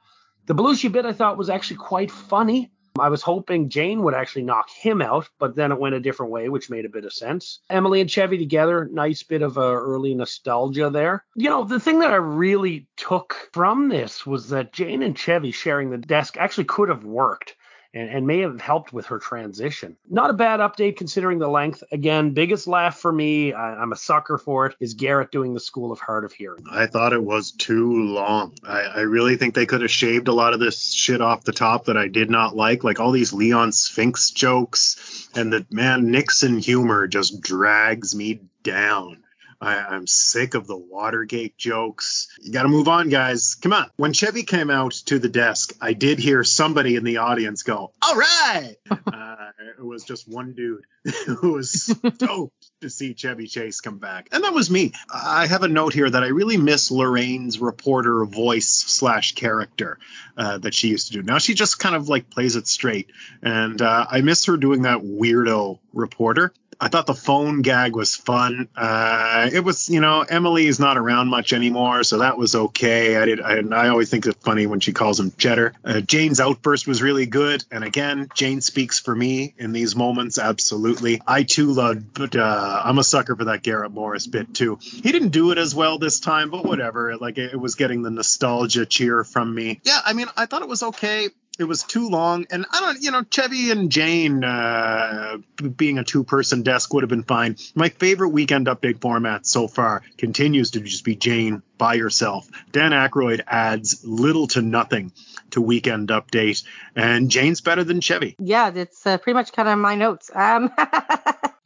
The 0.49 0.55
Belushi 0.55 0.91
bit 0.91 1.05
I 1.05 1.13
thought 1.13 1.37
was 1.37 1.51
actually 1.51 1.77
quite 1.77 2.11
funny. 2.11 2.71
I 2.99 3.11
was 3.11 3.21
hoping 3.21 3.69
Jane 3.69 4.03
would 4.03 4.15
actually 4.15 4.45
knock 4.45 4.71
him 4.71 5.03
out, 5.03 5.29
but 5.39 5.55
then 5.55 5.73
it 5.73 5.79
went 5.79 5.95
a 5.95 6.01
different 6.01 6.33
way, 6.33 6.49
which 6.49 6.71
made 6.71 6.87
a 6.87 6.89
bit 6.89 7.05
of 7.05 7.13
sense. 7.13 7.61
Emily 7.69 8.01
and 8.01 8.11
Chevy 8.11 8.39
together, 8.39 8.89
nice 8.91 9.23
bit 9.23 9.43
of 9.43 9.59
uh, 9.59 9.61
early 9.61 10.15
nostalgia 10.15 10.89
there. 10.89 11.23
You 11.35 11.51
know, 11.51 11.65
the 11.65 11.79
thing 11.79 11.99
that 11.99 12.13
I 12.13 12.17
really 12.17 12.89
took 12.97 13.51
from 13.53 13.91
this 13.91 14.25
was 14.25 14.49
that 14.49 14.73
Jane 14.73 15.03
and 15.03 15.17
Chevy 15.19 15.53
sharing 15.53 15.91
the 15.91 15.99
desk 15.99 16.39
actually 16.39 16.65
could 16.65 16.89
have 16.89 17.05
worked 17.05 17.55
and, 17.95 18.11
and 18.11 18.27
may 18.27 18.41
have 18.41 18.61
helped 18.61 18.93
with 18.93 19.07
her 19.07 19.19
transition. 19.19 19.97
Not 20.09 20.31
a 20.31 20.35
bad 20.35 20.61
update 20.61 20.97
considering 20.97 21.39
the 21.39 21.49
length. 21.49 21.83
Again, 21.91 22.35
biggest 22.35 22.67
laugh 22.67 22.99
for 22.99 23.13
me, 23.13 23.53
I, 23.53 23.83
am 23.83 23.93
a 23.93 23.97
sucker 23.97 24.39
for 24.39 24.67
it, 24.67 24.77
is 24.81 24.95
Garrett 24.95 25.31
doing 25.31 25.55
the 25.55 25.61
School 25.61 25.91
of 25.93 25.99
Hard 25.99 26.25
of 26.25 26.33
Hearing. 26.33 26.65
I 26.71 26.87
thought 26.87 27.13
it 27.13 27.23
was 27.23 27.53
too 27.53 28.05
long. 28.05 28.55
I, 28.63 28.81
I 28.81 29.01
really 29.01 29.37
think 29.37 29.55
they 29.55 29.67
could 29.67 29.81
have 29.83 29.91
shaved 29.91 30.29
a 30.29 30.33
lot 30.33 30.53
of 30.53 30.61
this 30.61 30.93
shit 30.93 31.21
off 31.21 31.45
the 31.45 31.53
top 31.53 31.87
that 31.87 31.97
I 31.97 32.09
did 32.09 32.31
not 32.31 32.55
like, 32.55 32.85
like 32.85 33.01
all 33.01 33.13
these 33.13 33.33
Leon 33.33 33.73
Spinks 33.73 34.31
jokes, 34.31 35.29
and 35.35 35.53
the 35.53 35.67
man 35.71 36.11
Nixon 36.11 36.59
humor 36.59 37.07
just 37.07 37.41
drags 37.41 38.15
me 38.15 38.41
down. 38.63 39.23
I, 39.61 39.77
I'm 39.79 40.07
sick 40.07 40.55
of 40.55 40.67
the 40.67 40.77
Watergate 40.77 41.57
jokes. 41.57 42.29
You 42.41 42.53
got 42.53 42.63
to 42.63 42.69
move 42.69 42.89
on, 42.89 43.09
guys. 43.09 43.57
Come 43.57 43.73
on. 43.73 43.91
When 43.97 44.13
Chevy 44.13 44.45
came 44.45 44.71
out 44.71 44.93
to 45.07 45.19
the 45.19 45.29
desk, 45.29 45.75
I 45.81 45.95
did 45.95 46.19
hear 46.19 46.45
somebody 46.45 46.95
in 46.97 47.05
the 47.05 47.19
audience 47.19 47.63
go, 47.65 47.93
"All 48.03 48.17
right." 48.17 48.77
uh, 48.91 49.37
it 49.79 49.85
was 49.85 50.05
just 50.05 50.29
one 50.29 50.55
dude 50.55 50.85
who 51.41 51.53
was 51.55 51.83
stoked 51.83 52.71
to 52.81 52.91
see 52.91 53.15
Chevy 53.15 53.47
Chase 53.47 53.81
come 53.81 53.99
back, 53.99 54.29
and 54.31 54.45
that 54.45 54.55
was 54.55 54.71
me. 54.71 54.93
I 55.13 55.47
have 55.47 55.65
a 55.65 55.69
note 55.69 55.93
here 55.93 56.09
that 56.09 56.23
I 56.23 56.29
really 56.29 56.57
miss 56.57 56.91
Laraine's 56.91 57.59
reporter 57.59 58.25
voice 58.25 58.69
slash 58.69 59.35
character 59.35 59.99
uh, 60.37 60.59
that 60.59 60.75
she 60.75 60.89
used 60.89 61.09
to 61.09 61.15
do. 61.15 61.23
Now 61.23 61.39
she 61.39 61.55
just 61.55 61.79
kind 61.81 61.97
of 61.97 62.09
like 62.09 62.31
plays 62.31 62.55
it 62.55 62.69
straight, 62.69 63.11
and 63.43 63.83
uh, 63.83 64.07
I 64.09 64.21
miss 64.21 64.45
her 64.45 64.57
doing 64.57 64.83
that 64.83 65.01
weirdo 65.01 65.81
reporter. 65.93 66.53
I 66.81 66.89
thought 66.89 67.07
the 67.07 67.15
phone 67.15 67.63
gag 67.63 67.97
was 67.97 68.15
fun. 68.15 68.69
Uh, 68.77 69.51
it 69.53 69.61
was, 69.61 69.89
you 69.89 70.01
know, 70.01 70.21
Emily 70.21 70.67
is 70.67 70.79
not 70.79 70.97
around 70.97 71.29
much 71.29 71.53
anymore, 71.53 72.05
so 72.05 72.19
that 72.19 72.39
was 72.39 72.55
okay. 72.55 73.17
I 73.17 73.25
did. 73.25 73.41
I, 73.41 73.59
I 73.59 73.89
always 73.89 74.11
think 74.11 74.27
it's 74.27 74.39
funny 74.45 74.67
when 74.67 74.79
she 74.79 74.93
calls 74.93 75.19
him 75.19 75.33
Cheddar. 75.37 75.75
Uh, 75.85 76.01
Jane's 76.01 76.39
outburst 76.39 76.87
was 76.87 77.03
really 77.03 77.27
good, 77.27 77.65
and 77.73 77.83
again, 77.83 78.29
Jane 78.33 78.61
speaks 78.61 79.01
for 79.01 79.15
me 79.15 79.55
in 79.59 79.73
these 79.73 79.97
moments. 79.97 80.39
Absolutely, 80.39 81.21
I 81.27 81.43
too 81.43 81.73
loved, 81.73 82.15
but 82.15 82.37
uh, 82.37 82.83
I'm 82.85 82.99
a 82.99 83.05
sucker 83.05 83.35
for 83.35 83.47
that 83.47 83.63
Garrett 83.63 83.91
Morris 83.91 84.29
bit 84.29 84.55
too. 84.55 84.79
He 84.81 85.11
didn't 85.11 85.31
do 85.31 85.51
it 85.51 85.59
as 85.59 85.75
well 85.75 85.99
this 85.99 86.21
time, 86.21 86.51
but 86.51 86.65
whatever. 86.65 87.17
Like 87.17 87.39
it, 87.39 87.55
it 87.55 87.61
was 87.61 87.75
getting 87.75 88.03
the 88.03 88.11
nostalgia 88.11 88.87
cheer 88.87 89.25
from 89.25 89.53
me. 89.53 89.81
Yeah, 89.83 89.99
I 90.05 90.13
mean, 90.13 90.29
I 90.37 90.47
thought 90.47 90.63
it 90.63 90.69
was 90.69 90.85
okay 90.85 91.29
it 91.59 91.65
was 91.65 91.83
too 91.83 92.09
long. 92.09 92.47
And 92.51 92.67
i 92.71 92.81
don't 92.81 93.03
you 93.03 93.11
know 93.11 93.23
chevy 93.25 93.71
and 93.71 93.91
jane 93.91 94.45
uh, 94.45 95.39
being 95.77 95.99
a 95.99 96.05
two 96.05 96.25
person 96.25 96.63
desk 96.63 96.93
would 96.95 97.03
have 97.03 97.11
been 97.11 97.25
fine. 97.25 97.57
My 97.75 97.89
favorite 97.89 98.31
weekend 98.31 98.67
update 98.67 99.01
format 99.01 99.47
so 99.47 99.69
far 99.69 100.03
continues 100.17 100.73
to 100.73 100.81
just 100.81 101.05
be 101.05 101.17
jane 101.17 101.63
by 101.77 101.97
herself. 101.99 102.49
Dan 102.73 102.91
Aykroyd 102.93 103.41
adds 103.47 104.05
little 104.05 104.49
to 104.49 104.63
nothing 104.63 105.13
to 105.51 105.61
weekend 105.61 106.09
update. 106.09 106.65
And 106.95 107.31
jane's 107.31 107.61
better 107.61 107.85
than 107.85 108.01
chevy. 108.01 108.37
Yeah, 108.39 108.71
that's 108.71 109.07
uh, 109.07 109.19
pretty 109.19 109.35
much 109.35 109.53
kind 109.53 109.69
of 109.69 109.79
my 109.79 109.95
notes. 109.95 110.31
Um, 110.35 110.71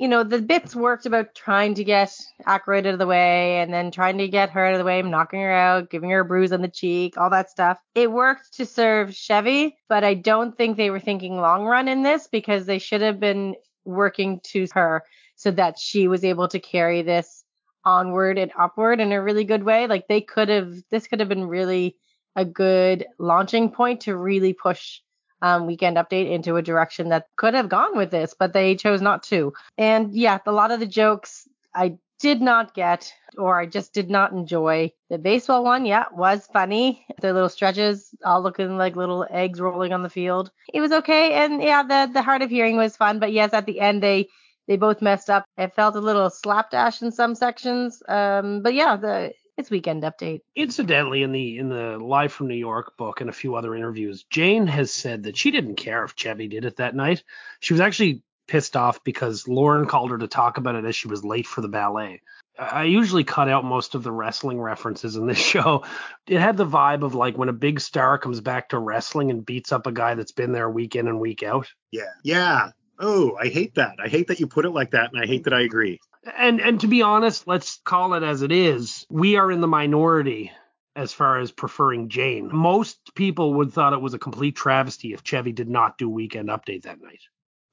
you 0.02 0.08
know, 0.08 0.24
the 0.24 0.42
bits 0.42 0.74
worked 0.74 1.06
about 1.06 1.32
trying 1.32 1.74
to 1.74 1.84
get 1.84 2.12
Aykroyd 2.44 2.86
out 2.86 2.94
of 2.94 2.98
the 2.98 3.06
way 3.06 3.60
and 3.60 3.72
then 3.72 3.92
trying 3.92 4.18
to 4.18 4.26
get 4.26 4.50
her 4.50 4.66
out 4.66 4.72
of 4.72 4.78
the 4.80 4.84
way, 4.84 5.00
knocking 5.00 5.38
her 5.38 5.52
out, 5.52 5.90
giving 5.90 6.10
her 6.10 6.20
a 6.20 6.24
bruise 6.24 6.52
on 6.52 6.60
the 6.60 6.66
cheek, 6.66 7.16
all 7.16 7.30
that 7.30 7.50
stuff. 7.50 7.78
It 7.94 8.10
worked 8.10 8.54
to 8.54 8.66
serve 8.66 9.14
Chevy, 9.14 9.76
but 9.88 10.02
I 10.02 10.14
don't 10.14 10.56
think 10.56 10.76
they 10.76 10.90
were 10.90 10.98
thinking 10.98 11.36
long 11.36 11.66
run 11.66 11.86
in 11.86 12.02
this 12.02 12.26
because 12.26 12.66
they 12.66 12.80
should 12.80 13.00
have 13.00 13.20
been 13.20 13.54
working 13.84 14.40
to 14.46 14.66
her 14.72 15.04
so 15.36 15.52
that 15.52 15.78
she 15.78 16.08
was 16.08 16.24
able 16.24 16.48
to 16.48 16.58
carry 16.58 17.02
this 17.02 17.44
onward 17.84 18.38
and 18.38 18.50
upward 18.58 18.98
in 18.98 19.12
a 19.12 19.22
really 19.22 19.44
good 19.44 19.62
way. 19.62 19.86
Like 19.86 20.08
they 20.08 20.20
could 20.20 20.48
have, 20.48 20.74
this 20.90 21.06
could 21.06 21.20
have 21.20 21.28
been 21.28 21.46
really 21.46 21.94
a 22.34 22.44
good 22.44 23.06
launching 23.20 23.70
point 23.70 24.00
to 24.00 24.16
really 24.16 24.52
push 24.52 24.98
um, 25.42 25.66
weekend 25.66 25.96
update 25.96 26.30
into 26.30 26.56
a 26.56 26.62
direction 26.62 27.10
that 27.10 27.26
could 27.36 27.54
have 27.54 27.68
gone 27.68 27.96
with 27.96 28.10
this, 28.10 28.34
but 28.38 28.52
they 28.52 28.76
chose 28.76 29.02
not 29.02 29.24
to. 29.24 29.52
And 29.76 30.14
yeah, 30.14 30.38
a 30.46 30.52
lot 30.52 30.70
of 30.70 30.80
the 30.80 30.86
jokes 30.86 31.46
I 31.74 31.98
did 32.20 32.40
not 32.40 32.72
get, 32.72 33.12
or 33.36 33.60
I 33.60 33.66
just 33.66 33.92
did 33.92 34.08
not 34.08 34.30
enjoy. 34.30 34.92
The 35.10 35.18
baseball 35.18 35.64
one, 35.64 35.84
yeah, 35.84 36.04
was 36.12 36.48
funny. 36.52 37.04
The 37.20 37.32
little 37.32 37.48
stretches, 37.48 38.14
all 38.24 38.40
looking 38.40 38.78
like 38.78 38.94
little 38.94 39.26
eggs 39.28 39.60
rolling 39.60 39.92
on 39.92 40.04
the 40.04 40.08
field. 40.08 40.52
It 40.72 40.80
was 40.80 40.92
okay, 40.92 41.34
and 41.34 41.60
yeah, 41.60 41.82
the 41.82 42.10
the 42.12 42.22
hard 42.22 42.42
of 42.42 42.50
hearing 42.50 42.76
was 42.76 42.96
fun. 42.96 43.18
But 43.18 43.32
yes, 43.32 43.52
at 43.52 43.66
the 43.66 43.80
end 43.80 44.02
they 44.02 44.28
they 44.68 44.76
both 44.76 45.02
messed 45.02 45.28
up. 45.28 45.44
It 45.58 45.74
felt 45.74 45.96
a 45.96 46.00
little 46.00 46.30
slapdash 46.30 47.02
in 47.02 47.10
some 47.10 47.34
sections. 47.34 48.00
Um, 48.08 48.62
but 48.62 48.74
yeah, 48.74 48.96
the 48.96 49.32
it's 49.56 49.70
weekend 49.70 50.02
update. 50.02 50.40
Incidentally, 50.56 51.22
in 51.22 51.32
the 51.32 51.58
in 51.58 51.68
the 51.68 51.98
Live 51.98 52.32
from 52.32 52.48
New 52.48 52.54
York 52.54 52.96
book 52.96 53.20
and 53.20 53.30
a 53.30 53.34
few 53.34 53.54
other 53.54 53.74
interviews, 53.74 54.24
Jane 54.30 54.66
has 54.66 54.92
said 54.92 55.24
that 55.24 55.36
she 55.36 55.50
didn't 55.50 55.76
care 55.76 56.04
if 56.04 56.16
Chevy 56.16 56.48
did 56.48 56.64
it 56.64 56.76
that 56.76 56.94
night. 56.94 57.22
She 57.60 57.74
was 57.74 57.80
actually 57.80 58.22
pissed 58.48 58.76
off 58.76 59.04
because 59.04 59.46
Lorne 59.48 59.86
called 59.86 60.10
her 60.10 60.18
to 60.18 60.28
talk 60.28 60.58
about 60.58 60.74
it 60.74 60.84
as 60.84 60.96
she 60.96 61.08
was 61.08 61.24
late 61.24 61.46
for 61.46 61.60
the 61.60 61.68
ballet. 61.68 62.20
I 62.58 62.84
usually 62.84 63.24
cut 63.24 63.48
out 63.48 63.64
most 63.64 63.94
of 63.94 64.02
the 64.02 64.12
wrestling 64.12 64.60
references 64.60 65.16
in 65.16 65.26
this 65.26 65.38
show. 65.52 65.84
It 66.26 66.38
had 66.40 66.56
the 66.56 66.66
vibe 66.66 67.02
of 67.02 67.14
like 67.14 67.38
when 67.38 67.48
a 67.48 67.54
big 67.54 67.80
star 67.80 68.18
comes 68.18 68.40
back 68.40 68.70
to 68.70 68.78
wrestling 68.78 69.30
and 69.30 69.44
beats 69.44 69.72
up 69.72 69.86
a 69.86 69.92
guy 69.92 70.14
that's 70.14 70.32
been 70.32 70.52
there 70.52 70.68
week 70.68 70.96
in 70.96 71.08
and 71.08 71.20
week 71.20 71.42
out. 71.42 71.68
yeah 71.90 72.10
yeah 72.22 72.70
oh 73.02 73.36
i 73.38 73.48
hate 73.48 73.74
that 73.74 73.96
i 74.02 74.08
hate 74.08 74.28
that 74.28 74.40
you 74.40 74.46
put 74.46 74.64
it 74.64 74.70
like 74.70 74.92
that 74.92 75.10
and 75.12 75.22
i 75.22 75.26
hate 75.26 75.44
that 75.44 75.52
i 75.52 75.60
agree 75.60 75.98
And 76.38 76.60
and 76.60 76.80
to 76.80 76.86
be 76.86 77.02
honest, 77.02 77.48
let's 77.48 77.80
call 77.84 78.14
it 78.14 78.22
as 78.22 78.42
it 78.42 78.52
is. 78.52 79.06
We 79.10 79.36
are 79.36 79.50
in 79.50 79.60
the 79.60 79.66
minority 79.66 80.52
as 80.94 81.12
far 81.12 81.40
as 81.40 81.50
preferring 81.50 82.10
Jane. 82.10 82.48
Most 82.52 83.14
people 83.14 83.54
would 83.54 83.72
thought 83.72 83.92
it 83.92 84.00
was 84.00 84.14
a 84.14 84.18
complete 84.20 84.54
travesty 84.54 85.12
if 85.14 85.24
Chevy 85.24 85.52
did 85.52 85.68
not 85.68 85.98
do 85.98 86.08
weekend 86.08 86.48
update 86.48 86.82
that 86.82 87.00
night. 87.02 87.20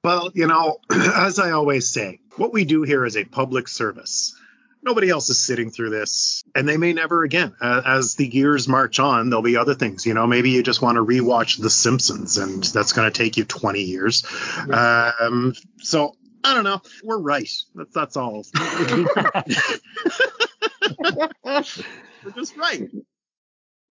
Well, 0.02 0.30
you 0.34 0.46
know, 0.48 0.78
as 0.90 1.38
I 1.38 1.52
always 1.52 1.88
say, 1.90 2.18
what 2.36 2.52
we 2.52 2.64
do 2.64 2.82
here 2.82 3.04
is 3.04 3.16
a 3.16 3.24
public 3.24 3.68
service. 3.68 4.34
Nobody 4.82 5.10
else 5.10 5.28
is 5.28 5.38
sitting 5.38 5.70
through 5.70 5.90
this, 5.90 6.42
and 6.54 6.66
they 6.66 6.78
may 6.78 6.94
never 6.94 7.22
again. 7.22 7.54
Uh, 7.60 7.82
as 7.84 8.14
the 8.14 8.26
years 8.26 8.66
march 8.66 8.98
on, 8.98 9.28
there'll 9.28 9.42
be 9.42 9.58
other 9.58 9.74
things. 9.74 10.06
You 10.06 10.14
know, 10.14 10.26
maybe 10.26 10.50
you 10.50 10.62
just 10.62 10.80
want 10.80 10.96
to 10.96 11.04
rewatch 11.04 11.60
The 11.60 11.68
Simpsons, 11.68 12.38
and 12.38 12.64
that's 12.64 12.92
going 12.92 13.10
to 13.10 13.16
take 13.16 13.36
you 13.36 13.44
20 13.44 13.82
years. 13.82 14.24
Um, 14.70 15.54
so 15.80 16.16
I 16.42 16.54
don't 16.54 16.64
know. 16.64 16.80
We're 17.04 17.18
right. 17.18 17.50
That's 17.74 17.92
that's 17.92 18.16
all. 18.16 18.44
We're 22.24 22.32
just 22.34 22.56
right. 22.56 22.88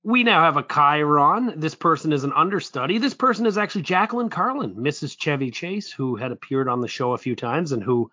We 0.04 0.23
now 0.23 0.41
have 0.41 0.58
a 0.58 0.63
Chiron. 0.63 1.60
This 1.60 1.75
person 1.75 2.13
is 2.13 2.23
an 2.23 2.34
understudy. 2.34 2.97
This 2.97 3.13
person 3.13 3.45
is 3.45 3.58
actually 3.58 3.84
Jacqueline 3.84 4.30
Carlin, 4.30 4.75
Mrs. 4.75 5.17
Chevy 5.19 5.52
Chase, 5.52 5.91
who 5.91 6.15
had 6.15 6.32
appeared 6.32 6.69
on 6.69 6.82
the 6.82 6.88
show 6.88 7.12
a 7.12 7.17
few 7.17 7.36
times 7.36 7.73
and 7.73 7.84
who 7.84 8.10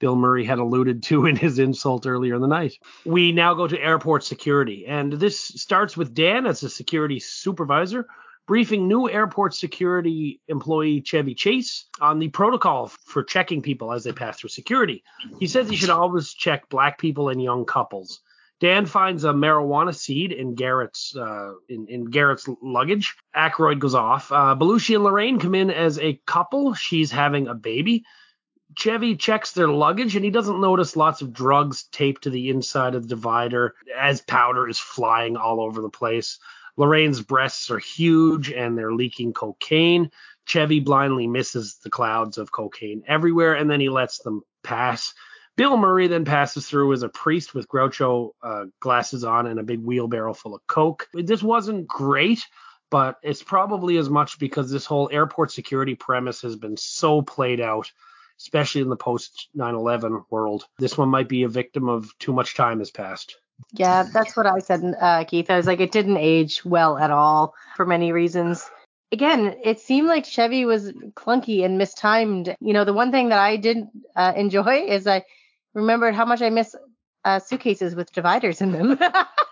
Bill 0.00 0.16
Murray 0.16 0.44
had 0.44 0.58
alluded 0.58 1.02
to 1.04 1.26
in 1.26 1.36
his 1.36 1.58
insult 1.60 2.06
earlier 2.06 2.34
in 2.34 2.40
the 2.40 2.48
night. 2.48 2.74
We 3.04 3.30
now 3.30 3.54
go 3.54 3.68
to 3.68 3.80
airport 3.80 4.24
security, 4.24 4.86
and 4.86 5.12
this 5.12 5.38
starts 5.38 5.96
with 5.96 6.14
Dan 6.14 6.46
as 6.46 6.62
a 6.64 6.70
security 6.70 7.20
supervisor 7.20 8.06
briefing 8.50 8.88
new 8.88 9.08
airport 9.08 9.54
security 9.54 10.40
employee 10.48 11.00
Chevy 11.00 11.36
Chase 11.36 11.84
on 12.00 12.18
the 12.18 12.30
protocol 12.30 12.88
for 13.04 13.22
checking 13.22 13.62
people 13.62 13.92
as 13.92 14.02
they 14.02 14.10
pass 14.10 14.40
through 14.40 14.50
security. 14.50 15.04
He 15.38 15.46
says 15.46 15.70
he 15.70 15.76
should 15.76 15.88
always 15.88 16.34
check 16.34 16.68
black 16.68 16.98
people 16.98 17.28
and 17.28 17.40
young 17.40 17.64
couples. 17.64 18.20
Dan 18.58 18.86
finds 18.86 19.22
a 19.22 19.32
marijuana 19.32 19.94
seed 19.94 20.32
in 20.32 20.56
Garrett's 20.56 21.14
uh, 21.16 21.52
in, 21.68 21.86
in 21.86 22.06
Garrett's 22.06 22.48
luggage. 22.60 23.14
Aykroyd 23.36 23.78
goes 23.78 23.94
off. 23.94 24.32
Uh, 24.32 24.56
Belushi 24.58 24.96
and 24.96 25.04
Laraine 25.04 25.40
come 25.40 25.54
in 25.54 25.70
as 25.70 26.00
a 26.00 26.20
couple. 26.26 26.74
She's 26.74 27.12
having 27.12 27.46
a 27.46 27.54
baby. 27.54 28.04
Chevy 28.76 29.16
checks 29.16 29.52
their 29.52 29.68
luggage 29.68 30.16
and 30.16 30.24
he 30.24 30.30
doesn't 30.30 30.60
notice 30.60 30.96
lots 30.96 31.22
of 31.22 31.32
drugs 31.32 31.84
taped 31.92 32.22
to 32.22 32.30
the 32.30 32.50
inside 32.50 32.94
of 32.94 33.02
the 33.02 33.08
divider 33.08 33.74
as 33.98 34.20
powder 34.20 34.68
is 34.68 34.78
flying 34.78 35.36
all 35.36 35.60
over 35.60 35.80
the 35.80 35.90
place. 35.90 36.38
Laraine's 36.76 37.20
breasts 37.20 37.70
are 37.70 37.78
huge 37.78 38.50
and 38.50 38.76
they're 38.76 38.92
leaking 38.92 39.32
cocaine. 39.32 40.10
Chevy 40.46 40.80
blindly 40.80 41.26
misses 41.26 41.78
the 41.82 41.90
clouds 41.90 42.38
of 42.38 42.52
cocaine 42.52 43.02
everywhere 43.06 43.54
and 43.54 43.70
then 43.70 43.80
he 43.80 43.88
lets 43.88 44.18
them 44.18 44.42
pass. 44.62 45.14
Bill 45.56 45.76
Murray 45.76 46.06
then 46.06 46.24
passes 46.24 46.66
through 46.66 46.92
as 46.92 47.02
a 47.02 47.08
priest 47.08 47.54
with 47.54 47.68
Groucho 47.68 48.30
uh, 48.42 48.66
glasses 48.80 49.24
on 49.24 49.46
and 49.46 49.60
a 49.60 49.64
big 49.64 49.80
wheelbarrow 49.80 50.32
full 50.32 50.54
of 50.54 50.66
coke. 50.66 51.08
This 51.12 51.42
wasn't 51.42 51.86
great, 51.86 52.46
but 52.90 53.18
it's 53.22 53.42
probably 53.42 53.96
as 53.98 54.08
much 54.08 54.38
because 54.38 54.70
this 54.70 54.86
whole 54.86 55.10
airport 55.12 55.52
security 55.52 55.94
premise 55.94 56.40
has 56.42 56.56
been 56.56 56.76
so 56.76 57.20
played 57.20 57.60
out, 57.60 57.92
especially 58.40 58.80
in 58.80 58.88
the 58.88 58.96
post 58.96 59.48
9 59.54 59.74
11 59.74 60.24
world. 60.30 60.64
This 60.78 60.96
one 60.96 61.08
might 61.08 61.28
be 61.28 61.42
a 61.42 61.48
victim 61.48 61.88
of 61.88 62.16
too 62.18 62.32
much 62.32 62.54
time 62.54 62.78
has 62.78 62.90
passed. 62.90 63.36
Yeah, 63.72 64.04
that's 64.12 64.36
what 64.36 64.46
I 64.46 64.58
said, 64.60 64.82
uh, 64.98 65.24
Keith. 65.24 65.50
I 65.50 65.56
was 65.56 65.66
like, 65.66 65.80
it 65.80 65.92
didn't 65.92 66.16
age 66.16 66.64
well 66.64 66.96
at 66.96 67.10
all 67.10 67.54
for 67.76 67.84
many 67.84 68.10
reasons. 68.12 68.68
Again, 69.12 69.56
it 69.62 69.80
seemed 69.80 70.08
like 70.08 70.24
Chevy 70.24 70.64
was 70.64 70.92
clunky 71.14 71.64
and 71.64 71.76
mistimed. 71.76 72.54
You 72.60 72.72
know, 72.72 72.84
the 72.84 72.92
one 72.92 73.10
thing 73.10 73.28
that 73.28 73.38
I 73.38 73.56
did 73.56 73.86
uh, 74.16 74.32
enjoy 74.34 74.86
is 74.86 75.06
I 75.06 75.24
remembered 75.74 76.14
how 76.14 76.24
much 76.24 76.40
I 76.40 76.50
miss 76.50 76.74
uh, 77.24 77.38
suitcases 77.38 77.94
with 77.94 78.12
dividers 78.12 78.60
in 78.60 78.72
them 78.72 78.98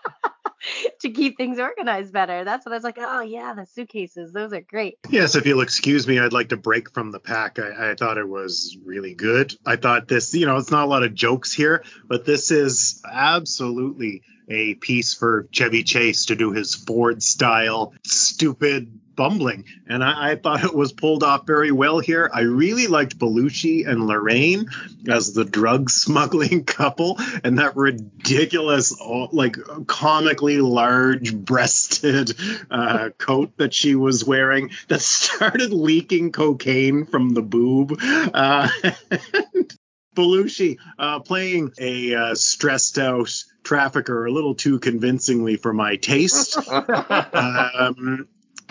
to 1.00 1.10
keep 1.10 1.36
things 1.36 1.58
organized 1.58 2.12
better. 2.12 2.44
That's 2.44 2.64
what 2.64 2.72
I 2.72 2.76
was 2.76 2.84
like, 2.84 2.98
oh, 2.98 3.20
yeah, 3.20 3.54
the 3.54 3.66
suitcases. 3.66 4.32
Those 4.32 4.52
are 4.52 4.60
great. 4.60 4.98
Yes, 5.10 5.34
if 5.34 5.46
you'll 5.46 5.60
excuse 5.60 6.06
me, 6.06 6.18
I'd 6.18 6.32
like 6.32 6.50
to 6.50 6.56
break 6.56 6.92
from 6.92 7.12
the 7.12 7.20
pack. 7.20 7.58
I, 7.58 7.90
I 7.90 7.94
thought 7.94 8.18
it 8.18 8.28
was 8.28 8.76
really 8.84 9.14
good. 9.14 9.54
I 9.66 9.76
thought 9.76 10.08
this, 10.08 10.34
you 10.34 10.46
know, 10.46 10.56
it's 10.56 10.70
not 10.70 10.84
a 10.84 10.88
lot 10.88 11.02
of 11.02 11.14
jokes 11.14 11.52
here, 11.52 11.84
but 12.06 12.24
this 12.24 12.50
is 12.50 13.02
absolutely 13.10 14.22
a 14.48 14.74
piece 14.74 15.14
for 15.14 15.46
Chevy 15.52 15.82
Chase 15.82 16.26
to 16.26 16.36
do 16.36 16.52
his 16.52 16.74
Ford 16.74 17.22
style, 17.22 17.92
stupid 18.04 18.98
bumbling, 19.18 19.64
and 19.88 20.02
I, 20.02 20.30
I, 20.30 20.36
thought 20.36 20.62
it 20.62 20.72
was 20.72 20.92
pulled 20.92 21.24
off 21.24 21.44
very 21.44 21.72
well 21.72 21.98
here. 21.98 22.30
I 22.32 22.42
really 22.42 22.86
liked 22.86 23.18
Belushi 23.18 23.84
and 23.84 24.02
Laraine 24.02 24.68
as 25.08 25.34
the 25.34 25.44
drug 25.44 25.90
smuggling 26.04 26.64
couple, 26.64 27.18
and 27.42 27.58
that 27.58 27.76
ridiculous, 27.76 28.96
like 29.32 29.56
comically 29.88 30.58
large-breasted 30.58 32.32
uh, 32.70 33.10
coat 33.18 33.56
that 33.56 33.74
she 33.74 33.96
was 33.96 34.24
wearing 34.24 34.70
that 34.86 35.00
started 35.18 35.72
leaking 35.72 36.30
cocaine 36.30 37.04
from 37.04 37.30
the 37.30 37.42
boob. 37.42 37.98
Uh, 38.00 38.68
Belushi 40.14 40.78
uh, 40.96 41.20
playing 41.20 41.72
a 41.80 42.14
uh, 42.14 42.34
stressed 42.36 42.98
out 42.98 43.32
trafficker 43.64 44.26
a 44.26 44.30
little 44.30 44.54
too 44.54 44.78
convincingly 44.78 45.56
for 45.56 45.72
my 45.72 45.96
taste. 45.96 46.56
um, 46.68 48.28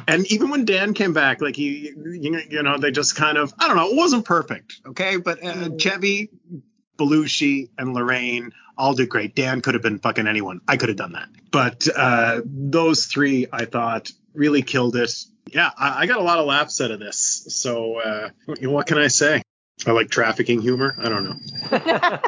and 0.08 0.26
even 0.32 0.49
when 0.49 0.66
Dan 0.66 0.93
came 0.93 1.14
back, 1.14 1.41
like 1.41 1.55
he, 1.55 1.91
you 1.95 2.64
know, 2.64 2.78
they 2.78 2.91
just 2.91 3.16
kind 3.16 3.38
of, 3.38 3.53
I 3.60 3.68
don't 3.68 3.76
know, 3.76 3.89
it 3.89 3.95
wasn't 3.95 4.26
perfect, 4.26 4.80
okay, 4.88 5.18
but 5.18 5.43
uh, 5.43 5.53
mm. 5.53 5.80
Chevy, 5.80 6.30
Belushi, 6.97 7.70
and 7.78 7.95
Laraine 7.95 8.51
all 8.78 8.93
did 8.93 9.10
great. 9.10 9.36
Dan 9.36 9.62
could 9.62 9.74
have 9.74 9.84
been 9.84 9.99
fucking 9.99 10.28
anyone. 10.28 10.62
I 10.68 10.78
could 10.78 10.89
have 10.89 10.97
done 10.97 11.14
that, 11.14 11.30
but 11.51 11.88
uh, 11.93 12.41
those 12.45 13.05
three, 13.05 13.47
I 13.51 13.66
thought, 13.66 14.12
really 14.34 14.62
killed 14.62 14.95
it. 14.95 15.14
Yeah, 15.51 15.72
I, 15.78 16.01
I 16.01 16.05
got 16.05 16.20
a 16.20 16.24
lot 16.24 16.39
of 16.39 16.45
laughs 16.45 16.80
out 16.82 16.91
of 16.91 16.99
this. 16.99 17.45
So, 17.49 17.99
uh, 17.99 18.30
what 18.62 18.88
can 18.88 18.97
I 18.97 19.08
say? 19.08 19.41
I 19.86 19.91
like 19.91 20.10
trafficking 20.10 20.62
humor. 20.62 20.95
I 20.97 21.10
don't 21.10 21.24
know. 21.24 22.20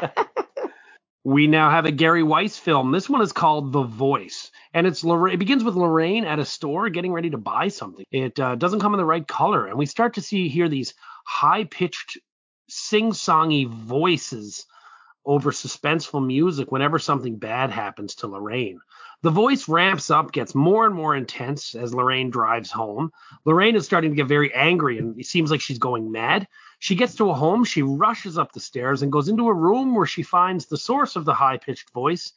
we 1.24 1.46
now 1.46 1.70
have 1.70 1.84
a 1.84 1.90
Gary 1.90 2.22
Weis 2.22 2.58
film. 2.58 2.92
This 2.92 3.08
one 3.08 3.22
is 3.22 3.32
called 3.32 3.72
The 3.72 3.82
Voice, 3.82 4.50
and 4.72 4.86
it's 4.86 5.02
Laraine, 5.02 5.34
it 5.34 5.38
begins 5.38 5.64
with 5.64 5.74
Laraine 5.74 6.24
at 6.24 6.38
a 6.38 6.44
store 6.44 6.88
getting 6.90 7.12
ready 7.12 7.30
to 7.30 7.38
buy 7.38 7.68
something. 7.68 8.04
It 8.10 8.38
uh, 8.38 8.54
doesn't 8.54 8.80
come 8.80 8.94
in 8.94 8.98
the 8.98 9.04
right 9.04 9.26
color, 9.26 9.66
and 9.66 9.78
we 9.78 9.86
start 9.86 10.14
to 10.14 10.22
see 10.22 10.48
here 10.48 10.68
these 10.68 10.94
high 11.24 11.64
pitched, 11.64 12.18
sing 12.68 13.10
songy 13.10 13.68
voices 13.68 14.66
over 15.26 15.50
suspenseful 15.50 16.24
music 16.24 16.72
whenever 16.72 16.98
something 16.98 17.36
bad 17.36 17.70
happens 17.70 18.14
to 18.16 18.26
Laraine. 18.26 18.78
The 19.22 19.30
voice 19.30 19.68
ramps 19.68 20.10
up, 20.10 20.32
gets 20.32 20.54
more 20.54 20.86
and 20.86 20.94
more 20.94 21.14
intense 21.14 21.74
as 21.74 21.92
Laraine 21.92 22.30
drives 22.30 22.70
home. 22.70 23.12
Laraine 23.46 23.74
is 23.74 23.84
starting 23.84 24.12
to 24.12 24.16
get 24.16 24.28
very 24.28 24.54
angry, 24.54 24.98
and 24.98 25.20
it 25.20 25.26
seems 25.26 25.50
like 25.50 25.60
she's 25.60 25.78
going 25.78 26.10
mad. 26.10 26.48
She 26.78 26.94
gets 26.94 27.16
to 27.16 27.28
a 27.28 27.34
home, 27.34 27.64
she 27.64 27.82
rushes 27.82 28.38
up 28.38 28.52
the 28.52 28.60
stairs 28.60 29.02
and 29.02 29.12
goes 29.12 29.28
into 29.28 29.48
a 29.48 29.54
room 29.54 29.94
where 29.94 30.06
she 30.06 30.22
finds 30.22 30.66
the 30.66 30.78
source 30.78 31.16
of 31.16 31.26
the 31.26 31.34
high 31.34 31.58
pitched 31.58 31.90
voice. 31.90 32.32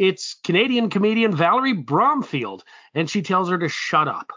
It's 0.00 0.32
Canadian 0.42 0.88
comedian 0.88 1.36
Valerie 1.36 1.74
Bromfield, 1.74 2.64
and 2.94 3.10
she 3.10 3.20
tells 3.20 3.50
her 3.50 3.58
to 3.58 3.68
shut 3.68 4.08
up. 4.08 4.32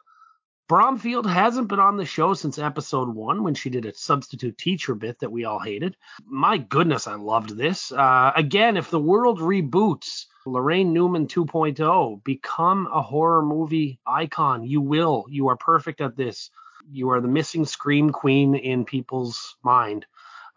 Bromfield 0.68 1.26
hasn't 1.26 1.70
been 1.70 1.80
on 1.80 1.96
the 1.96 2.04
show 2.04 2.34
since 2.34 2.60
episode 2.60 3.08
one 3.16 3.44
when 3.44 3.54
she 3.54 3.70
did 3.70 3.86
a 3.86 3.94
substitute 3.94 4.58
teacher 4.58 4.94
bit 4.94 5.20
that 5.20 5.32
we 5.32 5.46
all 5.46 5.60
hated. 5.60 5.96
My 6.26 6.58
goodness, 6.58 7.08
I 7.08 7.16
loved 7.16 7.56
this. 7.56 7.94
Uh, 7.94 8.34
again, 8.36 8.76
if 8.76 8.90
the 8.90 9.00
world 9.00 9.40
reboots, 9.40 10.26
Laraine 10.46 10.92
Newman 10.92 11.28
2.0, 11.28 12.24
become 12.26 12.90
a 12.94 13.02
horror 13.02 13.42
movie 13.42 14.02
icon. 14.06 14.66
You 14.66 14.82
will. 14.82 15.26
You 15.30 15.48
are 15.48 15.56
perfect 15.56 16.02
at 16.02 16.18
this. 16.18 16.52
You 16.92 17.12
are 17.12 17.22
the 17.22 17.30
missing 17.30 17.64
scream 17.64 18.10
queen 18.10 18.54
in 18.54 18.84
people's 18.84 19.56
mind. 19.64 20.06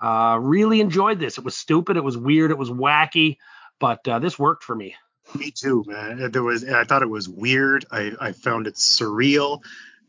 Uh, 0.00 0.38
really 0.40 0.80
enjoyed 0.80 1.20
this. 1.20 1.38
It 1.38 1.44
was 1.44 1.54
stupid. 1.54 1.96
It 1.96 2.04
was 2.04 2.18
weird. 2.18 2.50
It 2.50 2.58
was 2.58 2.70
wacky, 2.70 3.38
but 3.78 4.06
uh, 4.08 4.18
this 4.18 4.38
worked 4.38 4.64
for 4.64 4.74
me. 4.74 4.94
Me 5.38 5.50
too, 5.50 5.84
man. 5.86 6.30
There 6.30 6.42
was. 6.42 6.64
I 6.64 6.84
thought 6.84 7.02
it 7.02 7.10
was 7.10 7.28
weird. 7.28 7.84
I, 7.90 8.12
I 8.20 8.32
found 8.32 8.66
it 8.68 8.74
surreal, 8.74 9.60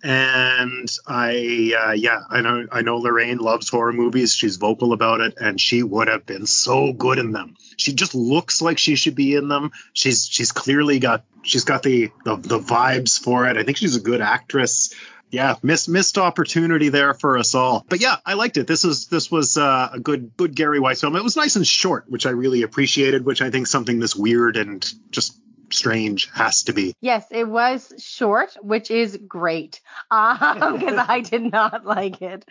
and 0.03 0.89
I 1.07 1.73
uh, 1.87 1.91
yeah. 1.93 2.19
I 2.29 2.41
know. 2.41 2.67
I 2.71 2.81
know 2.81 3.01
Laraine 3.01 3.39
loves 3.39 3.67
horror 3.67 3.93
movies. 3.93 4.33
She's 4.33 4.57
vocal 4.57 4.93
about 4.93 5.21
it, 5.21 5.33
and 5.37 5.59
she 5.59 5.81
would 5.81 6.07
have 6.07 6.25
been 6.25 6.45
so 6.45 6.93
good 6.93 7.17
in 7.17 7.31
them. 7.31 7.55
She 7.77 7.93
just 7.93 8.13
looks 8.13 8.61
like 8.61 8.77
she 8.77 8.95
should 8.95 9.15
be 9.15 9.33
in 9.33 9.47
them. 9.47 9.71
She's 9.93 10.27
she's 10.27 10.51
clearly 10.51 10.99
got 10.99 11.25
she's 11.41 11.63
got 11.63 11.81
the 11.81 12.11
the, 12.23 12.35
the 12.35 12.59
vibes 12.59 13.19
for 13.19 13.47
it. 13.47 13.57
I 13.57 13.63
think 13.63 13.77
she's 13.77 13.95
a 13.95 14.01
good 14.01 14.21
actress 14.21 14.93
yeah, 15.29 15.55
missed 15.61 15.89
missed 15.89 16.17
opportunity 16.17 16.89
there 16.89 17.13
for 17.13 17.37
us 17.37 17.55
all. 17.55 17.85
But 17.89 18.01
yeah, 18.01 18.17
I 18.25 18.33
liked 18.33 18.57
it. 18.57 18.67
This 18.67 18.83
was 18.83 19.07
this 19.07 19.29
was 19.29 19.57
uh, 19.57 19.89
a 19.93 19.99
good 19.99 20.31
good 20.37 20.55
Gary 20.55 20.79
Weis 20.79 21.01
film. 21.01 21.15
It 21.15 21.23
was 21.23 21.35
nice 21.35 21.55
and 21.55 21.67
short, 21.67 22.05
which 22.07 22.25
I 22.25 22.31
really 22.31 22.61
appreciated. 22.61 23.25
Which 23.25 23.41
I 23.41 23.49
think 23.49 23.67
something 23.67 23.99
this 23.99 24.15
weird 24.15 24.57
and 24.57 24.85
just 25.11 25.39
strange 25.69 26.29
has 26.33 26.63
to 26.63 26.73
be. 26.73 26.93
Yes, 27.01 27.25
it 27.31 27.47
was 27.47 27.93
short, 27.99 28.55
which 28.61 28.89
is 28.91 29.17
great 29.27 29.81
because 30.09 30.61
um, 30.61 30.99
I 31.09 31.21
did 31.21 31.51
not 31.51 31.85
like 31.85 32.21
it. 32.21 32.45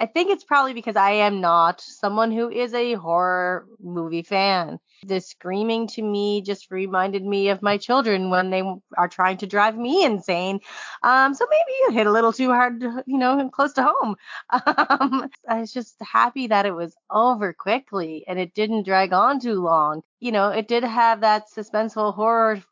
I 0.00 0.06
think 0.06 0.30
it's 0.30 0.42
probably 0.42 0.74
because 0.74 0.96
I 0.96 1.12
am 1.12 1.40
not 1.40 1.80
someone 1.80 2.32
who 2.32 2.50
is 2.50 2.74
a 2.74 2.94
horror 2.94 3.66
movie 3.80 4.22
fan. 4.22 4.80
The 5.06 5.20
screaming 5.20 5.86
to 5.88 6.02
me 6.02 6.42
just 6.42 6.70
reminded 6.70 7.24
me 7.24 7.50
of 7.50 7.62
my 7.62 7.76
children 7.78 8.30
when 8.30 8.50
they 8.50 8.62
are 8.96 9.08
trying 9.08 9.36
to 9.38 9.46
drive 9.46 9.76
me 9.76 10.04
insane. 10.04 10.60
Um, 11.04 11.34
so 11.34 11.46
maybe 11.48 11.72
you 11.80 11.90
hit 11.92 12.06
a 12.06 12.12
little 12.12 12.32
too 12.32 12.48
hard, 12.48 12.82
you 12.82 13.18
know, 13.18 13.48
close 13.50 13.72
to 13.74 13.84
home. 13.84 14.16
Um, 14.90 15.28
I 15.48 15.60
was 15.60 15.72
just 15.72 15.96
happy 16.00 16.48
that 16.48 16.66
it 16.66 16.74
was 16.74 16.94
over 17.10 17.52
quickly 17.52 18.24
and 18.26 18.38
it 18.38 18.54
didn't 18.54 18.84
drag 18.84 19.12
on 19.12 19.40
too 19.40 19.62
long. 19.62 20.02
You 20.20 20.32
know, 20.32 20.48
it 20.48 20.68
did 20.68 20.84
have 20.84 21.20
that 21.20 21.44
suspenseful 21.56 22.14
horror 22.14 22.62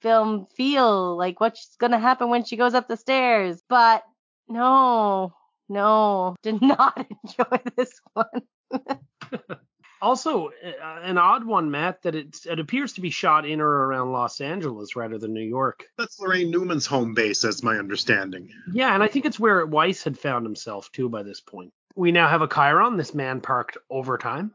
film 0.00 0.46
feel, 0.56 1.16
like 1.16 1.40
what's 1.40 1.76
going 1.76 1.92
to 1.92 1.98
happen 1.98 2.30
when 2.30 2.44
she 2.44 2.56
goes 2.56 2.74
up 2.74 2.88
the 2.88 2.96
stairs. 2.96 3.62
But 3.68 4.04
no, 4.48 5.34
no, 5.68 6.36
did 6.42 6.60
not 6.60 7.06
enjoy 7.24 7.60
this 7.76 8.00
one. 8.12 8.42
also, 10.02 10.48
uh, 10.48 11.00
an 11.02 11.18
odd 11.18 11.44
one, 11.44 11.70
Matt, 11.70 12.02
that 12.02 12.14
it, 12.14 12.46
it 12.46 12.58
appears 12.58 12.94
to 12.94 13.00
be 13.00 13.10
shot 13.10 13.46
in 13.46 13.60
or 13.60 13.68
around 13.68 14.12
Los 14.12 14.40
Angeles 14.40 14.96
rather 14.96 15.18
than 15.18 15.34
New 15.34 15.40
York. 15.40 15.86
That's 15.96 16.20
Laraine 16.20 16.50
Newman's 16.50 16.86
home 16.86 17.14
base, 17.14 17.42
that's 17.42 17.62
my 17.62 17.76
understanding. 17.76 18.50
Yeah, 18.72 18.94
and 18.94 19.02
I 19.02 19.08
think 19.08 19.24
it's 19.24 19.40
where 19.40 19.66
Weis 19.66 20.02
had 20.02 20.18
found 20.18 20.44
himself 20.44 20.90
too 20.92 21.08
by 21.08 21.22
this 21.22 21.40
point. 21.40 21.72
We 21.94 22.12
now 22.12 22.28
have 22.28 22.42
a 22.42 22.48
Chiron, 22.48 22.96
this 22.96 23.14
man 23.14 23.40
parked 23.40 23.76
overtime. 23.90 24.54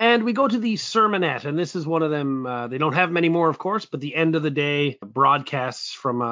And 0.00 0.22
we 0.22 0.32
go 0.32 0.46
to 0.46 0.58
the 0.58 0.74
sermonette, 0.74 1.44
and 1.44 1.58
this 1.58 1.74
is 1.74 1.84
one 1.84 2.04
of 2.04 2.12
them. 2.12 2.46
Uh, 2.46 2.68
they 2.68 2.78
don't 2.78 2.92
have 2.92 3.10
many 3.10 3.28
more, 3.28 3.48
of 3.48 3.58
course, 3.58 3.84
but 3.84 4.00
the 4.00 4.14
end 4.14 4.36
of 4.36 4.44
the 4.44 4.50
day 4.50 4.96
broadcasts 5.04 5.92
from 5.92 6.22
a, 6.22 6.24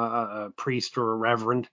a 0.45 0.51
priest 0.55 0.97
or 0.97 1.11
a 1.11 1.17
reverend 1.17 1.67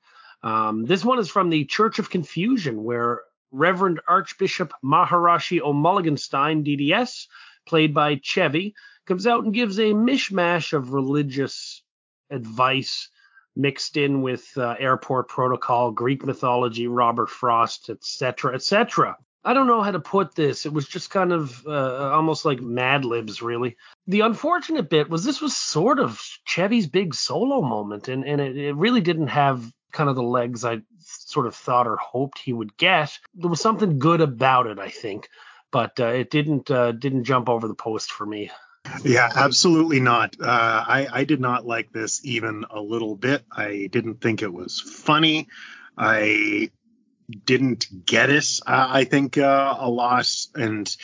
um, 0.44 0.84
this 0.84 1.02
one 1.02 1.18
is 1.18 1.30
from 1.30 1.48
the 1.48 1.64
Church 1.64 1.98
of 1.98 2.10
Confusion, 2.10 2.84
where 2.84 3.22
Reverend 3.50 4.00
Archbishop 4.06 4.74
Maharashi 4.84 5.60
O'Mulliganstein, 5.60 6.62
DDS, 6.62 7.28
played 7.66 7.94
by 7.94 8.20
Chevy, 8.22 8.74
comes 9.06 9.26
out 9.26 9.44
and 9.44 9.54
gives 9.54 9.78
a 9.78 9.94
mishmash 9.94 10.74
of 10.74 10.92
religious 10.92 11.82
advice 12.30 13.08
mixed 13.56 13.96
in 13.96 14.20
with 14.20 14.46
uh, 14.58 14.74
airport 14.78 15.28
protocol, 15.28 15.92
Greek 15.92 16.26
mythology, 16.26 16.88
Robert 16.88 17.30
Frost, 17.30 17.88
etc., 17.88 18.54
etc. 18.54 19.16
I 19.46 19.54
don't 19.54 19.66
know 19.66 19.80
how 19.80 19.92
to 19.92 20.00
put 20.00 20.34
this. 20.34 20.66
It 20.66 20.72
was 20.74 20.86
just 20.86 21.08
kind 21.08 21.32
of 21.32 21.66
uh, 21.66 22.10
almost 22.12 22.44
like 22.44 22.60
Mad 22.60 23.06
Libs, 23.06 23.40
really. 23.40 23.76
The 24.06 24.20
unfortunate 24.20 24.90
bit 24.90 25.08
was 25.08 25.24
this 25.24 25.40
was 25.40 25.56
sort 25.56 26.00
of 26.00 26.20
Chevy's 26.44 26.86
big 26.86 27.14
solo 27.14 27.62
moment, 27.62 28.08
and, 28.08 28.24
and 28.24 28.42
it, 28.42 28.58
it 28.58 28.74
really 28.74 29.00
didn't 29.00 29.28
have 29.28 29.64
kind 29.94 30.10
of 30.10 30.16
the 30.16 30.22
legs 30.22 30.64
I 30.64 30.82
sort 30.98 31.46
of 31.46 31.54
thought 31.54 31.86
or 31.86 31.96
hoped 31.96 32.38
he 32.38 32.52
would 32.52 32.76
get. 32.76 33.18
There 33.34 33.48
was 33.48 33.60
something 33.60 33.98
good 33.98 34.20
about 34.20 34.66
it, 34.66 34.78
I 34.78 34.90
think, 34.90 35.28
but 35.70 35.98
uh, 35.98 36.08
it 36.08 36.30
didn't 36.30 36.70
uh, 36.70 36.92
didn't 36.92 37.24
jump 37.24 37.48
over 37.48 37.66
the 37.66 37.74
post 37.74 38.12
for 38.12 38.26
me. 38.26 38.50
Yeah, 39.02 39.30
absolutely 39.34 40.00
not. 40.00 40.36
Uh, 40.38 40.84
I 40.86 41.08
I 41.10 41.24
did 41.24 41.40
not 41.40 41.66
like 41.66 41.90
this 41.92 42.20
even 42.24 42.66
a 42.68 42.80
little 42.80 43.16
bit. 43.16 43.44
I 43.50 43.88
didn't 43.90 44.20
think 44.20 44.42
it 44.42 44.52
was 44.52 44.80
funny. 44.80 45.48
I 45.96 46.70
didn't 47.46 47.86
get 48.04 48.28
it. 48.28 48.60
I 48.66 49.04
think 49.04 49.38
uh, 49.38 49.76
a 49.78 49.88
loss 49.88 50.48
and 50.54 50.94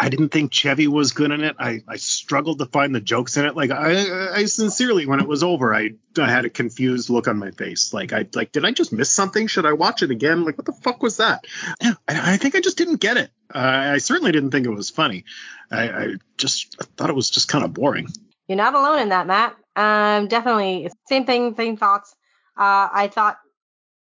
I 0.00 0.08
didn't 0.08 0.30
think 0.30 0.50
Chevy 0.50 0.88
was 0.88 1.12
good 1.12 1.30
in 1.30 1.44
it. 1.44 1.56
I, 1.58 1.82
I 1.86 1.96
struggled 1.96 2.58
to 2.60 2.64
find 2.64 2.94
the 2.94 3.02
jokes 3.02 3.36
in 3.36 3.44
it. 3.44 3.54
Like 3.54 3.70
I, 3.70 4.30
I 4.34 4.44
sincerely, 4.46 5.04
when 5.04 5.20
it 5.20 5.28
was 5.28 5.42
over, 5.42 5.74
I, 5.74 5.90
I 6.16 6.30
had 6.30 6.46
a 6.46 6.50
confused 6.50 7.10
look 7.10 7.28
on 7.28 7.36
my 7.38 7.50
face. 7.50 7.92
Like 7.92 8.14
I 8.14 8.26
like, 8.34 8.50
did 8.50 8.64
I 8.64 8.70
just 8.70 8.94
miss 8.94 9.12
something? 9.12 9.46
Should 9.46 9.66
I 9.66 9.74
watch 9.74 10.02
it 10.02 10.10
again? 10.10 10.44
Like 10.44 10.56
what 10.56 10.64
the 10.64 10.72
fuck 10.72 11.02
was 11.02 11.18
that? 11.18 11.44
I, 11.82 11.94
I 12.08 12.36
think 12.38 12.54
I 12.54 12.60
just 12.60 12.78
didn't 12.78 12.96
get 12.96 13.18
it. 13.18 13.30
Uh, 13.54 13.58
I 13.58 13.98
certainly 13.98 14.32
didn't 14.32 14.52
think 14.52 14.66
it 14.66 14.70
was 14.70 14.88
funny. 14.88 15.26
I, 15.70 15.90
I 15.90 16.14
just 16.38 16.74
I 16.80 16.84
thought 16.96 17.10
it 17.10 17.16
was 17.16 17.28
just 17.28 17.48
kind 17.48 17.62
of 17.62 17.74
boring. 17.74 18.08
You're 18.48 18.56
not 18.56 18.74
alone 18.74 19.00
in 19.00 19.10
that, 19.10 19.26
Matt. 19.26 19.54
Um, 19.76 20.28
definitely 20.28 20.88
same 21.08 21.26
thing, 21.26 21.54
same 21.56 21.76
thoughts. 21.76 22.16
Uh, 22.56 22.88
I 22.90 23.10
thought, 23.12 23.36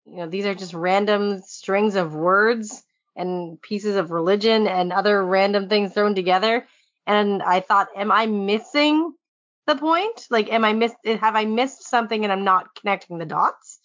you 0.05 0.15
know, 0.15 0.29
these 0.29 0.45
are 0.45 0.55
just 0.55 0.73
random 0.73 1.41
strings 1.41 1.95
of 1.95 2.15
words 2.15 2.83
and 3.19 3.61
pieces 3.61 3.95
of 3.95 4.11
religion 4.11 4.67
and 4.67 4.91
other 4.91 5.23
random 5.23 5.69
things 5.69 5.93
thrown 5.93 6.15
together. 6.15 6.65
And 7.05 7.43
I 7.43 7.59
thought, 7.59 7.89
am 7.95 8.11
I 8.11 8.25
missing 8.25 9.13
the 9.67 9.75
point? 9.75 10.27
Like, 10.29 10.51
am 10.51 10.65
I 10.65 10.73
miss? 10.73 10.93
Have 11.05 11.35
I 11.35 11.45
missed 11.45 11.83
something 11.83 12.23
and 12.23 12.31
I'm 12.31 12.43
not 12.43 12.73
connecting 12.75 13.17
the 13.17 13.25
dots? 13.25 13.79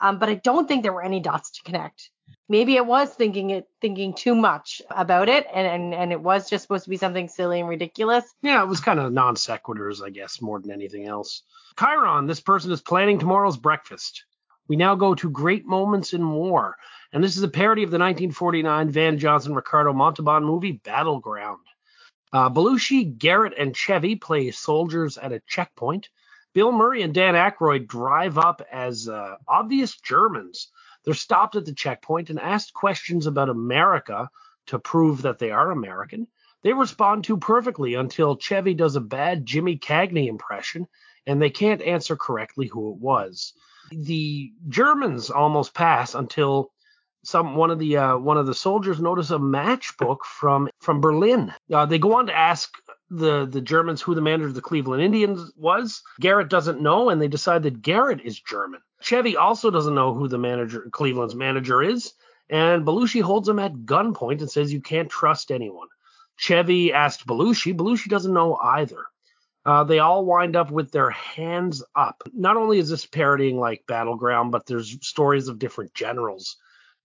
Um, 0.00 0.18
but 0.18 0.28
I 0.28 0.34
don't 0.34 0.68
think 0.68 0.82
there 0.82 0.92
were 0.92 1.02
any 1.02 1.20
dots 1.20 1.50
to 1.52 1.62
connect. 1.62 2.10
Maybe 2.48 2.76
it 2.76 2.86
was 2.86 3.10
thinking 3.10 3.50
it 3.50 3.66
thinking 3.80 4.14
too 4.14 4.34
much 4.34 4.80
about 4.90 5.28
it 5.28 5.46
and, 5.52 5.66
and, 5.66 5.94
and 5.94 6.12
it 6.12 6.20
was 6.20 6.48
just 6.48 6.62
supposed 6.62 6.84
to 6.84 6.90
be 6.90 6.96
something 6.96 7.28
silly 7.28 7.60
and 7.60 7.68
ridiculous. 7.68 8.24
Yeah, 8.42 8.62
it 8.62 8.68
was 8.68 8.80
kind 8.80 8.98
of 8.98 9.12
non 9.12 9.34
sequiturs, 9.34 10.02
I 10.02 10.10
guess, 10.10 10.40
more 10.40 10.60
than 10.60 10.70
anything 10.70 11.06
else. 11.06 11.42
Chiron, 11.78 12.26
this 12.26 12.40
person 12.40 12.72
is 12.72 12.80
planning 12.80 13.18
tomorrow's 13.18 13.56
breakfast. 13.56 14.24
We 14.66 14.76
now 14.76 14.94
go 14.94 15.14
to 15.14 15.30
Great 15.30 15.66
Moments 15.66 16.12
in 16.12 16.30
War, 16.30 16.76
and 17.12 17.24
this 17.24 17.36
is 17.36 17.42
a 17.42 17.48
parody 17.48 17.82
of 17.82 17.90
the 17.90 17.98
1949 17.98 18.90
Van 18.90 19.18
Johnson 19.18 19.54
Ricardo 19.54 19.92
Montalban 19.92 20.44
movie 20.44 20.72
Battleground. 20.72 21.60
Uh, 22.32 22.50
Belushi, 22.50 23.16
Garrett, 23.16 23.54
and 23.56 23.74
Chevy 23.74 24.16
play 24.16 24.50
soldiers 24.50 25.16
at 25.16 25.32
a 25.32 25.40
checkpoint. 25.46 26.10
Bill 26.52 26.72
Murray 26.72 27.02
and 27.02 27.14
Dan 27.14 27.34
Aykroyd 27.34 27.86
drive 27.86 28.36
up 28.36 28.60
as 28.70 29.08
uh, 29.08 29.36
obvious 29.46 29.96
Germans. 29.96 30.70
They're 31.04 31.14
stopped 31.14 31.56
at 31.56 31.64
the 31.64 31.72
checkpoint 31.72 32.28
and 32.28 32.38
asked 32.38 32.74
questions 32.74 33.26
about 33.26 33.48
America 33.48 34.28
to 34.66 34.78
prove 34.78 35.22
that 35.22 35.38
they 35.38 35.50
are 35.50 35.70
American. 35.70 36.26
They 36.62 36.72
respond 36.72 37.24
to 37.24 37.38
perfectly 37.38 37.94
until 37.94 38.36
Chevy 38.36 38.74
does 38.74 38.96
a 38.96 39.00
bad 39.00 39.46
Jimmy 39.46 39.78
Cagney 39.78 40.28
impression 40.28 40.86
and 41.26 41.40
they 41.40 41.50
can't 41.50 41.82
answer 41.82 42.16
correctly 42.16 42.66
who 42.66 42.92
it 42.92 42.98
was. 42.98 43.54
The 43.90 44.52
Germans 44.68 45.30
almost 45.30 45.74
pass 45.74 46.14
until 46.14 46.72
some 47.24 47.56
one 47.56 47.70
of 47.70 47.78
the 47.78 47.96
uh, 47.96 48.16
one 48.16 48.36
of 48.36 48.46
the 48.46 48.54
soldiers 48.54 49.00
notice 49.00 49.30
a 49.30 49.38
matchbook 49.38 50.18
from 50.24 50.68
from 50.80 51.00
Berlin. 51.00 51.52
Uh, 51.72 51.86
they 51.86 51.98
go 51.98 52.14
on 52.14 52.26
to 52.26 52.36
ask 52.36 52.72
the 53.10 53.46
the 53.46 53.60
Germans 53.60 54.00
who 54.00 54.14
the 54.14 54.20
manager 54.20 54.48
of 54.48 54.54
the 54.54 54.60
Cleveland 54.60 55.02
Indians 55.02 55.52
was. 55.56 56.02
Garrett 56.20 56.48
doesn't 56.48 56.80
know, 56.80 57.10
and 57.10 57.20
they 57.20 57.28
decide 57.28 57.62
that 57.64 57.82
Garrett 57.82 58.20
is 58.20 58.40
German. 58.40 58.80
Chevy 59.00 59.36
also 59.36 59.70
doesn't 59.70 59.94
know 59.94 60.14
who 60.14 60.28
the 60.28 60.38
manager 60.38 60.88
Cleveland's 60.92 61.34
manager 61.34 61.82
is, 61.82 62.12
and 62.50 62.84
Belushi 62.84 63.22
holds 63.22 63.48
him 63.48 63.58
at 63.58 63.84
gunpoint 63.84 64.40
and 64.40 64.50
says 64.50 64.72
you 64.72 64.80
can't 64.80 65.10
trust 65.10 65.50
anyone. 65.50 65.88
Chevy 66.36 66.92
asked 66.92 67.26
Belushi. 67.26 67.76
Belushi 67.76 68.08
doesn't 68.08 68.32
know 68.32 68.56
either. 68.56 69.04
Uh, 69.66 69.84
they 69.84 69.98
all 69.98 70.24
wind 70.24 70.56
up 70.56 70.70
with 70.70 70.92
their 70.92 71.10
hands 71.10 71.82
up. 71.94 72.22
Not 72.32 72.56
only 72.56 72.78
is 72.78 72.88
this 72.88 73.04
parodying 73.04 73.58
like 73.58 73.84
Battleground, 73.86 74.50
but 74.50 74.66
there's 74.66 74.96
stories 75.06 75.48
of 75.48 75.58
different 75.58 75.92
generals 75.94 76.56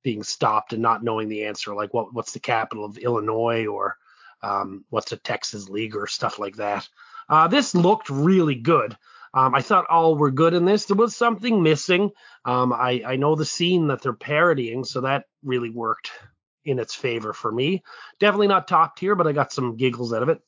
being 0.04 0.24
stopped 0.24 0.74
and 0.74 0.82
not 0.82 1.04
knowing 1.04 1.30
the 1.30 1.46
answer, 1.46 1.74
like 1.74 1.94
what 1.94 2.14
what's 2.14 2.34
the 2.34 2.40
capital 2.40 2.86
of 2.86 2.98
Illinois 2.98 3.66
or 3.68 3.98
um, 4.42 4.84
what's 4.90 5.12
a 5.12 5.18
Texas 5.18 5.70
league 5.70 5.96
or 5.96 6.06
stuff 6.08 6.38
like 6.38 6.58
that. 6.58 6.88
Uh, 7.30 7.48
this 7.48 7.74
looked 7.74 8.10
really 8.10 8.56
good. 8.56 8.96
Um, 9.34 9.56
I 9.56 9.62
thought 9.62 9.86
all 9.90 10.16
were 10.16 10.30
good 10.30 10.54
in 10.54 10.66
this. 10.66 10.86
There 10.86 10.98
was 10.98 11.16
something 11.16 11.64
missing. 11.64 12.12
Um, 12.46 12.72
I, 12.72 13.02
I 13.06 13.16
know 13.16 13.36
the 13.36 13.46
scene 13.46 13.88
that 13.88 14.02
they're 14.02 14.14
parodying, 14.14 14.84
so 14.84 15.02
that 15.02 15.26
really 15.44 15.72
worked 15.72 16.12
in 16.66 16.78
its 16.78 16.94
favor 16.94 17.34
for 17.34 17.52
me. 17.52 17.84
Definitely 18.20 18.50
not 18.50 18.68
top 18.68 18.96
tier, 18.96 19.16
but 19.16 19.26
I 19.26 19.32
got 19.32 19.52
some 19.52 19.76
giggles 19.78 20.14
out 20.14 20.24
of 20.24 20.30
it. 20.30 20.40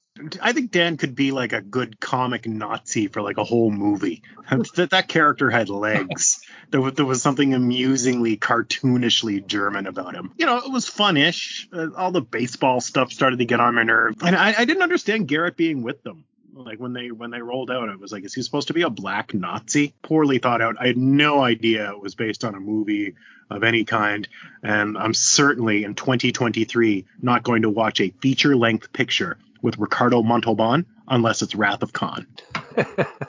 I 0.41 0.53
think 0.53 0.71
Dan 0.71 0.95
could 0.95 1.13
be 1.13 1.31
like 1.31 1.51
a 1.51 1.61
good 1.61 1.99
comic 1.99 2.47
Nazi 2.47 3.07
for 3.07 3.21
like 3.21 3.37
a 3.37 3.43
whole 3.43 3.69
movie. 3.69 4.23
that 4.75 4.91
that 4.91 5.07
character 5.09 5.49
had 5.49 5.67
legs. 5.67 6.41
there, 6.71 6.79
was, 6.79 6.93
there 6.93 7.05
was 7.05 7.21
something 7.21 7.53
amusingly 7.53 8.37
cartoonishly 8.37 9.45
German 9.45 9.87
about 9.87 10.15
him. 10.15 10.31
You 10.37 10.45
know, 10.45 10.57
it 10.57 10.71
was 10.71 10.87
funnish. 10.87 11.67
Uh, 11.71 11.87
all 11.97 12.11
the 12.11 12.21
baseball 12.21 12.79
stuff 12.79 13.11
started 13.11 13.39
to 13.39 13.45
get 13.45 13.59
on 13.59 13.75
my 13.75 13.83
nerve, 13.83 14.15
and 14.23 14.35
I, 14.35 14.55
I 14.57 14.65
didn't 14.65 14.83
understand 14.83 15.27
Garrett 15.27 15.57
being 15.57 15.83
with 15.83 16.01
them. 16.03 16.23
Like 16.53 16.79
when 16.79 16.93
they 16.93 17.11
when 17.11 17.31
they 17.31 17.41
rolled 17.41 17.69
out, 17.69 17.89
I 17.89 17.95
was 17.97 18.13
like, 18.13 18.23
is 18.23 18.33
he 18.33 18.41
supposed 18.41 18.69
to 18.69 18.73
be 18.73 18.83
a 18.83 18.89
black 18.89 19.33
Nazi? 19.33 19.93
Poorly 20.01 20.39
thought 20.39 20.61
out. 20.61 20.77
I 20.79 20.87
had 20.87 20.97
no 20.97 21.43
idea 21.43 21.91
it 21.91 21.99
was 21.99 22.15
based 22.15 22.45
on 22.45 22.55
a 22.55 22.59
movie 22.61 23.15
of 23.49 23.63
any 23.63 23.83
kind, 23.83 24.25
and 24.63 24.97
I'm 24.97 25.13
certainly 25.13 25.83
in 25.83 25.95
2023 25.95 27.05
not 27.21 27.43
going 27.43 27.63
to 27.63 27.69
watch 27.69 27.99
a 27.99 28.11
feature 28.21 28.55
length 28.55 28.93
picture 28.93 29.37
with 29.65 29.79
Ricardo 29.79 30.21
Montalban 30.21 30.85
unless 31.07 31.41
it's 31.41 31.55
Wrath 31.55 31.81
of 31.81 31.91
Khan. 31.91 32.27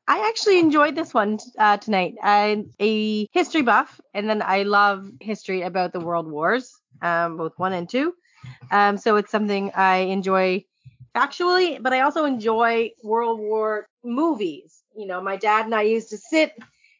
I 0.06 0.28
actually 0.28 0.58
enjoyed 0.58 0.94
this 0.94 1.14
one 1.14 1.38
uh, 1.58 1.78
tonight. 1.78 2.14
I'm 2.22 2.70
a 2.78 3.26
history 3.32 3.62
buff, 3.62 3.98
and 4.12 4.28
then 4.28 4.42
I 4.42 4.62
love 4.64 5.10
history 5.20 5.62
about 5.62 5.94
the 5.94 6.00
world 6.00 6.30
wars, 6.30 6.70
um, 7.00 7.38
both 7.38 7.54
one 7.56 7.72
and 7.72 7.88
two. 7.88 8.14
Um, 8.70 8.98
so 8.98 9.16
it's 9.16 9.30
something 9.30 9.72
I 9.74 9.96
enjoy 9.96 10.64
factually, 11.16 11.82
but 11.82 11.94
I 11.94 12.02
also 12.02 12.26
enjoy 12.26 12.90
World 13.02 13.40
War 13.40 13.88
movies. 14.04 14.82
You 14.94 15.06
know, 15.06 15.22
my 15.22 15.36
dad 15.36 15.64
and 15.64 15.74
I 15.74 15.82
used 15.82 16.10
to 16.10 16.18
sit 16.18 16.52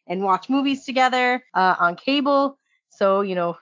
and 0.07 0.23
watch 0.23 0.49
movies 0.49 0.83
together 0.83 1.43
uh, 1.53 1.75
on 1.79 1.95
cable. 1.95 2.57
So, 2.89 3.21
you 3.21 3.35
know, 3.35 3.57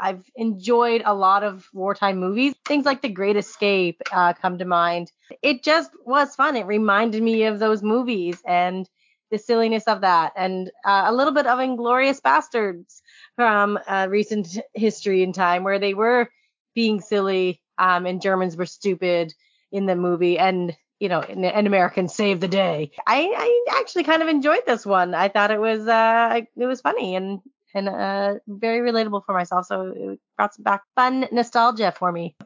I've, 0.00 0.24
enjoyed 0.34 1.02
a 1.04 1.14
lot 1.14 1.44
of 1.44 1.68
wartime 1.72 2.18
movies. 2.18 2.54
Things 2.64 2.84
like 2.84 3.02
The 3.02 3.08
Great 3.08 3.36
Escape 3.36 4.00
uh, 4.12 4.32
come 4.32 4.58
to 4.58 4.64
mind. 4.64 5.12
It 5.42 5.62
just 5.62 5.90
was 6.04 6.34
fun. 6.34 6.56
It 6.56 6.66
reminded 6.66 7.22
me 7.22 7.44
of 7.44 7.58
those 7.58 7.82
movies 7.82 8.40
and 8.46 8.88
the 9.30 9.38
silliness 9.38 9.84
of 9.86 10.00
that, 10.00 10.32
and 10.34 10.72
uh, 10.84 11.04
a 11.06 11.12
little 11.12 11.32
bit 11.32 11.46
of 11.46 11.60
Inglourious 11.60 12.20
Basterds 12.20 13.00
from 13.36 13.78
uh, 13.86 14.08
recent 14.10 14.58
history 14.74 15.22
and 15.22 15.32
time, 15.32 15.62
where 15.62 15.78
they 15.78 15.94
were 15.94 16.28
being 16.74 17.00
silly 17.00 17.62
um, 17.78 18.06
and 18.06 18.20
Germans 18.20 18.56
were 18.56 18.66
stupid 18.66 19.32
in 19.70 19.86
the 19.86 19.94
movie, 19.94 20.36
and 20.36 20.76
you 20.98 21.08
know, 21.08 21.20
an, 21.20 21.44
an 21.44 21.66
American 21.66 22.08
saved 22.08 22.40
the 22.40 22.48
day. 22.48 22.90
I, 23.06 23.32
I 23.36 23.78
actually 23.80 24.04
kind 24.04 24.22
of 24.22 24.28
enjoyed 24.28 24.66
this 24.66 24.84
one. 24.84 25.14
I 25.14 25.28
thought 25.28 25.50
it 25.50 25.60
was 25.60 25.86
uh, 25.86 26.40
it 26.56 26.66
was 26.66 26.80
funny 26.80 27.14
and 27.14 27.40
and 27.74 27.88
uh, 27.88 28.34
very 28.46 28.80
relatable 28.80 29.24
for 29.24 29.34
myself. 29.34 29.66
So 29.66 29.92
it 29.96 30.20
brought 30.36 30.54
some 30.54 30.62
back 30.62 30.82
fun 30.94 31.26
nostalgia 31.32 31.92
for 31.96 32.10
me. 32.10 32.36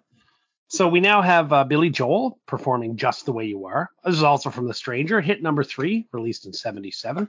So 0.68 0.88
we 0.88 1.00
now 1.00 1.22
have 1.22 1.52
uh, 1.52 1.64
Billy 1.64 1.90
Joel 1.90 2.38
performing 2.46 2.96
"Just 2.96 3.26
the 3.26 3.32
Way 3.32 3.46
You 3.46 3.66
Are." 3.66 3.90
This 4.04 4.16
is 4.16 4.22
also 4.22 4.50
from 4.50 4.66
The 4.66 4.74
Stranger, 4.74 5.20
hit 5.20 5.42
number 5.42 5.62
three, 5.62 6.06
released 6.12 6.46
in 6.46 6.52
'77. 6.52 7.28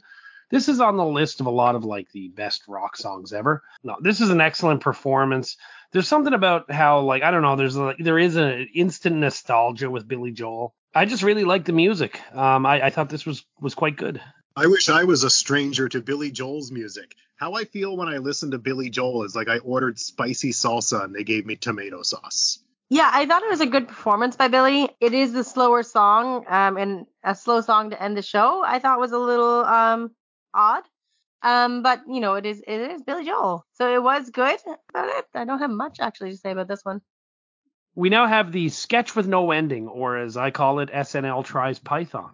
This 0.52 0.70
is 0.70 0.80
on 0.80 0.96
the 0.96 1.06
list 1.06 1.39
of 1.39 1.48
a 1.48 1.52
lot 1.52 1.76
of 1.76 1.86
like 1.86 2.12
the 2.12 2.30
best 2.30 2.64
rock 2.68 2.96
songs 2.96 3.34
ever. 3.34 3.64
No, 3.84 3.98
this 4.00 4.22
is 4.22 4.30
an 4.30 4.41
excellent 4.41 4.82
performance. 4.82 5.58
There's 5.91 6.08
something 6.08 6.34
about 6.34 6.72
how 6.72 7.02
like 7.02 7.24
I 7.24 7.32
don't 7.32 7.41
know. 7.41 7.56
There's 7.56 7.76
like 7.76 7.98
there 8.00 8.20
is 8.20 8.36
an 8.36 8.68
instant 8.74 9.18
nostalgia 9.18 9.89
with 9.89 10.08
Billy 10.08 10.32
Joel. 10.32 10.74
I 10.93 11.06
just 11.06 11.24
really 11.24 11.43
like 11.43 11.66
the 11.66 11.74
music. 11.74 12.22
Um, 12.34 12.66
I, 12.66 12.86
I 12.86 12.89
thought 12.89 13.10
this 13.10 13.26
was 13.26 13.43
was 13.60 13.76
quite 13.76 13.98
good. 13.98 14.22
I 14.58 14.68
wish 14.68 14.88
I 14.88 15.03
was 15.03 15.26
a 15.26 15.30
stranger 15.30 15.89
to 15.89 16.01
Billy 16.01 16.32
Joel's 16.32 16.72
music. 16.72 17.16
How 17.36 17.56
I 17.56 17.66
feel 17.66 17.97
when 17.97 18.08
I 18.08 18.20
listen 18.20 18.51
to 18.51 18.58
Billy 18.58 18.89
Joel 18.89 19.24
is 19.24 19.36
like 19.36 19.49
I 19.49 19.58
ordered 19.58 19.99
spicy 19.99 20.51
salsa 20.51 21.03
and 21.03 21.14
they 21.14 21.26
gave 21.26 21.45
me 21.45 21.58
tomato 21.58 22.03
sauce. 22.03 22.60
Yeah, 22.88 23.10
I 23.12 23.26
thought 23.26 23.43
it 23.43 23.49
was 23.49 23.60
a 23.60 23.66
good 23.66 23.89
performance 23.89 24.38
by 24.38 24.47
Billy. 24.47 24.89
It 25.01 25.14
is 25.14 25.34
the 25.34 25.43
slower 25.43 25.84
song, 25.84 26.45
um, 26.47 26.78
and 26.78 27.06
a 27.22 27.36
slow 27.36 27.60
song 27.60 27.89
to 27.89 28.01
end 28.01 28.16
the 28.16 28.22
show. 28.22 28.64
I 28.64 28.80
thought 28.80 28.99
was 28.99 29.12
a 29.12 29.18
little 29.18 29.66
um 29.66 30.12
odd. 30.53 30.84
Um, 31.41 31.84
but 31.84 32.03
you 32.08 32.22
know, 32.22 32.36
it 32.36 32.45
is 32.45 32.64
it 32.66 32.91
is 32.91 33.01
Billy 33.01 33.26
Joel, 33.26 33.66
so 33.74 33.93
it 33.93 34.01
was 34.01 34.30
good. 34.30 34.58
But 34.93 35.26
I 35.34 35.43
don't 35.43 35.60
have 35.60 35.70
much 35.70 35.99
actually 35.99 36.32
to 36.32 36.38
say 36.38 36.51
about 36.51 36.70
this 36.70 36.86
one. 36.86 37.01
We 37.93 38.10
now 38.10 38.28
have 38.28 38.53
the 38.53 38.70
sketch 38.70 39.16
with 39.16 39.28
no 39.28 39.51
ending, 39.51 39.89
or 39.89 40.18
as 40.18 40.38
I 40.38 40.51
call 40.51 40.80
it, 40.80 40.89
SNL 40.91 41.43
tries 41.43 41.80
Python. 41.80 42.32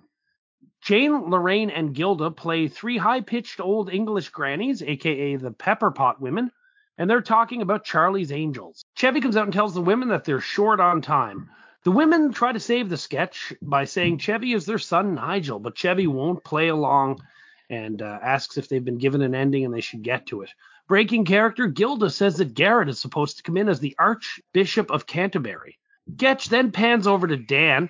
Jane, 0.82 1.30
Laraine, 1.30 1.72
and 1.74 1.94
Gilda 1.94 2.32
play 2.32 2.68
three 2.68 2.98
high 2.98 3.22
pitched 3.22 3.60
old 3.60 3.94
English 3.94 4.30
grannies, 4.30 4.82
aka 4.82 5.36
the 5.36 5.52
Pepper 5.52 5.92
Pot 5.92 6.20
women, 6.20 6.52
and 6.98 7.10
they're 7.10 7.22
talking 7.22 7.62
about 7.62 7.84
Charlie's 7.84 8.32
Angels. 8.32 8.84
Chevy 8.96 9.22
comes 9.22 9.38
out 9.38 9.46
and 9.46 9.54
tells 9.54 9.74
the 9.74 9.82
women 9.82 10.10
that 10.10 10.26
they're 10.26 10.42
short 10.42 10.80
on 10.80 11.02
time. 11.02 11.50
The 11.84 11.92
women 11.92 12.32
try 12.32 12.52
to 12.52 12.60
save 12.60 12.90
the 12.90 12.98
sketch 12.98 13.54
by 13.62 13.86
saying 13.86 14.20
Chevy 14.20 14.54
is 14.54 14.66
their 14.66 14.78
son 14.78 15.16
Nigel, 15.16 15.60
but 15.60 15.76
Chevy 15.76 16.08
won't 16.08 16.44
play 16.44 16.68
along 16.68 17.22
and 17.70 18.02
uh, 18.02 18.20
asks 18.22 18.58
if 18.58 18.68
they've 18.68 18.84
been 18.84 18.98
given 18.98 19.22
an 19.22 19.34
ending 19.34 19.66
and 19.66 19.74
they 19.74 19.82
should 19.82 20.04
get 20.04 20.28
to 20.28 20.42
it. 20.42 20.50
Breaking 20.88 21.26
character, 21.26 21.68
Gilda 21.68 22.10
says 22.10 22.36
that 22.38 22.54
Garrett 22.54 22.90
is 22.90 23.00
supposed 23.00 23.38
to 23.38 23.44
come 23.44 23.58
in 23.58 23.70
as 23.70 23.80
the 23.80 23.96
Archbishop 23.98 24.92
of 24.92 25.08
Canterbury. 25.08 25.80
Getch 26.16 26.50
then 26.50 26.72
pans 26.72 27.08
over 27.08 27.28
to 27.28 27.38
Dan, 27.38 27.90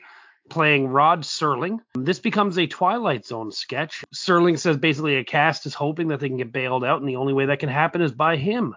playing 0.51 0.87
Rod 0.87 1.23
Serling. 1.23 1.79
This 1.95 2.19
becomes 2.19 2.59
a 2.59 2.67
Twilight 2.67 3.25
Zone 3.25 3.51
sketch. 3.51 4.03
Serling 4.13 4.59
says 4.59 4.77
basically 4.77 5.15
a 5.15 5.23
cast 5.23 5.65
is 5.65 5.73
hoping 5.73 6.09
that 6.09 6.19
they 6.19 6.27
can 6.27 6.37
get 6.37 6.51
bailed 6.51 6.83
out, 6.83 6.99
and 6.99 7.09
the 7.09 7.15
only 7.15 7.33
way 7.33 7.47
that 7.47 7.59
can 7.59 7.69
happen 7.69 8.01
is 8.01 8.11
by 8.11 8.35
him. 8.35 8.75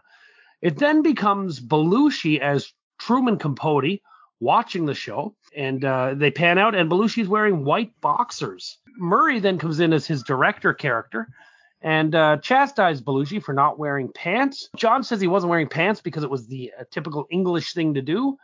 It 0.62 0.78
then 0.78 1.02
becomes 1.02 1.60
Belushi 1.60 2.40
as 2.40 2.72
Truman 2.98 3.38
Capote 3.38 4.00
watching 4.40 4.86
the 4.86 4.94
show, 4.94 5.34
and 5.54 5.84
uh, 5.84 6.14
they 6.14 6.30
pan 6.30 6.58
out, 6.58 6.74
and 6.74 6.90
Belushi's 6.90 7.28
wearing 7.28 7.64
white 7.64 7.92
boxers. 8.00 8.78
Murray 8.96 9.40
then 9.40 9.58
comes 9.58 9.80
in 9.80 9.92
as 9.92 10.06
his 10.06 10.22
director 10.22 10.72
character 10.72 11.28
and 11.82 12.14
uh, 12.14 12.38
chastised 12.38 13.04
Belushi 13.04 13.42
for 13.42 13.52
not 13.52 13.78
wearing 13.78 14.10
pants. 14.10 14.70
John 14.74 15.04
says 15.04 15.20
he 15.20 15.26
wasn't 15.26 15.50
wearing 15.50 15.68
pants 15.68 16.00
because 16.00 16.24
it 16.24 16.30
was 16.30 16.46
the 16.46 16.72
uh, 16.78 16.84
typical 16.90 17.26
English 17.30 17.74
thing 17.74 17.94
to 17.94 18.02
do. 18.02 18.38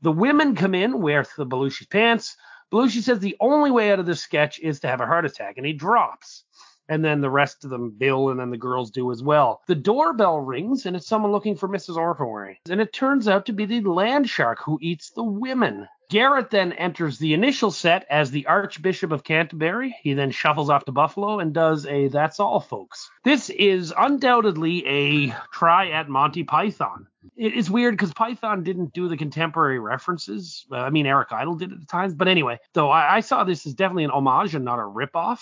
The 0.00 0.12
women 0.12 0.54
come 0.54 0.74
in 0.74 1.00
with 1.02 1.30
the 1.36 1.44
Belushi's 1.44 1.86
pants. 1.86 2.36
Belushi 2.72 3.02
says 3.02 3.20
the 3.20 3.36
only 3.40 3.70
way 3.70 3.90
out 3.90 3.98
of 3.98 4.06
this 4.06 4.20
sketch 4.20 4.58
is 4.60 4.80
to 4.80 4.88
have 4.88 5.00
a 5.00 5.06
heart 5.06 5.24
attack, 5.24 5.56
and 5.56 5.66
he 5.66 5.72
drops. 5.72 6.44
And 6.88 7.04
then 7.04 7.20
the 7.20 7.30
rest 7.30 7.64
of 7.64 7.70
them, 7.70 7.90
Bill 7.90 8.30
and 8.30 8.40
then 8.40 8.50
the 8.50 8.56
girls 8.56 8.90
do 8.90 9.10
as 9.12 9.22
well. 9.22 9.62
The 9.66 9.74
doorbell 9.74 10.40
rings 10.40 10.86
and 10.86 10.96
it's 10.96 11.06
someone 11.06 11.32
looking 11.32 11.56
for 11.56 11.68
Mrs. 11.68 11.96
Orphanworry. 11.96 12.56
And 12.70 12.80
it 12.80 12.92
turns 12.92 13.28
out 13.28 13.46
to 13.46 13.52
be 13.52 13.66
the 13.66 13.80
land 13.80 14.28
shark 14.28 14.60
who 14.64 14.78
eats 14.80 15.10
the 15.10 15.24
women. 15.24 15.88
Garrett 16.10 16.48
then 16.50 16.72
enters 16.72 17.18
the 17.18 17.34
initial 17.34 17.70
set 17.70 18.06
as 18.08 18.30
the 18.30 18.46
Archbishop 18.46 19.12
of 19.12 19.24
Canterbury. 19.24 19.94
He 20.02 20.14
then 20.14 20.30
shuffles 20.30 20.70
off 20.70 20.86
to 20.86 20.92
Buffalo 20.92 21.38
and 21.38 21.52
does 21.52 21.84
a 21.84 22.08
That's 22.08 22.40
All, 22.40 22.60
folks. 22.60 23.10
This 23.24 23.50
is 23.50 23.92
undoubtedly 23.96 24.86
a 24.86 25.36
try 25.52 25.90
at 25.90 26.08
Monty 26.08 26.44
Python. 26.44 27.08
It 27.36 27.52
is 27.52 27.70
weird 27.70 27.92
because 27.92 28.14
Python 28.14 28.62
didn't 28.62 28.94
do 28.94 29.08
the 29.08 29.18
contemporary 29.18 29.78
references. 29.78 30.64
I 30.72 30.88
mean, 30.88 31.06
Eric 31.06 31.30
Idle 31.30 31.56
did 31.56 31.72
at 31.72 31.88
times. 31.88 32.14
But 32.14 32.28
anyway, 32.28 32.58
though 32.72 32.90
I, 32.90 33.16
I 33.16 33.20
saw 33.20 33.44
this 33.44 33.66
as 33.66 33.74
definitely 33.74 34.04
an 34.04 34.10
homage 34.10 34.54
and 34.54 34.64
not 34.64 34.78
a 34.78 34.82
ripoff. 34.82 35.40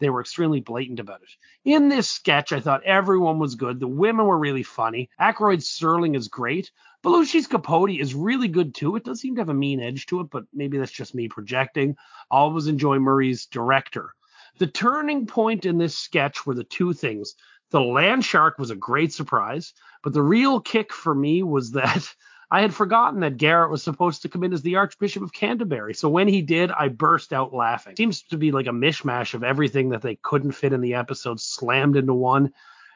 They 0.00 0.10
were 0.10 0.22
extremely 0.22 0.60
blatant 0.60 0.98
about 0.98 1.22
it. 1.22 1.28
In 1.64 1.88
this 1.88 2.10
sketch, 2.10 2.52
I 2.52 2.60
thought 2.60 2.82
everyone 2.84 3.38
was 3.38 3.54
good. 3.54 3.78
The 3.78 3.86
women 3.86 4.26
were 4.26 4.38
really 4.38 4.62
funny. 4.62 5.10
Aykroyd's 5.20 5.68
Serling 5.68 6.16
is 6.16 6.28
great. 6.28 6.72
Belushi's 7.04 7.46
Capote 7.46 7.90
is 7.90 8.14
really 8.14 8.48
good 8.48 8.74
too. 8.74 8.96
It 8.96 9.04
does 9.04 9.20
seem 9.20 9.34
to 9.36 9.42
have 9.42 9.50
a 9.50 9.54
mean 9.54 9.78
edge 9.78 10.06
to 10.06 10.20
it, 10.20 10.30
but 10.30 10.44
maybe 10.52 10.78
that's 10.78 10.90
just 10.90 11.14
me 11.14 11.28
projecting. 11.28 11.96
I 12.30 12.36
always 12.36 12.66
enjoy 12.66 12.98
Murray's 12.98 13.46
director. 13.46 14.14
The 14.58 14.66
turning 14.66 15.26
point 15.26 15.64
in 15.64 15.78
this 15.78 15.96
sketch 15.96 16.44
were 16.44 16.54
the 16.54 16.64
two 16.64 16.92
things. 16.92 17.34
The 17.70 17.80
land 17.80 18.24
shark 18.24 18.58
was 18.58 18.70
a 18.70 18.76
great 18.76 19.12
surprise, 19.12 19.74
but 20.02 20.12
the 20.12 20.22
real 20.22 20.60
kick 20.60 20.92
for 20.92 21.14
me 21.14 21.42
was 21.42 21.70
that 21.72 22.14
I 22.50 22.62
had 22.62 22.74
forgotten 22.74 23.20
that 23.20 23.36
Garrett 23.36 23.70
was 23.70 23.82
supposed 23.82 24.22
to 24.22 24.28
come 24.28 24.42
in 24.42 24.52
as 24.52 24.62
the 24.62 24.76
Archbishop 24.76 25.22
of 25.22 25.32
Canterbury. 25.32 25.94
So 25.94 26.08
when 26.08 26.26
he 26.26 26.42
did, 26.42 26.72
I 26.72 26.88
burst 26.88 27.32
out 27.32 27.54
laughing. 27.54 27.94
Seems 27.96 28.22
to 28.24 28.36
be 28.36 28.50
like 28.50 28.66
a 28.66 28.70
mishmash 28.70 29.34
of 29.34 29.44
everything 29.44 29.90
that 29.90 30.02
they 30.02 30.16
couldn't 30.16 30.52
fit 30.52 30.72
in 30.72 30.80
the 30.80 30.94
episode 30.94 31.40
slammed 31.40 31.96
into 31.96 32.14
one 32.14 32.52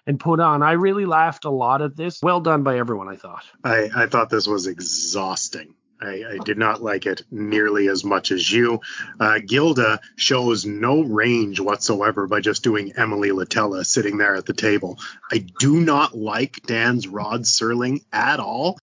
and 0.07 0.19
put 0.19 0.41
on. 0.41 0.63
I 0.63 0.73
really 0.73 1.07
laughed 1.07 1.45
a 1.45 1.51
lot 1.51 1.83
at 1.83 1.97
this. 1.97 2.21
Well 2.21 2.41
done 2.41 2.65
by 2.65 2.79
everyone, 2.79 3.09
I 3.09 3.17
thought. 3.17 3.45
I, 3.63 3.89
I 3.95 4.07
thought 4.07 4.29
this 4.29 4.47
was 4.47 4.67
exhausting. 4.67 5.75
I, 6.03 6.25
I, 6.33 6.39
did 6.45 6.59
not 6.59 6.83
like 6.83 7.07
it 7.07 7.23
nearly 7.31 7.89
as 7.89 8.05
much 8.05 8.33
as 8.33 8.51
you. 8.51 8.81
Uh, 9.19 9.39
Gilda 9.39 10.01
shows 10.17 10.67
no 10.67 11.03
range 11.03 11.61
whatsoever 11.61 12.27
by 12.27 12.41
just 12.41 12.65
doing 12.65 12.93
Emily 12.97 13.31
Litella 13.31 13.87
sitting 13.87 14.19
there 14.19 14.35
at 14.35 14.45
the 14.45 14.53
table. 14.53 14.99
I 15.31 15.39
do 15.61 15.81
not 15.81 16.15
like 16.15 16.61
Dan's 16.67 17.07
Rod 17.07 17.43
Serling 17.43 18.05
at 18.13 18.41
all 18.41 18.77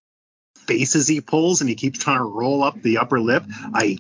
faces 0.72 1.06
he 1.06 1.20
pulls 1.20 1.60
and 1.60 1.70
he 1.70 1.76
keeps 1.76 2.00
trying 2.00 2.20
to 2.20 2.24
roll 2.24 2.64
up 2.64 2.82
the 2.82 2.98
upper 2.98 3.20
lip. 3.20 3.44
I 3.74 3.98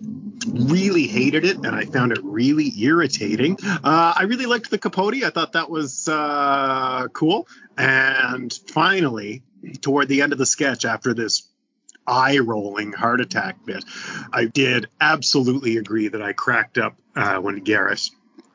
really 0.47 1.05
hated 1.05 1.43
it 1.43 1.57
and 1.57 1.75
I 1.75 1.83
found 1.83 2.13
it 2.13 2.19
really 2.23 2.71
irritating. 2.79 3.57
Uh, 3.61 4.13
I 4.15 4.23
really 4.23 4.45
liked 4.45 4.69
the 4.71 4.77
Capote. 4.77 5.21
I 5.21 5.31
thought 5.31 5.51
that 5.51 5.69
was 5.69 6.07
uh, 6.07 7.09
cool. 7.11 7.45
And 7.77 8.53
finally, 8.67 9.43
toward 9.81 10.07
the 10.07 10.21
end 10.21 10.31
of 10.31 10.39
the 10.39 10.45
sketch, 10.45 10.85
after 10.85 11.13
this 11.13 11.45
eye 12.07 12.39
rolling 12.39 12.93
heart 12.93 13.19
attack 13.19 13.65
bit, 13.65 13.83
I 14.31 14.45
did 14.45 14.87
absolutely 15.01 15.75
agree 15.75 16.07
that 16.07 16.21
I 16.21 16.31
cracked 16.31 16.77
up 16.77 16.95
uh, 17.17 17.39
when 17.39 17.57
Garrett 17.57 18.09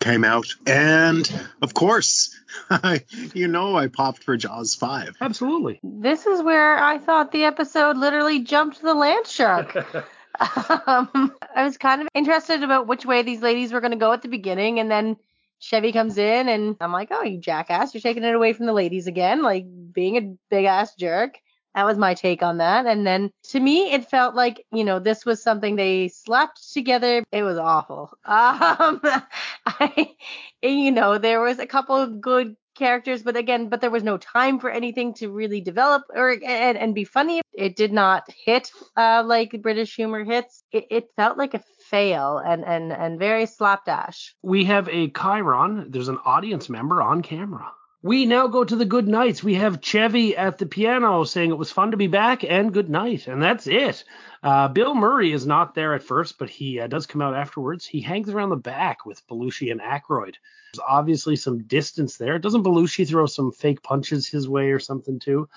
came 0.06 0.24
out. 0.24 0.54
And 0.66 1.30
of 1.60 1.74
course, 1.74 2.38
you 3.34 3.48
know, 3.48 3.76
I 3.76 3.88
popped 3.88 4.22
for 4.22 4.36
Jaws 4.36 4.74
5. 4.74 5.16
Absolutely. 5.20 5.80
This 5.82 6.26
is 6.26 6.42
where 6.42 6.78
I 6.78 6.98
thought 6.98 7.32
the 7.32 7.44
episode 7.44 7.96
literally 7.96 8.40
jumped 8.40 8.80
the 8.80 8.94
land 8.94 9.26
shark. 9.26 9.76
um, 10.86 11.34
I 11.54 11.64
was 11.64 11.76
kind 11.76 12.02
of 12.02 12.08
interested 12.14 12.62
about 12.62 12.86
which 12.86 13.04
way 13.04 13.22
these 13.22 13.42
ladies 13.42 13.72
were 13.72 13.80
going 13.80 13.92
to 13.92 13.98
go 13.98 14.12
at 14.12 14.22
the 14.22 14.28
beginning, 14.28 14.78
and 14.78 14.90
then 14.90 15.16
Chevy 15.58 15.92
comes 15.92 16.18
in, 16.18 16.48
and 16.48 16.76
I'm 16.80 16.92
like, 16.92 17.08
oh, 17.10 17.22
you 17.22 17.40
jackass, 17.40 17.94
you're 17.94 18.00
taking 18.00 18.22
it 18.22 18.34
away 18.34 18.52
from 18.52 18.66
the 18.66 18.72
ladies 18.72 19.06
again, 19.06 19.42
like 19.42 19.66
being 19.92 20.16
a 20.16 20.36
big 20.50 20.66
ass 20.66 20.94
jerk. 20.94 21.38
That 21.76 21.84
was 21.84 21.98
my 21.98 22.14
take 22.14 22.42
on 22.42 22.56
that. 22.56 22.86
And 22.86 23.06
then 23.06 23.30
to 23.50 23.60
me, 23.60 23.92
it 23.92 24.08
felt 24.08 24.34
like, 24.34 24.64
you 24.72 24.82
know, 24.82 24.98
this 24.98 25.26
was 25.26 25.42
something 25.42 25.76
they 25.76 26.08
slapped 26.08 26.72
together. 26.72 27.22
It 27.30 27.42
was 27.42 27.58
awful. 27.58 28.10
Um, 28.26 29.00
I, 29.66 30.14
you 30.62 30.90
know, 30.90 31.18
there 31.18 31.40
was 31.40 31.58
a 31.58 31.66
couple 31.66 31.96
of 31.96 32.20
good 32.20 32.56
characters, 32.76 33.22
but 33.22 33.36
again, 33.36 33.68
but 33.68 33.80
there 33.80 33.90
was 33.90 34.02
no 34.02 34.16
time 34.16 34.58
for 34.58 34.70
anything 34.70 35.14
to 35.14 35.30
really 35.30 35.60
develop 35.60 36.02
or 36.14 36.30
and, 36.30 36.78
and 36.78 36.94
be 36.94 37.04
funny. 37.04 37.42
It 37.52 37.76
did 37.76 37.92
not 37.92 38.24
hit 38.44 38.70
uh, 38.96 39.22
like 39.26 39.60
British 39.62 39.94
humor 39.94 40.24
hits. 40.24 40.62
It, 40.72 40.86
it 40.90 41.10
felt 41.16 41.36
like 41.36 41.54
a 41.54 41.62
fail 41.90 42.38
and 42.38 42.64
and 42.64 42.92
and 42.92 43.18
very 43.18 43.46
slapdash. 43.46 44.34
We 44.42 44.64
have 44.64 44.88
a 44.88 45.10
Chiron. 45.10 45.90
There's 45.90 46.08
an 46.08 46.18
audience 46.24 46.68
member 46.68 47.02
on 47.02 47.22
camera. 47.22 47.70
We 48.06 48.24
now 48.24 48.46
go 48.46 48.62
to 48.62 48.76
the 48.76 48.84
good 48.84 49.08
nights. 49.08 49.42
We 49.42 49.54
have 49.54 49.80
Chevy 49.80 50.36
at 50.36 50.58
the 50.58 50.66
piano 50.66 51.24
saying 51.24 51.50
it 51.50 51.58
was 51.58 51.72
fun 51.72 51.90
to 51.90 51.96
be 51.96 52.06
back 52.06 52.44
and 52.44 52.72
good 52.72 52.88
night. 52.88 53.26
And 53.26 53.42
that's 53.42 53.66
it. 53.66 54.04
Uh, 54.44 54.68
Bill 54.68 54.94
Murray 54.94 55.32
is 55.32 55.44
not 55.44 55.74
there 55.74 55.92
at 55.92 56.04
first, 56.04 56.38
but 56.38 56.48
he 56.48 56.78
uh, 56.78 56.86
does 56.86 57.06
come 57.06 57.20
out 57.20 57.34
afterwards. 57.34 57.84
He 57.84 58.00
hangs 58.00 58.28
around 58.30 58.50
the 58.50 58.56
back 58.56 59.04
with 59.04 59.26
Belushi 59.26 59.72
and 59.72 59.80
Aykroyd. 59.80 60.36
There's 60.72 60.84
obviously 60.86 61.34
some 61.34 61.64
distance 61.64 62.16
there. 62.16 62.38
Doesn't 62.38 62.62
Belushi 62.62 63.08
throw 63.08 63.26
some 63.26 63.50
fake 63.50 63.82
punches 63.82 64.28
his 64.28 64.48
way 64.48 64.70
or 64.70 64.78
something 64.78 65.18
too? 65.18 65.48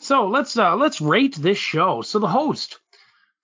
So 0.00 0.28
let's 0.28 0.56
uh, 0.56 0.76
let's 0.76 1.00
rate 1.00 1.34
this 1.34 1.58
show. 1.58 2.02
So 2.02 2.20
the 2.20 2.28
host, 2.28 2.78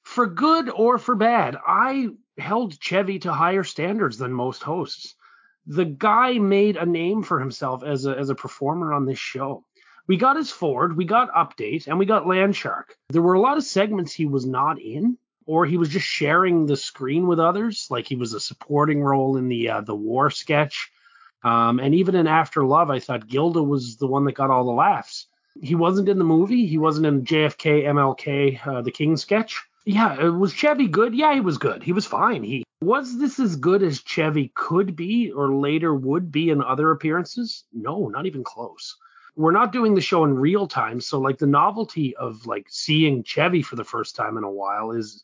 for 0.03 0.29
good 0.29 0.71
or 0.71 0.99
for 0.99 1.17
bad, 1.17 1.57
I 1.67 2.11
held 2.39 2.79
Chevy 2.79 3.19
to 3.21 3.33
higher 3.33 3.65
standards 3.65 4.19
than 4.19 4.33
most 4.33 4.63
hosts 4.63 5.17
the 5.67 5.85
guy 5.85 6.39
made 6.39 6.77
a 6.77 6.87
name 6.87 7.23
for 7.23 7.39
himself 7.39 7.83
as 7.83 8.07
a 8.07 8.17
as 8.17 8.31
a 8.31 8.35
performer 8.35 8.93
on 8.93 9.07
this 9.07 9.19
show. 9.19 9.65
We 10.07 10.17
got 10.17 10.37
his 10.37 10.51
Ford, 10.51 10.97
we 10.97 11.05
got 11.05 11.33
Update, 11.33 11.87
and 11.87 11.99
we 11.99 12.07
got 12.07 12.25
Landshark. 12.25 12.87
There 13.11 13.23
were 13.23 13.35
a 13.35 13.41
lot 13.41 13.57
of 13.57 13.65
segments 13.65 14.13
he 14.13 14.27
was 14.27 14.45
not 14.45 14.81
in, 14.81 15.17
or 15.47 15.65
he 15.65 15.77
was 15.77 15.89
just 15.89 16.07
sharing 16.07 16.67
the 16.67 16.77
screen 16.77 17.29
with 17.29 17.39
others, 17.39 17.87
like 17.89 18.07
he 18.07 18.17
was 18.17 18.35
a 18.35 18.41
supporting 18.41 19.03
role 19.03 19.37
in 19.37 19.49
the 19.49 19.71
uh, 19.71 19.81
the 19.83 19.95
war 19.95 20.31
sketch. 20.31 20.91
Um, 21.45 21.81
and 21.81 21.95
even 21.95 22.15
in 22.15 22.27
After 22.27 22.65
Love, 22.65 22.91
I 22.91 23.01
thought 23.01 23.27
Gilda 23.27 23.63
was 23.63 23.97
the 23.97 24.07
one 24.07 24.25
that 24.25 24.35
got 24.35 24.51
all 24.51 24.65
the 24.65 24.71
laughs. 24.71 25.27
He 25.61 25.75
wasn't 25.75 26.09
in 26.09 26.19
the 26.19 26.25
movie. 26.25 26.67
He 26.67 26.79
wasn't 26.79 27.07
in 27.07 27.25
JFK, 27.25 27.85
MLK, 27.85 28.67
uh, 28.67 28.83
the 28.83 28.93
King 28.93 29.17
sketch. 29.17 29.63
Yeah, 29.85 30.27
uh, 30.27 30.31
was 30.31 30.53
Chevy 30.53 30.89
good? 30.89 31.15
Yeah, 31.15 31.35
he 31.35 31.41
was 31.41 31.59
good. 31.59 31.83
He 31.83 31.93
was 31.93 32.07
fine. 32.07 32.43
He 32.45 32.65
was 32.81 33.19
this 33.19 33.39
as 33.39 33.57
good 33.57 33.83
as 33.83 34.01
Chevy 34.01 34.53
could 34.55 34.97
be 34.97 35.31
or 35.31 35.55
later 35.55 35.95
would 35.95 36.31
be 36.31 36.51
in 36.51 36.63
other 36.63 36.91
appearances? 36.91 37.65
No, 37.73 38.09
not 38.09 38.27
even 38.27 38.45
close. 38.45 38.97
We're 39.35 39.53
not 39.53 39.73
doing 39.73 39.95
the 39.95 40.01
show 40.01 40.25
in 40.25 40.39
real 40.39 40.67
time, 40.67 41.01
so 41.01 41.19
like 41.19 41.39
the 41.39 41.47
novelty 41.47 42.15
of 42.17 42.47
like 42.47 42.67
seeing 42.69 43.25
Chevy 43.25 43.63
for 43.63 43.77
the 43.77 43.85
first 43.85 44.15
time 44.15 44.37
in 44.37 44.45
a 44.45 44.51
while 44.51 44.93
is 44.93 45.23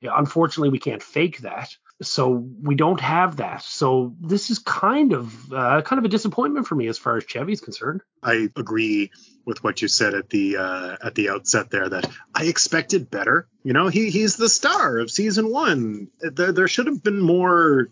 yeah, 0.00 0.12
unfortunately 0.14 0.68
we 0.68 0.78
can't 0.78 1.02
fake 1.02 1.38
that. 1.38 1.74
So 2.02 2.28
we 2.62 2.74
don't 2.74 3.00
have 3.00 3.36
that. 3.36 3.62
So 3.62 4.14
this 4.20 4.50
is 4.50 4.58
kind 4.58 5.12
of 5.12 5.52
uh, 5.52 5.80
kind 5.82 5.98
of 5.98 6.04
a 6.04 6.08
disappointment 6.08 6.66
for 6.66 6.74
me 6.74 6.88
as 6.88 6.98
far 6.98 7.16
as 7.16 7.24
Chevy's 7.24 7.60
concerned. 7.60 8.02
I 8.22 8.48
agree 8.54 9.10
with 9.46 9.64
what 9.64 9.80
you 9.80 9.88
said 9.88 10.14
at 10.14 10.28
the 10.28 10.58
uh, 10.58 10.96
at 11.02 11.14
the 11.14 11.30
outset 11.30 11.70
there 11.70 11.88
that 11.88 12.10
I 12.34 12.44
expected 12.44 13.10
better. 13.10 13.48
You 13.62 13.72
know, 13.72 13.88
he 13.88 14.10
he's 14.10 14.36
the 14.36 14.48
star 14.48 14.98
of 14.98 15.10
season 15.10 15.50
one. 15.50 16.08
There 16.20 16.52
there 16.52 16.68
should 16.68 16.86
have 16.86 17.02
been 17.02 17.20
more 17.20 17.88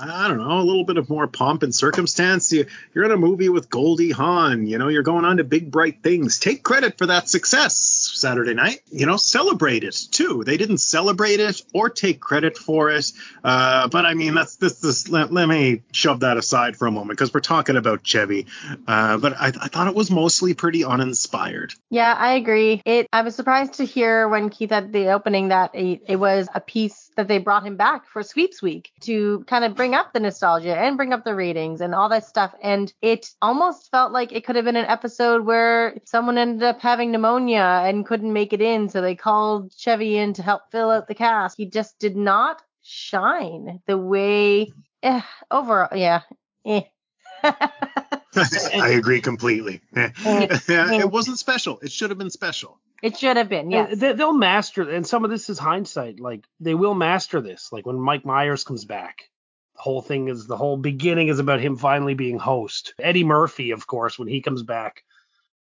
I 0.00 0.28
don't 0.28 0.38
know, 0.38 0.58
a 0.58 0.62
little 0.62 0.84
bit 0.84 0.96
of 0.96 1.08
more 1.08 1.26
pomp 1.26 1.62
and 1.62 1.74
circumstance. 1.74 2.52
You, 2.52 2.66
are 2.96 3.04
in 3.04 3.10
a 3.10 3.16
movie 3.16 3.48
with 3.48 3.70
Goldie 3.70 4.10
Hawn. 4.10 4.66
You 4.66 4.78
know, 4.78 4.88
you're 4.88 5.02
going 5.02 5.24
on 5.24 5.38
to 5.38 5.44
big, 5.44 5.70
bright 5.70 6.02
things. 6.02 6.38
Take 6.38 6.62
credit 6.62 6.98
for 6.98 7.06
that 7.06 7.28
success 7.28 7.76
Saturday 8.14 8.54
night. 8.54 8.80
You 8.90 9.06
know, 9.06 9.16
celebrate 9.16 9.84
it 9.84 9.96
too. 10.10 10.44
They 10.44 10.56
didn't 10.56 10.78
celebrate 10.78 11.40
it 11.40 11.62
or 11.72 11.90
take 11.90 12.20
credit 12.20 12.56
for 12.56 12.90
it. 12.90 13.12
Uh, 13.42 13.88
but 13.88 14.06
I 14.06 14.14
mean, 14.14 14.34
that's 14.34 14.56
this. 14.56 14.80
this 14.80 15.08
let, 15.08 15.32
let, 15.32 15.48
me 15.48 15.82
shove 15.92 16.20
that 16.20 16.36
aside 16.36 16.76
for 16.76 16.86
a 16.86 16.90
moment 16.90 17.18
because 17.18 17.32
we're 17.32 17.40
talking 17.40 17.76
about 17.76 18.04
Chevy. 18.04 18.46
Uh, 18.86 19.16
but 19.16 19.34
I, 19.34 19.46
I 19.46 19.68
thought 19.68 19.88
it 19.88 19.94
was 19.94 20.10
mostly 20.10 20.52
pretty 20.52 20.84
uninspired. 20.84 21.72
Yeah, 21.90 22.12
I 22.12 22.34
agree. 22.34 22.82
It. 22.84 23.08
I 23.12 23.22
was 23.22 23.34
surprised 23.34 23.74
to 23.74 23.84
hear 23.84 24.28
when 24.28 24.50
Keith 24.50 24.72
at 24.72 24.92
the 24.92 25.12
opening 25.12 25.48
that 25.48 25.74
it, 25.74 26.02
it 26.06 26.16
was 26.16 26.48
a 26.54 26.60
piece 26.60 27.10
that 27.16 27.28
they 27.28 27.38
brought 27.38 27.66
him 27.66 27.76
back 27.76 28.06
for 28.06 28.22
sweeps 28.22 28.62
week 28.62 28.92
to 29.00 29.44
kind 29.46 29.64
of 29.64 29.74
bring 29.74 29.87
up 29.94 30.12
the 30.12 30.20
nostalgia 30.20 30.76
and 30.76 30.96
bring 30.96 31.12
up 31.12 31.24
the 31.24 31.34
ratings 31.34 31.80
and 31.80 31.94
all 31.94 32.08
that 32.08 32.24
stuff. 32.24 32.54
And 32.62 32.92
it 33.02 33.30
almost 33.40 33.90
felt 33.90 34.12
like 34.12 34.32
it 34.32 34.44
could 34.44 34.56
have 34.56 34.64
been 34.64 34.76
an 34.76 34.86
episode 34.86 35.44
where 35.44 35.98
someone 36.04 36.38
ended 36.38 36.62
up 36.62 36.80
having 36.80 37.12
pneumonia 37.12 37.82
and 37.84 38.06
couldn't 38.06 38.32
make 38.32 38.52
it 38.52 38.60
in. 38.60 38.88
So 38.88 39.00
they 39.00 39.14
called 39.14 39.72
Chevy 39.76 40.16
in 40.16 40.34
to 40.34 40.42
help 40.42 40.70
fill 40.70 40.90
out 40.90 41.08
the 41.08 41.14
cast. 41.14 41.56
He 41.56 41.66
just 41.66 41.98
did 41.98 42.16
not 42.16 42.62
shine 42.82 43.80
the 43.86 43.98
way 43.98 44.72
eh, 45.02 45.20
overall. 45.50 45.96
Yeah. 45.96 46.22
Eh. 46.64 46.82
I 47.42 48.94
agree 48.96 49.20
completely. 49.20 49.80
it 49.92 51.10
wasn't 51.10 51.38
special. 51.38 51.78
It 51.80 51.92
should 51.92 52.10
have 52.10 52.18
been 52.18 52.30
special. 52.30 52.78
It 53.02 53.16
should 53.16 53.36
have 53.36 53.48
been, 53.48 53.70
yeah. 53.70 53.94
They'll 53.94 54.32
master, 54.32 54.90
and 54.90 55.06
some 55.06 55.24
of 55.24 55.30
this 55.30 55.48
is 55.48 55.58
hindsight. 55.58 56.18
Like 56.18 56.44
they 56.58 56.74
will 56.74 56.94
master 56.94 57.40
this. 57.40 57.68
Like 57.70 57.86
when 57.86 58.00
Mike 58.00 58.24
Myers 58.24 58.64
comes 58.64 58.84
back, 58.84 59.22
The 59.37 59.37
whole 59.78 60.02
thing 60.02 60.28
is 60.28 60.46
the 60.46 60.56
whole 60.56 60.76
beginning 60.76 61.28
is 61.28 61.38
about 61.38 61.60
him 61.60 61.76
finally 61.76 62.14
being 62.14 62.38
host. 62.38 62.94
Eddie 62.98 63.24
Murphy, 63.24 63.70
of 63.70 63.86
course, 63.86 64.18
when 64.18 64.28
he 64.28 64.42
comes 64.42 64.62
back, 64.62 65.04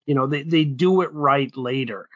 you 0.06 0.16
know, 0.16 0.28
they, 0.28 0.44
they 0.44 0.64
do 0.64 1.02
it 1.02 1.14
right 1.14 1.56
later. 1.58 2.08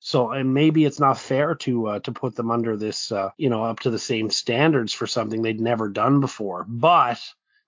So 0.00 0.32
and 0.32 0.52
maybe 0.52 0.84
it's 0.84 1.00
not 1.00 1.18
fair 1.18 1.54
to 1.54 1.86
uh, 1.86 1.98
to 2.00 2.12
put 2.12 2.36
them 2.36 2.50
under 2.50 2.76
this, 2.76 3.10
uh, 3.10 3.30
you 3.38 3.48
know, 3.48 3.64
up 3.64 3.80
to 3.80 3.90
the 3.90 3.98
same 3.98 4.28
standards 4.28 4.92
for 4.92 5.06
something 5.06 5.40
they'd 5.40 5.60
never 5.60 5.88
done 5.88 6.20
before. 6.20 6.66
But 6.68 7.20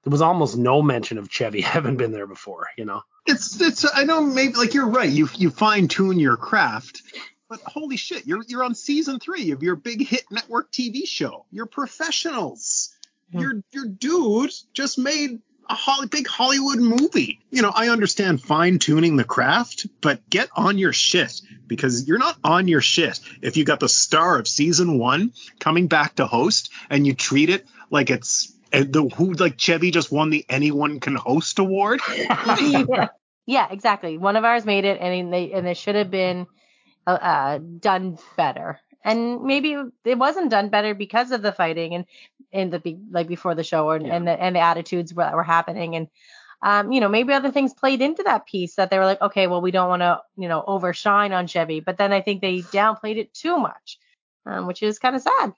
there 0.04 0.10
was 0.10 0.20
almost 0.20 0.56
no 0.56 0.82
mention 0.82 1.16
of 1.16 1.30
Chevy 1.30 1.60
having 1.62 1.96
been 1.96 2.12
there 2.12 2.26
before, 2.26 2.68
you 2.76 2.84
know. 2.84 3.02
It's 3.24 3.58
it's 3.60 3.86
I 3.92 4.04
know 4.04 4.20
maybe 4.20 4.54
like 4.54 4.74
you're 4.74 4.88
right. 4.88 5.08
You 5.08 5.28
you 5.34 5.48
fine 5.50 5.88
tune 5.88 6.18
your 6.18 6.36
craft, 6.36 7.02
but 7.48 7.60
holy 7.62 7.96
shit, 7.96 8.26
you're 8.26 8.42
you're 8.46 8.64
on 8.64 8.74
season 8.74 9.18
three 9.18 9.52
of 9.52 9.62
your 9.62 9.76
big 9.76 10.06
hit 10.06 10.24
network 10.30 10.70
TV 10.70 11.06
show. 11.06 11.46
You're 11.50 11.66
professionals. 11.66 12.94
Your 13.32 13.62
your 13.72 13.86
dude 13.86 14.52
just 14.72 14.98
made 14.98 15.40
a 15.68 15.74
Holly, 15.74 16.06
big 16.06 16.26
Hollywood 16.26 16.78
movie. 16.78 17.40
You 17.50 17.62
know, 17.62 17.72
I 17.74 17.88
understand 17.88 18.40
fine 18.40 18.78
tuning 18.78 19.16
the 19.16 19.24
craft, 19.24 19.86
but 20.00 20.28
get 20.30 20.48
on 20.54 20.78
your 20.78 20.92
shit 20.92 21.40
because 21.66 22.06
you're 22.06 22.18
not 22.18 22.36
on 22.44 22.68
your 22.68 22.80
shit 22.80 23.18
if 23.42 23.56
you 23.56 23.64
got 23.64 23.80
the 23.80 23.88
star 23.88 24.38
of 24.38 24.46
season 24.46 24.98
one 24.98 25.32
coming 25.58 25.88
back 25.88 26.16
to 26.16 26.26
host 26.26 26.70
and 26.88 27.06
you 27.06 27.14
treat 27.14 27.50
it 27.50 27.66
like 27.90 28.10
it's 28.10 28.52
the 28.70 29.10
who 29.16 29.32
like 29.34 29.58
Chevy 29.58 29.90
just 29.90 30.12
won 30.12 30.30
the 30.30 30.44
anyone 30.48 31.00
can 31.00 31.16
host 31.16 31.58
award. 31.58 32.00
yeah. 32.18 33.08
yeah, 33.46 33.66
exactly. 33.70 34.18
One 34.18 34.36
of 34.36 34.44
ours 34.44 34.64
made 34.64 34.84
it, 34.84 35.00
and 35.00 35.32
they 35.32 35.52
and 35.52 35.66
it 35.66 35.76
should 35.76 35.94
have 35.94 36.10
been 36.10 36.46
uh, 37.06 37.10
uh, 37.10 37.58
done 37.58 38.18
better. 38.36 38.80
And 39.06 39.44
maybe 39.44 39.76
it 40.04 40.18
wasn't 40.18 40.50
done 40.50 40.68
better 40.68 40.92
because 40.92 41.30
of 41.30 41.40
the 41.40 41.52
fighting 41.52 41.94
and 41.94 42.04
in 42.50 42.70
the 42.70 42.98
like 43.10 43.28
before 43.28 43.54
the 43.54 43.62
show 43.62 43.90
and, 43.90 44.06
yeah. 44.06 44.16
and 44.16 44.26
the 44.26 44.32
and 44.32 44.56
the 44.56 44.60
attitudes 44.60 45.12
that 45.12 45.34
were 45.34 45.44
happening 45.44 45.94
and 45.94 46.08
um, 46.62 46.90
you 46.90 47.00
know, 47.00 47.08
maybe 47.08 47.32
other 47.32 47.52
things 47.52 47.74
played 47.74 48.00
into 48.00 48.22
that 48.24 48.46
piece 48.46 48.76
that 48.76 48.90
they 48.90 48.98
were 48.98 49.04
like, 49.04 49.20
okay, 49.20 49.46
well, 49.46 49.60
we 49.60 49.70
don't 49.70 49.88
want 49.88 50.02
to, 50.02 50.20
you 50.36 50.48
know, 50.48 50.64
overshine 50.66 51.32
on 51.32 51.46
Chevy, 51.46 51.80
but 51.80 51.98
then 51.98 52.12
I 52.12 52.22
think 52.22 52.40
they 52.40 52.58
downplayed 52.58 53.18
it 53.18 53.34
too 53.34 53.58
much, 53.58 53.98
um, 54.46 54.66
which 54.66 54.82
is 54.82 54.98
kind 54.98 55.14
of 55.14 55.22
sad. 55.22 55.54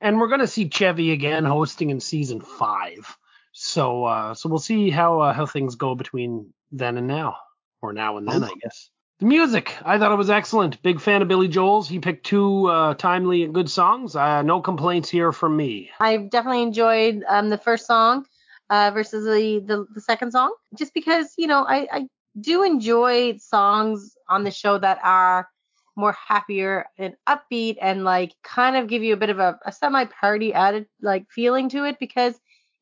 And 0.00 0.20
we're 0.20 0.28
gonna 0.28 0.46
see 0.46 0.68
Chevy 0.68 1.12
again 1.12 1.44
hosting 1.44 1.90
in 1.90 2.00
season 2.00 2.40
five, 2.40 3.16
so 3.52 4.04
uh, 4.04 4.34
so 4.34 4.48
we'll 4.48 4.58
see 4.58 4.90
how 4.90 5.20
uh, 5.20 5.32
how 5.32 5.46
things 5.46 5.76
go 5.76 5.94
between 5.94 6.52
then 6.72 6.98
and 6.98 7.06
now, 7.06 7.36
or 7.80 7.92
now 7.92 8.18
and 8.18 8.28
then, 8.28 8.44
oh. 8.44 8.46
I 8.46 8.54
guess. 8.62 8.90
The 9.20 9.26
music, 9.26 9.76
I 9.84 9.98
thought 9.98 10.10
it 10.10 10.16
was 10.16 10.30
excellent. 10.30 10.82
Big 10.82 11.00
fan 11.00 11.22
of 11.22 11.28
Billy 11.28 11.46
Joel's. 11.46 11.88
He 11.88 12.00
picked 12.00 12.26
two 12.26 12.66
uh, 12.66 12.94
timely 12.94 13.44
and 13.44 13.54
good 13.54 13.70
songs. 13.70 14.16
Uh, 14.16 14.42
no 14.42 14.60
complaints 14.60 15.08
here 15.08 15.30
from 15.30 15.56
me. 15.56 15.90
I 16.00 16.16
definitely 16.16 16.62
enjoyed 16.62 17.22
um, 17.28 17.48
the 17.48 17.58
first 17.58 17.86
song 17.86 18.26
uh, 18.70 18.90
versus 18.92 19.24
the, 19.24 19.60
the, 19.64 19.86
the 19.94 20.00
second 20.00 20.32
song, 20.32 20.52
just 20.76 20.92
because 20.94 21.32
you 21.38 21.46
know 21.46 21.64
I, 21.64 21.86
I 21.92 22.08
do 22.40 22.64
enjoy 22.64 23.36
songs 23.36 24.16
on 24.28 24.42
the 24.42 24.50
show 24.50 24.78
that 24.78 24.98
are 25.04 25.48
more 25.96 26.16
happier 26.26 26.86
and 26.98 27.14
upbeat 27.28 27.76
and 27.80 28.02
like 28.02 28.34
kind 28.42 28.76
of 28.76 28.88
give 28.88 29.04
you 29.04 29.14
a 29.14 29.16
bit 29.16 29.30
of 29.30 29.38
a, 29.38 29.58
a 29.64 29.70
semi 29.70 30.06
party 30.06 30.52
added 30.52 30.86
like 31.00 31.26
feeling 31.30 31.68
to 31.68 31.84
it 31.84 31.98
because 32.00 32.34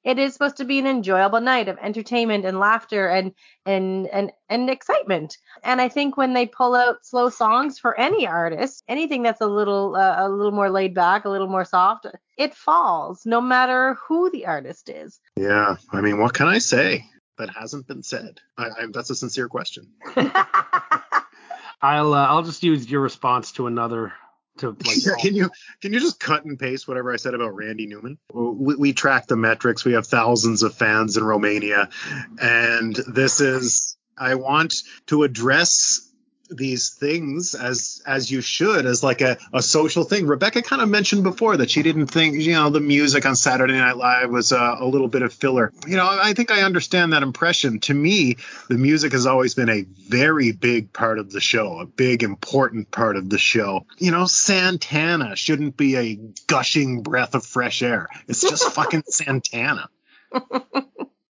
it 0.04 0.18
is 0.18 0.32
supposed 0.32 0.56
to 0.56 0.64
be 0.64 0.78
an 0.78 0.86
enjoyable 0.86 1.40
night 1.40 1.68
of 1.68 1.78
entertainment 1.80 2.44
and 2.44 2.58
laughter 2.58 3.08
and 3.08 3.32
and 3.64 4.06
and 4.08 4.32
and 4.48 4.68
excitement. 4.68 5.36
And 5.62 5.80
I 5.80 5.88
think 5.88 6.16
when 6.16 6.32
they 6.32 6.46
pull 6.46 6.74
out 6.74 7.04
slow 7.06 7.28
songs 7.28 7.78
for 7.78 7.98
any 7.98 8.26
artist, 8.26 8.82
anything 8.88 9.22
that's 9.22 9.40
a 9.40 9.46
little 9.46 9.94
uh, 9.96 10.26
a 10.26 10.28
little 10.28 10.52
more 10.52 10.70
laid 10.70 10.94
back, 10.94 11.24
a 11.24 11.28
little 11.28 11.48
more 11.48 11.64
soft, 11.64 12.06
it 12.36 12.54
falls 12.54 13.24
no 13.24 13.40
matter 13.40 13.96
who 14.06 14.30
the 14.30 14.46
artist 14.46 14.88
is. 14.88 15.20
Yeah, 15.36 15.76
I 15.92 16.00
mean, 16.00 16.18
what 16.18 16.34
can 16.34 16.48
I 16.48 16.58
say 16.58 17.04
that 17.38 17.50
hasn't 17.50 17.86
been 17.86 18.02
said? 18.02 18.40
I, 18.58 18.64
I, 18.64 18.86
that's 18.92 19.10
a 19.10 19.14
sincere 19.14 19.48
question. 19.48 19.88
I'll 21.82 22.14
uh, 22.14 22.26
I'll 22.26 22.44
just 22.44 22.62
use 22.62 22.90
your 22.90 23.00
response 23.00 23.52
to 23.52 23.66
another 23.66 24.12
to 24.62 24.70
like 24.86 25.04
yeah, 25.04 25.12
can 25.20 25.34
you 25.34 25.50
can 25.80 25.92
you 25.92 26.00
just 26.00 26.18
cut 26.18 26.44
and 26.44 26.58
paste 26.58 26.88
whatever 26.88 27.12
I 27.12 27.16
said 27.16 27.34
about 27.34 27.54
Randy 27.54 27.86
Newman? 27.86 28.18
We, 28.32 28.76
we 28.76 28.92
track 28.92 29.26
the 29.26 29.36
metrics. 29.36 29.84
We 29.84 29.92
have 29.92 30.06
thousands 30.06 30.62
of 30.62 30.74
fans 30.74 31.16
in 31.16 31.24
Romania, 31.24 31.90
and 32.40 32.94
this 32.94 33.40
is 33.40 33.96
I 34.16 34.34
want 34.36 34.74
to 35.06 35.24
address 35.24 36.08
these 36.56 36.90
things 36.90 37.54
as 37.54 38.02
as 38.06 38.30
you 38.30 38.40
should 38.40 38.86
as 38.86 39.02
like 39.02 39.20
a, 39.20 39.38
a 39.52 39.62
social 39.62 40.04
thing. 40.04 40.26
Rebecca 40.26 40.62
kind 40.62 40.82
of 40.82 40.88
mentioned 40.88 41.22
before 41.22 41.56
that 41.56 41.70
she 41.70 41.82
didn't 41.82 42.06
think 42.08 42.36
you 42.36 42.52
know 42.52 42.70
the 42.70 42.80
music 42.80 43.26
on 43.26 43.36
saturday 43.36 43.74
night 43.74 43.96
live 43.96 44.30
was 44.30 44.52
a, 44.52 44.76
a, 44.80 44.86
little 44.86 45.08
bit 45.08 45.22
of 45.22 45.32
filler. 45.32 45.72
You 45.86 45.96
know 45.96 46.06
i 46.06 46.32
think 46.32 46.50
i 46.50 46.62
understand 46.62 47.12
that 47.12 47.22
impression. 47.22 47.80
To 47.80 47.94
me 47.94 48.36
the 48.68 48.78
music 48.78 49.12
has 49.12 49.26
always 49.26 49.54
been 49.54 49.68
a 49.68 49.82
very 50.08 50.52
big 50.52 50.92
part 50.92 51.18
of 51.18 51.30
the 51.30 51.40
show 51.40 51.78
a 51.80 51.86
big 51.86 52.22
important 52.22 52.90
part 52.90 53.16
of 53.16 53.28
the 53.28 53.38
show. 53.38 53.86
You 53.98 54.10
know 54.10 54.26
santana 54.26 55.36
shouldn't 55.36 55.76
be 55.76 55.96
a 55.96 56.18
gushing 56.46 57.02
breath 57.02 57.34
of 57.34 57.44
fresh 57.44 57.82
air. 57.82 58.08
It's 58.28 58.42
just 58.42 58.72
fucking 58.72 59.04
santana. 59.08 59.88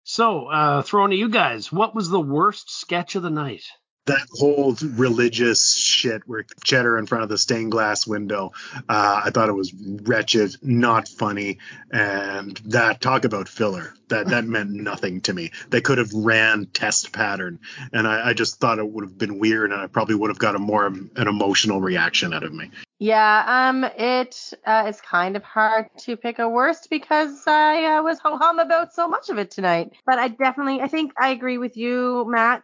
So 0.04 0.48
uh 0.48 0.82
throwing 0.82 1.12
to 1.12 1.16
you 1.16 1.28
guys 1.28 1.72
what 1.72 1.94
was 1.94 2.10
the 2.10 2.20
worst 2.20 2.70
sketch 2.70 3.14
of 3.14 3.22
the 3.22 3.30
night 3.30 3.64
that 4.06 4.26
whole 4.32 4.74
religious 4.82 5.74
shit 5.74 6.22
where 6.26 6.44
cheddar 6.64 6.98
in 6.98 7.06
front 7.06 7.22
of 7.22 7.28
the 7.28 7.38
stained 7.38 7.70
glass 7.70 8.06
window 8.06 8.52
uh, 8.88 9.22
i 9.24 9.30
thought 9.30 9.48
it 9.48 9.54
was 9.54 9.72
wretched 10.02 10.56
not 10.62 11.08
funny 11.08 11.58
and 11.90 12.56
that 12.64 13.00
talk 13.00 13.24
about 13.24 13.48
filler 13.48 13.94
that 14.08 14.26
that 14.28 14.44
meant 14.44 14.70
nothing 14.70 15.20
to 15.20 15.32
me 15.32 15.50
they 15.68 15.80
could 15.80 15.98
have 15.98 16.12
ran 16.12 16.66
test 16.66 17.12
pattern 17.12 17.58
and 17.92 18.06
I, 18.06 18.30
I 18.30 18.32
just 18.34 18.58
thought 18.58 18.78
it 18.78 18.88
would 18.88 19.04
have 19.04 19.18
been 19.18 19.38
weird 19.38 19.70
and 19.70 19.80
i 19.80 19.86
probably 19.86 20.14
would 20.14 20.30
have 20.30 20.38
got 20.38 20.56
a 20.56 20.58
more 20.58 20.86
an 20.86 21.10
emotional 21.16 21.80
reaction 21.80 22.34
out 22.34 22.42
of 22.42 22.52
me 22.52 22.70
yeah, 23.02 23.68
um, 23.68 23.82
it 23.82 24.52
uh, 24.64 24.84
is 24.86 25.00
kind 25.00 25.34
of 25.34 25.42
hard 25.42 25.86
to 26.02 26.16
pick 26.16 26.38
a 26.38 26.48
worst 26.48 26.86
because 26.88 27.48
I 27.48 27.96
uh, 27.96 28.02
was 28.04 28.20
ho 28.20 28.36
hum 28.36 28.60
about 28.60 28.94
so 28.94 29.08
much 29.08 29.28
of 29.28 29.38
it 29.38 29.50
tonight. 29.50 29.90
But 30.06 30.20
I 30.20 30.28
definitely, 30.28 30.80
I 30.80 30.86
think 30.86 31.10
I 31.20 31.30
agree 31.30 31.58
with 31.58 31.76
you, 31.76 32.24
Matt. 32.28 32.62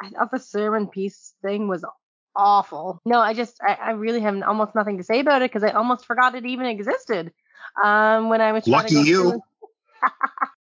I 0.00 0.10
thought 0.10 0.30
the 0.30 0.38
sermon 0.38 0.88
piece 0.88 1.34
thing 1.42 1.68
was 1.68 1.84
awful. 2.36 3.00
No, 3.04 3.20
I 3.20 3.34
just 3.34 3.60
I, 3.62 3.74
I 3.74 3.90
really 3.92 4.20
have 4.20 4.42
almost 4.42 4.74
nothing 4.74 4.98
to 4.98 5.04
say 5.04 5.20
about 5.20 5.42
it 5.42 5.50
because 5.50 5.62
I 5.62 5.74
almost 5.74 6.06
forgot 6.06 6.34
it 6.34 6.44
even 6.44 6.66
existed. 6.66 7.32
Um, 7.82 8.28
when 8.28 8.40
I 8.40 8.52
was 8.52 8.66
lucky 8.66 8.96
you. 8.96 9.40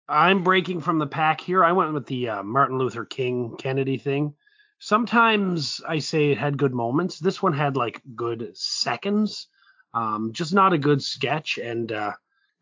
I'm 0.07 0.43
breaking 0.43 0.81
from 0.81 0.99
the 0.99 1.07
pack 1.07 1.39
here. 1.39 1.63
I 1.63 1.71
went 1.71 1.93
with 1.93 2.05
the 2.05 2.29
uh, 2.29 2.43
Martin 2.43 2.77
Luther 2.77 3.05
King 3.05 3.55
Kennedy 3.57 3.97
thing. 3.97 4.33
Sometimes 4.79 5.79
I 5.87 5.99
say 5.99 6.31
it 6.31 6.37
had 6.37 6.57
good 6.57 6.73
moments. 6.73 7.19
This 7.19 7.41
one 7.41 7.53
had 7.53 7.77
like 7.77 8.01
good 8.15 8.51
seconds. 8.57 9.47
Um, 9.93 10.31
just 10.33 10.53
not 10.53 10.73
a 10.73 10.77
good 10.77 11.01
sketch, 11.01 11.57
and 11.57 11.91
uh, 11.91 12.13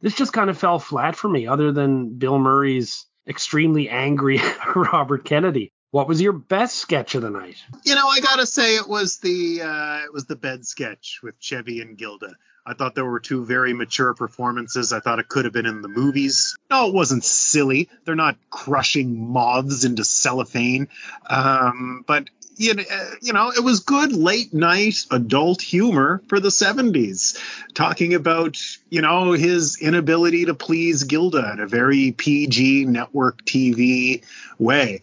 this 0.02 0.16
just 0.16 0.34
kind 0.34 0.50
of 0.50 0.58
fell 0.58 0.80
flat 0.80 1.16
for 1.16 1.28
me. 1.28 1.48
Other 1.48 1.72
than 1.72 2.18
Bill 2.18 2.38
Murray's 2.38 3.06
extremely 3.28 3.90
angry 3.90 4.42
Robert 4.76 5.26
Kennedy. 5.26 5.72
What 5.92 6.08
was 6.08 6.22
your 6.22 6.34
best 6.34 6.76
sketch 6.76 7.16
of 7.16 7.24
the 7.24 7.32
night? 7.32 7.58
You 7.84 7.96
know, 7.96 8.08
I 8.08 8.20
gotta 8.20 8.46
say 8.46 8.76
it 8.76 8.88
was 8.88 9.18
the 9.18 9.62
uh, 9.64 10.06
it 10.06 10.14
was 10.14 10.26
the 10.26 10.36
bed 10.36 10.66
sketch 10.66 11.20
with 11.24 11.40
Chevy 11.40 11.82
and 11.82 11.98
Gilda. 11.98 12.36
I 12.66 12.76
thought 12.76 12.94
there 12.94 13.06
were 13.06 13.20
two 13.20 13.46
very 13.46 13.74
mature 13.74 14.14
performances. 14.14 14.94
I 14.94 15.00
thought 15.00 15.18
it 15.18 15.28
could 15.28 15.46
have 15.46 15.54
been 15.54 15.66
in 15.66 15.82
the 15.82 15.88
movies. 15.88 16.56
No, 16.70 16.88
it 16.88 16.94
wasn't 16.94 17.24
silly. 17.24 17.90
They're 18.06 18.16
not 18.16 18.38
crushing 18.52 19.32
moths 19.32 19.86
into 19.86 20.04
cellophane. 20.04 20.90
Um, 21.28 22.04
but 22.06 22.30
you 22.60 22.74
know, 22.74 22.84
uh, 22.92 23.12
you 23.22 23.32
know, 23.32 23.52
it 23.56 23.64
was 23.64 23.80
good 23.80 24.12
late 24.12 24.54
night 24.54 25.06
adult 25.12 25.62
humor 25.62 26.22
for 26.28 26.42
the 26.42 26.50
70s, 26.50 27.40
talking 27.74 28.14
about, 28.14 28.58
you 28.90 29.02
know, 29.02 29.32
his 29.32 29.82
inability 29.82 30.46
to 30.46 30.54
please 30.54 31.06
Gilda 31.06 31.54
in 31.54 31.62
a 31.62 31.68
very 31.68 32.12
PG 32.12 32.86
network 32.86 33.46
TV 33.46 34.24
way. 34.58 35.00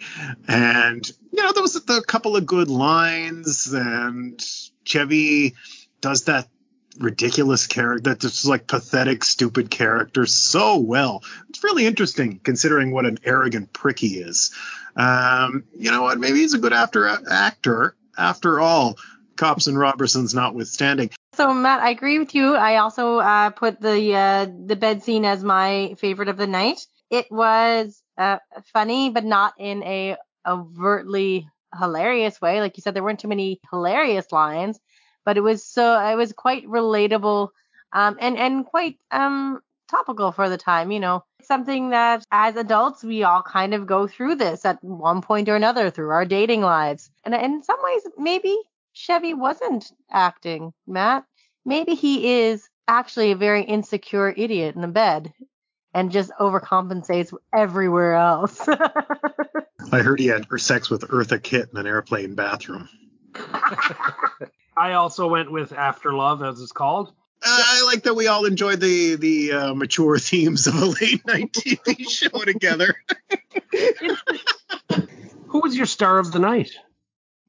And, 0.46 1.10
you 1.32 1.42
know, 1.42 1.52
there 1.52 1.62
was 1.62 1.76
a, 1.76 1.92
a 1.94 2.02
couple 2.02 2.36
of 2.36 2.44
good 2.44 2.68
lines, 2.68 3.72
and 3.72 4.38
Chevy 4.84 5.54
does 6.02 6.24
that 6.24 6.48
ridiculous 6.98 7.66
character, 7.66 8.10
that 8.10 8.20
just 8.20 8.44
like 8.44 8.66
pathetic, 8.66 9.24
stupid 9.24 9.70
character 9.70 10.26
so 10.26 10.76
well. 10.78 11.22
It's 11.48 11.64
really 11.64 11.86
interesting 11.86 12.38
considering 12.38 12.90
what 12.90 13.06
an 13.06 13.18
arrogant 13.24 13.72
prick 13.72 13.98
he 13.98 14.18
is. 14.18 14.54
Um, 14.96 15.64
you 15.78 15.90
know 15.90 16.02
what? 16.02 16.18
Maybe 16.18 16.38
he's 16.38 16.54
a 16.54 16.58
good 16.58 16.72
after 16.72 17.06
actor 17.30 17.96
after 18.16 18.60
all. 18.60 18.96
Cops 19.36 19.66
and 19.66 19.76
Robbersons 19.76 20.34
notwithstanding. 20.34 21.10
So 21.34 21.52
Matt, 21.52 21.82
I 21.82 21.90
agree 21.90 22.18
with 22.18 22.34
you. 22.34 22.56
I 22.56 22.76
also 22.76 23.18
uh, 23.18 23.50
put 23.50 23.80
the 23.80 24.14
uh, 24.14 24.46
the 24.66 24.76
bed 24.76 25.02
scene 25.02 25.26
as 25.26 25.44
my 25.44 25.94
favorite 25.98 26.28
of 26.30 26.38
the 26.38 26.46
night. 26.46 26.86
It 27.10 27.26
was 27.30 28.02
uh, 28.16 28.38
funny, 28.72 29.10
but 29.10 29.24
not 29.24 29.52
in 29.58 29.82
a 29.82 30.16
overtly 30.46 31.46
hilarious 31.78 32.40
way. 32.40 32.60
Like 32.60 32.78
you 32.78 32.80
said, 32.80 32.94
there 32.94 33.02
weren't 33.02 33.20
too 33.20 33.28
many 33.28 33.60
hilarious 33.70 34.32
lines, 34.32 34.80
but 35.26 35.36
it 35.36 35.42
was 35.42 35.66
so 35.66 36.00
it 36.00 36.14
was 36.14 36.32
quite 36.32 36.64
relatable 36.66 37.50
um, 37.92 38.16
and 38.20 38.36
and 38.36 38.64
quite 38.64 38.98
um, 39.10 39.60
topical 39.88 40.32
for 40.32 40.48
the 40.48 40.56
time, 40.56 40.90
you 40.90 41.00
know. 41.00 41.24
It's 41.38 41.48
something 41.48 41.90
that 41.90 42.24
as 42.30 42.56
adults 42.56 43.04
we 43.04 43.22
all 43.22 43.42
kind 43.42 43.74
of 43.74 43.86
go 43.86 44.06
through 44.06 44.36
this 44.36 44.64
at 44.64 44.82
one 44.82 45.22
point 45.22 45.48
or 45.48 45.56
another 45.56 45.90
through 45.90 46.10
our 46.10 46.24
dating 46.24 46.62
lives. 46.62 47.10
And 47.24 47.34
in 47.34 47.62
some 47.62 47.82
ways 47.82 48.02
maybe 48.18 48.56
Chevy 48.92 49.34
wasn't 49.34 49.90
acting, 50.10 50.72
Matt. 50.86 51.24
Maybe 51.64 51.94
he 51.94 52.42
is 52.44 52.68
actually 52.88 53.32
a 53.32 53.36
very 53.36 53.62
insecure 53.62 54.30
idiot 54.30 54.74
in 54.74 54.80
the 54.80 54.88
bed 54.88 55.32
and 55.92 56.12
just 56.12 56.30
overcompensates 56.38 57.32
everywhere 57.54 58.14
else. 58.14 58.68
I 59.92 60.00
heard 60.00 60.20
he 60.20 60.26
had 60.26 60.46
sex 60.58 60.90
with 60.90 61.02
Eartha 61.02 61.42
Kitt 61.42 61.70
in 61.72 61.78
an 61.78 61.86
airplane 61.86 62.34
bathroom. 62.34 62.88
I 64.76 64.92
also 64.92 65.26
went 65.28 65.50
with 65.50 65.72
After 65.72 66.12
Love, 66.12 66.42
as 66.42 66.60
it's 66.60 66.72
called. 66.72 67.12
Uh, 67.42 67.62
I 67.66 67.84
like 67.84 68.04
that 68.04 68.14
we 68.14 68.26
all 68.28 68.44
enjoyed 68.44 68.80
the 68.80 69.16
the 69.16 69.52
uh, 69.52 69.74
mature 69.74 70.18
themes 70.20 70.66
of 70.66 70.74
a 70.74 70.86
late 70.86 71.26
night 71.26 71.52
TV 71.52 72.08
show 72.08 72.44
together. 72.44 72.94
Who 75.48 75.60
was 75.60 75.76
your 75.76 75.86
star 75.86 76.18
of 76.18 76.32
the 76.32 76.38
night? 76.38 76.72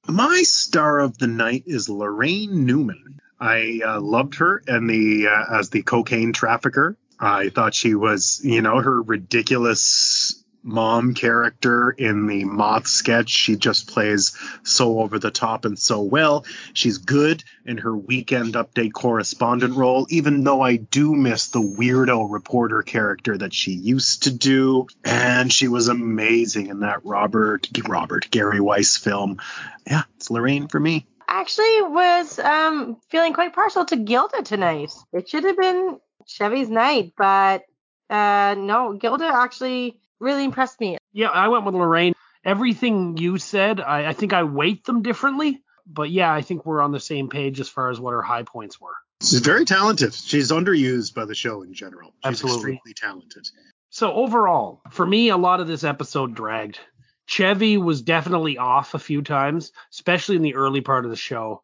My 0.08 0.44
star 0.44 1.00
of 1.00 1.18
the 1.18 1.28
night 1.28 1.64
is 1.66 1.90
Laraine 1.90 2.52
Newman. 2.52 3.20
I 3.40 3.82
uh, 3.86 4.00
loved 4.02 4.36
her 4.36 4.64
and 4.68 4.90
the 4.90 5.28
uh, 5.28 5.60
as 5.60 5.70
the 5.70 5.84
cocaine 5.84 6.34
trafficker. 6.34 6.98
I 7.20 7.50
thought 7.50 7.74
she 7.74 7.96
was, 7.96 8.42
you 8.44 8.62
know, 8.62 8.80
her 8.80 9.02
ridiculous 9.02 10.37
mom 10.68 11.14
character 11.14 11.90
in 11.92 12.28
the 12.28 12.44
moth 12.44 12.88
sketch. 12.88 13.30
She 13.30 13.56
just 13.56 13.90
plays 13.90 14.38
so 14.64 15.00
over 15.00 15.18
the 15.18 15.32
top 15.32 15.66
and 15.66 15.80
so 15.80 16.02
well. 16.02 16.46
She's 16.74 16.98
good 16.98 17.44
in 17.66 17.80
her 17.80 17.96
weekend 17.96 18.54
update 18.56 18.94
correspondent 18.94 19.76
role, 19.76 20.06
even 20.10 20.44
though 20.44 20.62
I 20.62 20.76
do 20.76 21.16
miss 21.16 21.48
the 21.48 21.62
weirdo 21.62 22.30
reporter 22.30 22.84
character 22.84 23.38
that 23.38 23.54
she 23.54 23.72
used 23.72 24.24
to 24.24 24.32
do. 24.32 24.88
And 25.04 25.52
she 25.52 25.68
was 25.68 25.88
amazing 25.88 26.68
in 26.68 26.82
that 26.82 27.06
Robert 27.06 27.68
Robert 27.88 28.30
Gary 28.30 28.60
Weis 28.60 29.00
film. 29.00 29.40
Yeah, 29.86 30.04
it's 30.18 30.30
Laraine 30.30 30.70
for 30.70 30.80
me. 30.80 31.08
Actually, 31.30 31.82
was 31.82 32.40
um 32.40 32.98
feeling 33.10 33.34
quite 33.34 33.54
partial 33.54 33.86
to 33.86 33.96
Gilda 33.96 34.44
tonight. 34.44 34.92
It 35.14 35.30
should 35.30 35.44
have 35.46 35.58
been 35.58 36.00
Chevy's 36.26 36.70
night, 36.70 37.14
but 37.18 37.64
uh 38.10 38.56
no, 38.58 38.94
Gilda 38.94 39.26
actually 39.26 40.00
really 40.20 40.44
impressed 40.44 40.80
me. 40.80 40.98
Yeah, 41.14 41.30
I 41.30 41.48
went 41.48 41.66
with 41.66 41.76
Laraine. 41.76 42.14
Everything 42.44 43.18
you 43.18 43.38
said, 43.38 43.80
I, 43.82 44.10
I 44.10 44.14
think 44.14 44.34
I 44.34 44.44
weight 44.44 44.86
them 44.86 45.02
differently, 45.02 45.62
but 45.86 46.10
yeah, 46.10 46.32
I 46.32 46.42
think 46.42 46.66
we're 46.66 46.82
on 46.82 46.92
the 46.92 47.00
same 47.00 47.30
page 47.30 47.60
as 47.60 47.68
far 47.68 47.90
as 47.90 48.00
what 48.00 48.12
her 48.12 48.22
high 48.22 48.44
points 48.44 48.80
were. 48.80 48.96
She's 49.22 49.40
very 49.40 49.66
talented. 49.66 50.14
She's 50.14 50.52
underused 50.52 51.14
by 51.14 51.26
the 51.26 51.36
show 51.36 51.64
in 51.64 51.74
general. 51.74 52.14
She's 52.24 52.44
Absolutely. 52.44 52.74
extremely 52.74 52.94
talented. 52.96 53.48
So 53.90 54.14
overall, 54.14 54.82
for 54.92 55.06
me, 55.06 55.30
a 55.30 55.38
lot 55.38 55.60
of 55.60 55.68
this 55.68 55.84
episode 55.84 56.36
dragged. 56.36 56.80
Chevy 57.26 57.78
was 57.78 58.02
definitely 58.02 58.58
off 58.58 58.94
a 58.94 59.00
few 59.00 59.22
times, 59.22 59.72
especially 59.92 60.36
in 60.36 60.44
the 60.44 60.56
early 60.56 60.82
part 60.82 61.04
of 61.04 61.12
the 61.12 61.18
show. 61.18 61.64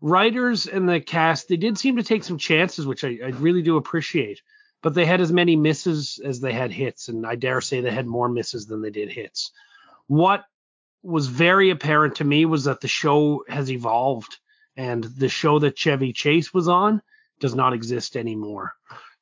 Writers 0.00 0.66
and 0.66 0.88
the 0.88 1.00
cast, 1.00 1.48
they 1.48 1.56
did 1.56 1.78
seem 1.78 1.96
to 1.96 2.02
take 2.02 2.24
some 2.24 2.38
chances, 2.38 2.86
which 2.86 3.04
I, 3.04 3.18
I 3.24 3.28
really 3.28 3.62
do 3.62 3.76
appreciate 3.76 4.40
but 4.84 4.92
they 4.92 5.06
had 5.06 5.22
as 5.22 5.32
many 5.32 5.56
misses 5.56 6.20
as 6.22 6.40
they 6.40 6.52
had 6.52 6.70
hits, 6.70 7.08
and 7.08 7.26
I 7.26 7.36
dare 7.36 7.62
say 7.62 7.80
they 7.80 7.90
had 7.90 8.06
more 8.06 8.28
misses 8.28 8.66
than 8.66 8.82
they 8.82 8.90
did 8.90 9.10
hits. 9.10 9.50
What 10.08 10.44
was 11.02 11.26
very 11.26 11.70
apparent 11.70 12.16
to 12.16 12.24
me 12.24 12.44
was 12.44 12.64
that 12.64 12.82
the 12.82 12.86
show 12.86 13.44
has 13.48 13.70
evolved, 13.70 14.38
and 14.76 15.02
the 15.02 15.30
show 15.30 15.58
that 15.60 15.74
Chevy 15.74 16.12
Chase 16.12 16.52
was 16.52 16.68
on 16.68 17.00
does 17.40 17.54
not 17.54 17.72
exist 17.72 18.14
anymore. 18.14 18.74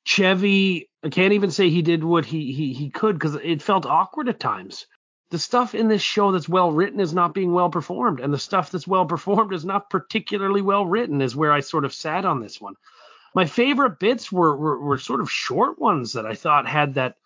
Chevy, 0.03 0.91
I 1.05 1.11
can't 1.11 1.35
even 1.35 1.53
say 1.53 1.71
he 1.71 1.83
did 1.83 2.03
what 2.03 2.25
he 2.25 2.53
he 2.53 2.73
he 2.73 2.91
could 2.91 3.15
because 3.15 3.37
it 3.37 3.63
felt 3.63 3.87
awkward 3.87 4.29
at 4.29 4.41
times. 4.41 4.89
The 5.31 5.39
stuff 5.39 5.77
in 5.77 5.87
this 5.87 6.03
show 6.03 6.33
that's 6.33 6.49
well 6.49 6.73
written 6.73 6.99
is 6.99 7.15
not 7.15 7.35
being 7.35 7.53
well 7.53 7.71
performed, 7.71 8.19
and 8.19 8.35
the 8.35 8.39
stuff 8.39 8.73
that's 8.73 8.89
well 8.89 9.07
performed 9.07 9.55
is 9.55 9.65
not 9.65 9.91
particularly 9.91 10.61
well 10.61 10.85
written. 10.85 11.23
Is 11.23 11.37
where 11.37 11.53
I 11.53 11.61
sort 11.61 11.85
of 11.85 11.95
sat 11.95 12.25
on 12.25 12.41
this 12.41 12.61
one 12.61 12.75
my 13.35 13.47
favorite 13.47 13.99
bits 13.99 14.31
were, 14.31 14.57
were, 14.57 14.79
were 14.81 14.99
sort 14.99 15.21
of 15.21 15.31
short 15.31 15.79
ones 15.79 16.13
that 16.13 16.27
I 16.27 16.35
thought 16.35 16.67
had 16.67 16.95
that 16.95 17.17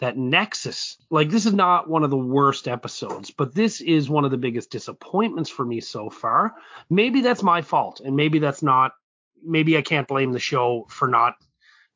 that 0.00 0.18
nexus. 0.18 0.96
Like 1.10 1.30
this 1.30 1.46
is 1.46 1.52
not 1.52 1.88
one 1.88 2.02
of 2.02 2.10
the 2.10 2.16
worst 2.16 2.66
episodes, 2.66 3.30
but 3.30 3.54
this 3.54 3.80
is 3.80 4.10
one 4.10 4.24
of 4.24 4.30
the 4.30 4.36
biggest 4.36 4.70
disappointments 4.70 5.50
for 5.50 5.64
me 5.64 5.80
so 5.80 6.10
far. 6.10 6.54
Maybe 6.90 7.20
that's 7.20 7.42
my 7.42 7.62
fault, 7.62 8.00
and 8.00 8.16
maybe 8.16 8.38
that's 8.38 8.62
not. 8.62 8.92
Maybe 9.42 9.76
I 9.76 9.82
can't 9.82 10.08
blame 10.08 10.32
the 10.32 10.40
show 10.40 10.86
for 10.88 11.06
not 11.06 11.34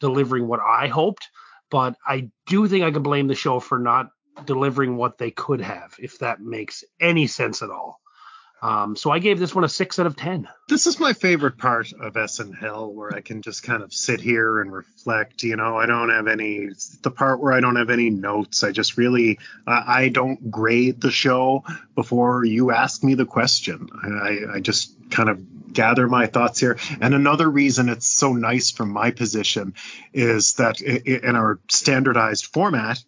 delivering 0.00 0.46
what 0.46 0.60
I 0.60 0.88
hoped, 0.88 1.28
but 1.70 1.96
I 2.06 2.30
do 2.46 2.68
think 2.68 2.84
I 2.84 2.90
can 2.90 3.02
blame 3.02 3.26
the 3.26 3.34
show 3.34 3.58
for 3.58 3.78
not 3.78 4.10
delivering 4.44 4.96
what 4.96 5.18
they 5.18 5.30
could 5.30 5.60
have, 5.60 5.94
if 5.98 6.18
that 6.18 6.40
makes 6.40 6.84
any 7.00 7.26
sense 7.26 7.62
at 7.62 7.70
all. 7.70 8.00
Um, 8.60 8.96
so 8.96 9.10
I 9.10 9.18
gave 9.20 9.38
this 9.38 9.54
one 9.54 9.64
a 9.64 9.68
six 9.68 9.98
out 9.98 10.06
of 10.06 10.16
ten. 10.16 10.48
This 10.68 10.86
is 10.86 10.98
my 10.98 11.12
favorite 11.12 11.58
part 11.58 11.92
of 11.92 12.14
SNL, 12.14 12.92
where 12.92 13.14
I 13.14 13.20
can 13.20 13.42
just 13.42 13.62
kind 13.62 13.82
of 13.82 13.92
sit 13.92 14.20
here 14.20 14.60
and 14.60 14.72
reflect. 14.72 15.42
You 15.42 15.56
know, 15.56 15.76
I 15.76 15.86
don't 15.86 16.10
have 16.10 16.26
any 16.26 16.70
the 17.02 17.10
part 17.10 17.40
where 17.40 17.52
I 17.52 17.60
don't 17.60 17.76
have 17.76 17.90
any 17.90 18.10
notes. 18.10 18.64
I 18.64 18.72
just 18.72 18.96
really 18.96 19.38
uh, 19.66 19.84
I 19.86 20.08
don't 20.08 20.50
grade 20.50 21.00
the 21.00 21.10
show 21.10 21.64
before 21.94 22.44
you 22.44 22.72
ask 22.72 23.04
me 23.04 23.14
the 23.14 23.26
question. 23.26 23.88
I, 24.02 24.56
I 24.56 24.60
just 24.60 24.94
kind 25.10 25.28
of 25.28 25.72
gather 25.72 26.08
my 26.08 26.26
thoughts 26.26 26.58
here. 26.60 26.78
And 27.00 27.14
another 27.14 27.48
reason 27.48 27.88
it's 27.88 28.08
so 28.08 28.32
nice 28.32 28.70
from 28.70 28.90
my 28.90 29.10
position 29.10 29.74
is 30.12 30.54
that 30.54 30.80
in 30.80 31.36
our 31.36 31.60
standardized 31.68 32.46
format, 32.46 33.02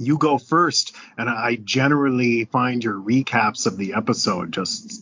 you 0.00 0.18
go 0.18 0.38
first 0.38 0.96
and 1.18 1.28
i 1.28 1.56
generally 1.56 2.46
find 2.46 2.82
your 2.82 2.94
recaps 2.94 3.66
of 3.66 3.76
the 3.76 3.94
episode 3.94 4.52
just 4.52 5.00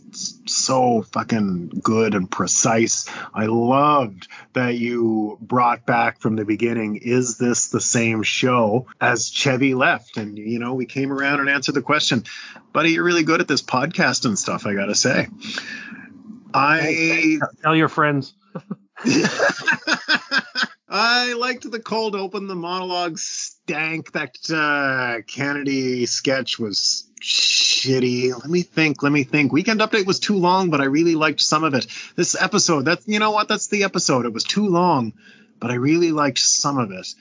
so 0.48 1.02
fucking 1.02 1.68
good 1.82 2.14
and 2.14 2.30
precise. 2.30 3.08
I 3.34 3.46
loved 3.46 4.28
that 4.54 4.76
you 4.76 5.38
brought 5.40 5.86
back 5.86 6.20
from 6.20 6.36
the 6.36 6.44
beginning 6.44 6.96
is 6.96 7.38
this 7.38 7.68
the 7.68 7.80
same 7.80 8.22
show 8.22 8.86
as 9.00 9.30
chevy 9.30 9.74
left? 9.74 10.16
And 10.16 10.38
you 10.38 10.58
know 10.58 10.74
we 10.74 10.86
came 10.86 11.12
around 11.12 11.40
and 11.40 11.48
answered 11.48 11.74
the 11.74 11.82
question 11.82 12.24
buddy 12.72 12.90
you're 12.90 13.04
really 13.04 13.24
good 13.24 13.40
at 13.40 13.48
this 13.48 13.62
podcast 13.62 14.24
and 14.24 14.38
stuff 14.38 14.66
i 14.66 14.74
gotta 14.74 14.94
say. 14.94 15.28
I 16.54 17.38
tell 17.62 17.76
your 17.76 17.88
friends 17.88 18.32
I 20.88 21.34
liked 21.34 21.70
the 21.70 21.80
cold 21.80 22.14
open. 22.14 22.46
The 22.46 22.54
monologue 22.54 23.18
stank. 23.18 24.12
That 24.12 24.36
uh, 24.50 25.22
Kennedy 25.26 26.06
sketch 26.06 26.58
was 26.58 27.06
shitty. 27.20 28.32
Let 28.32 28.48
me 28.48 28.62
think. 28.62 29.02
Let 29.02 29.12
me 29.12 29.24
think. 29.24 29.52
Weekend 29.52 29.80
Update 29.80 30.06
was 30.06 30.18
too 30.18 30.36
long, 30.36 30.70
but 30.70 30.80
I 30.80 30.84
really 30.84 31.14
liked 31.14 31.40
some 31.40 31.64
of 31.64 31.74
it. 31.74 31.86
This 32.16 32.40
episode, 32.40 32.86
that's 32.86 33.06
you 33.06 33.18
know 33.18 33.32
what? 33.32 33.48
That's 33.48 33.66
the 33.66 33.84
episode. 33.84 34.24
It 34.24 34.32
was 34.32 34.44
too 34.44 34.66
long, 34.66 35.12
but 35.60 35.70
I 35.70 35.74
really 35.74 36.12
liked 36.12 36.38
some 36.38 36.78
of 36.78 36.90
it, 36.90 37.14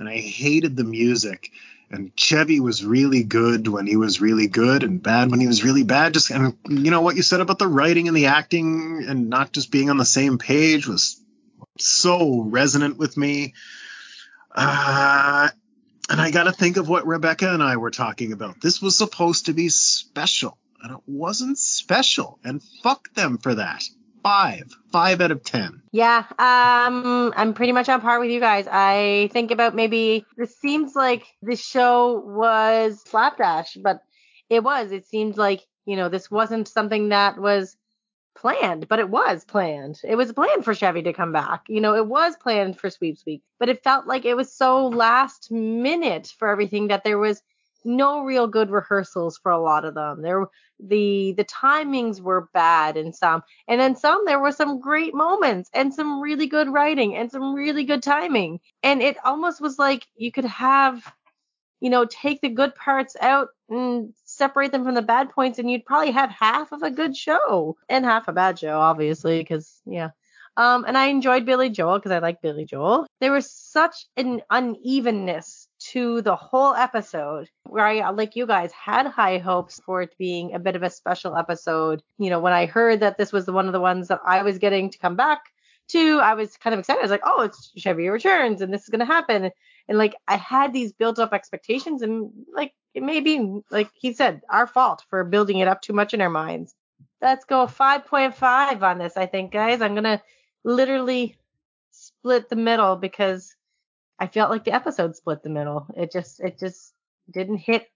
and 0.00 0.08
I 0.08 0.18
hated 0.18 0.76
the 0.76 0.84
music. 0.84 1.52
And 1.90 2.16
Chevy 2.16 2.58
was 2.58 2.84
really 2.84 3.22
good 3.22 3.68
when 3.68 3.86
he 3.86 3.94
was 3.94 4.20
really 4.20 4.48
good, 4.48 4.82
and 4.82 5.00
bad 5.00 5.30
when 5.30 5.38
he 5.38 5.46
was 5.46 5.62
really 5.62 5.84
bad. 5.84 6.14
Just 6.14 6.30
and 6.30 6.56
you 6.68 6.90
know 6.90 7.02
what 7.02 7.14
you 7.14 7.22
said 7.22 7.40
about 7.40 7.60
the 7.60 7.68
writing 7.68 8.08
and 8.08 8.16
the 8.16 8.26
acting, 8.26 9.04
and 9.06 9.30
not 9.30 9.52
just 9.52 9.70
being 9.70 9.90
on 9.90 9.98
the 9.98 10.04
same 10.04 10.38
page 10.38 10.88
was 10.88 11.20
so 11.78 12.40
resonant 12.40 12.98
with 12.98 13.16
me. 13.16 13.54
Uh, 14.54 15.48
and 16.10 16.20
I 16.20 16.30
got 16.30 16.44
to 16.44 16.52
think 16.52 16.76
of 16.76 16.88
what 16.88 17.06
Rebecca 17.06 17.52
and 17.52 17.62
I 17.62 17.76
were 17.76 17.90
talking 17.90 18.32
about. 18.32 18.60
This 18.60 18.80
was 18.80 18.96
supposed 18.96 19.46
to 19.46 19.52
be 19.52 19.68
special, 19.68 20.58
and 20.82 20.92
it 20.92 21.02
wasn't 21.06 21.58
special. 21.58 22.38
And 22.44 22.62
fuck 22.82 23.12
them 23.14 23.38
for 23.38 23.56
that. 23.56 23.84
Five, 24.22 24.70
five 24.90 25.20
out 25.20 25.32
of 25.32 25.44
ten. 25.44 25.82
Yeah, 25.92 26.24
um, 26.38 27.34
I'm 27.36 27.52
pretty 27.52 27.72
much 27.72 27.90
on 27.90 28.00
par 28.00 28.20
with 28.20 28.30
you 28.30 28.40
guys. 28.40 28.66
I 28.70 29.28
think 29.32 29.50
about 29.50 29.74
maybe 29.74 30.24
this 30.38 30.58
seems 30.58 30.94
like 30.94 31.26
this 31.42 31.62
show 31.62 32.22
was 32.24 33.02
slapdash, 33.06 33.76
but 33.82 33.98
it 34.48 34.64
was. 34.64 34.92
It 34.92 35.06
seemed 35.06 35.36
like 35.36 35.60
you 35.84 35.96
know 35.96 36.08
this 36.08 36.30
wasn't 36.30 36.68
something 36.68 37.10
that 37.10 37.38
was 37.38 37.76
planned, 38.34 38.88
but 38.88 38.98
it 38.98 39.08
was 39.08 39.44
planned. 39.44 40.00
It 40.04 40.16
was 40.16 40.32
planned 40.32 40.64
for 40.64 40.74
Chevy 40.74 41.02
to 41.02 41.12
come 41.12 41.32
back. 41.32 41.62
You 41.68 41.80
know, 41.80 41.94
it 41.94 42.06
was 42.06 42.36
planned 42.36 42.78
for 42.78 42.90
Sweeps 42.90 43.24
Week, 43.24 43.42
but 43.58 43.68
it 43.68 43.82
felt 43.82 44.06
like 44.06 44.24
it 44.24 44.36
was 44.36 44.52
so 44.52 44.88
last 44.88 45.50
minute 45.50 46.32
for 46.38 46.48
everything 46.48 46.88
that 46.88 47.04
there 47.04 47.18
was 47.18 47.42
no 47.84 48.22
real 48.22 48.46
good 48.46 48.70
rehearsals 48.70 49.38
for 49.38 49.52
a 49.52 49.60
lot 49.60 49.84
of 49.84 49.94
them. 49.94 50.22
There 50.22 50.46
the 50.80 51.34
the 51.36 51.44
timings 51.44 52.20
were 52.20 52.48
bad 52.52 52.96
in 52.96 53.12
some, 53.12 53.42
and 53.68 53.80
then 53.80 53.94
some 53.94 54.24
there 54.24 54.40
were 54.40 54.52
some 54.52 54.80
great 54.80 55.14
moments 55.14 55.70
and 55.72 55.94
some 55.94 56.20
really 56.20 56.46
good 56.46 56.68
writing 56.68 57.14
and 57.14 57.30
some 57.30 57.54
really 57.54 57.84
good 57.84 58.02
timing. 58.02 58.60
And 58.82 59.02
it 59.02 59.16
almost 59.24 59.60
was 59.60 59.78
like 59.78 60.06
you 60.16 60.32
could 60.32 60.46
have 60.46 61.12
you 61.84 61.90
know, 61.90 62.06
take 62.06 62.40
the 62.40 62.48
good 62.48 62.74
parts 62.74 63.14
out 63.20 63.48
and 63.68 64.14
separate 64.24 64.72
them 64.72 64.84
from 64.84 64.94
the 64.94 65.02
bad 65.02 65.28
points, 65.28 65.58
and 65.58 65.70
you'd 65.70 65.84
probably 65.84 66.12
have 66.12 66.30
half 66.30 66.72
of 66.72 66.82
a 66.82 66.90
good 66.90 67.14
show 67.14 67.76
and 67.90 68.06
half 68.06 68.26
a 68.26 68.32
bad 68.32 68.58
show, 68.58 68.80
obviously, 68.80 69.40
because 69.40 69.82
yeah. 69.84 70.08
Um, 70.56 70.86
and 70.86 70.96
I 70.96 71.08
enjoyed 71.08 71.44
Billy 71.44 71.68
Joel 71.68 71.98
because 71.98 72.12
I 72.12 72.20
like 72.20 72.40
Billy 72.40 72.64
Joel. 72.64 73.06
There 73.20 73.32
was 73.32 73.50
such 73.50 74.06
an 74.16 74.40
unevenness 74.50 75.68
to 75.90 76.22
the 76.22 76.36
whole 76.36 76.72
episode 76.72 77.50
where 77.64 77.84
I, 77.84 78.08
like 78.10 78.34
you 78.34 78.46
guys, 78.46 78.72
had 78.72 79.06
high 79.06 79.36
hopes 79.36 79.78
for 79.84 80.00
it 80.00 80.14
being 80.16 80.54
a 80.54 80.58
bit 80.58 80.76
of 80.76 80.82
a 80.82 80.88
special 80.88 81.36
episode. 81.36 82.02
You 82.16 82.30
know, 82.30 82.40
when 82.40 82.54
I 82.54 82.64
heard 82.64 83.00
that 83.00 83.18
this 83.18 83.30
was 83.30 83.44
the, 83.44 83.52
one 83.52 83.66
of 83.66 83.74
the 83.74 83.80
ones 83.80 84.08
that 84.08 84.20
I 84.24 84.42
was 84.42 84.56
getting 84.56 84.88
to 84.88 84.98
come 84.98 85.16
back 85.16 85.42
to, 85.88 86.18
I 86.18 86.34
was 86.34 86.56
kind 86.56 86.74
of 86.74 86.80
excited. 86.80 87.00
I 87.00 87.02
was 87.02 87.10
like, 87.10 87.22
oh, 87.24 87.42
it's 87.42 87.72
Chevy 87.76 88.08
Returns 88.08 88.60
and 88.60 88.72
this 88.72 88.82
is 88.82 88.88
going 88.88 89.00
to 89.00 89.06
happen. 89.06 89.50
And 89.88 89.98
like, 89.98 90.14
I 90.26 90.36
had 90.36 90.72
these 90.72 90.92
built 90.92 91.18
up 91.18 91.32
expectations 91.32 92.02
and 92.02 92.30
like, 92.54 92.72
it 92.94 93.02
may 93.02 93.20
be, 93.20 93.60
like 93.70 93.90
he 93.94 94.12
said, 94.12 94.40
our 94.50 94.66
fault 94.66 95.02
for 95.10 95.24
building 95.24 95.58
it 95.58 95.68
up 95.68 95.82
too 95.82 95.92
much 95.92 96.14
in 96.14 96.20
our 96.20 96.30
minds. 96.30 96.74
Let's 97.20 97.44
go 97.44 97.66
5.5 97.66 98.82
on 98.82 98.98
this, 98.98 99.16
I 99.16 99.26
think, 99.26 99.52
guys. 99.52 99.80
I'm 99.80 99.94
going 99.94 100.04
to 100.04 100.22
literally 100.64 101.36
split 101.90 102.48
the 102.48 102.56
middle 102.56 102.96
because 102.96 103.54
I 104.18 104.26
felt 104.26 104.50
like 104.50 104.64
the 104.64 104.72
episode 104.72 105.16
split 105.16 105.42
the 105.42 105.50
middle. 105.50 105.86
It 105.96 106.12
just 106.12 106.40
it 106.40 106.58
just 106.58 106.92
didn't 107.30 107.58
hit. 107.58 107.86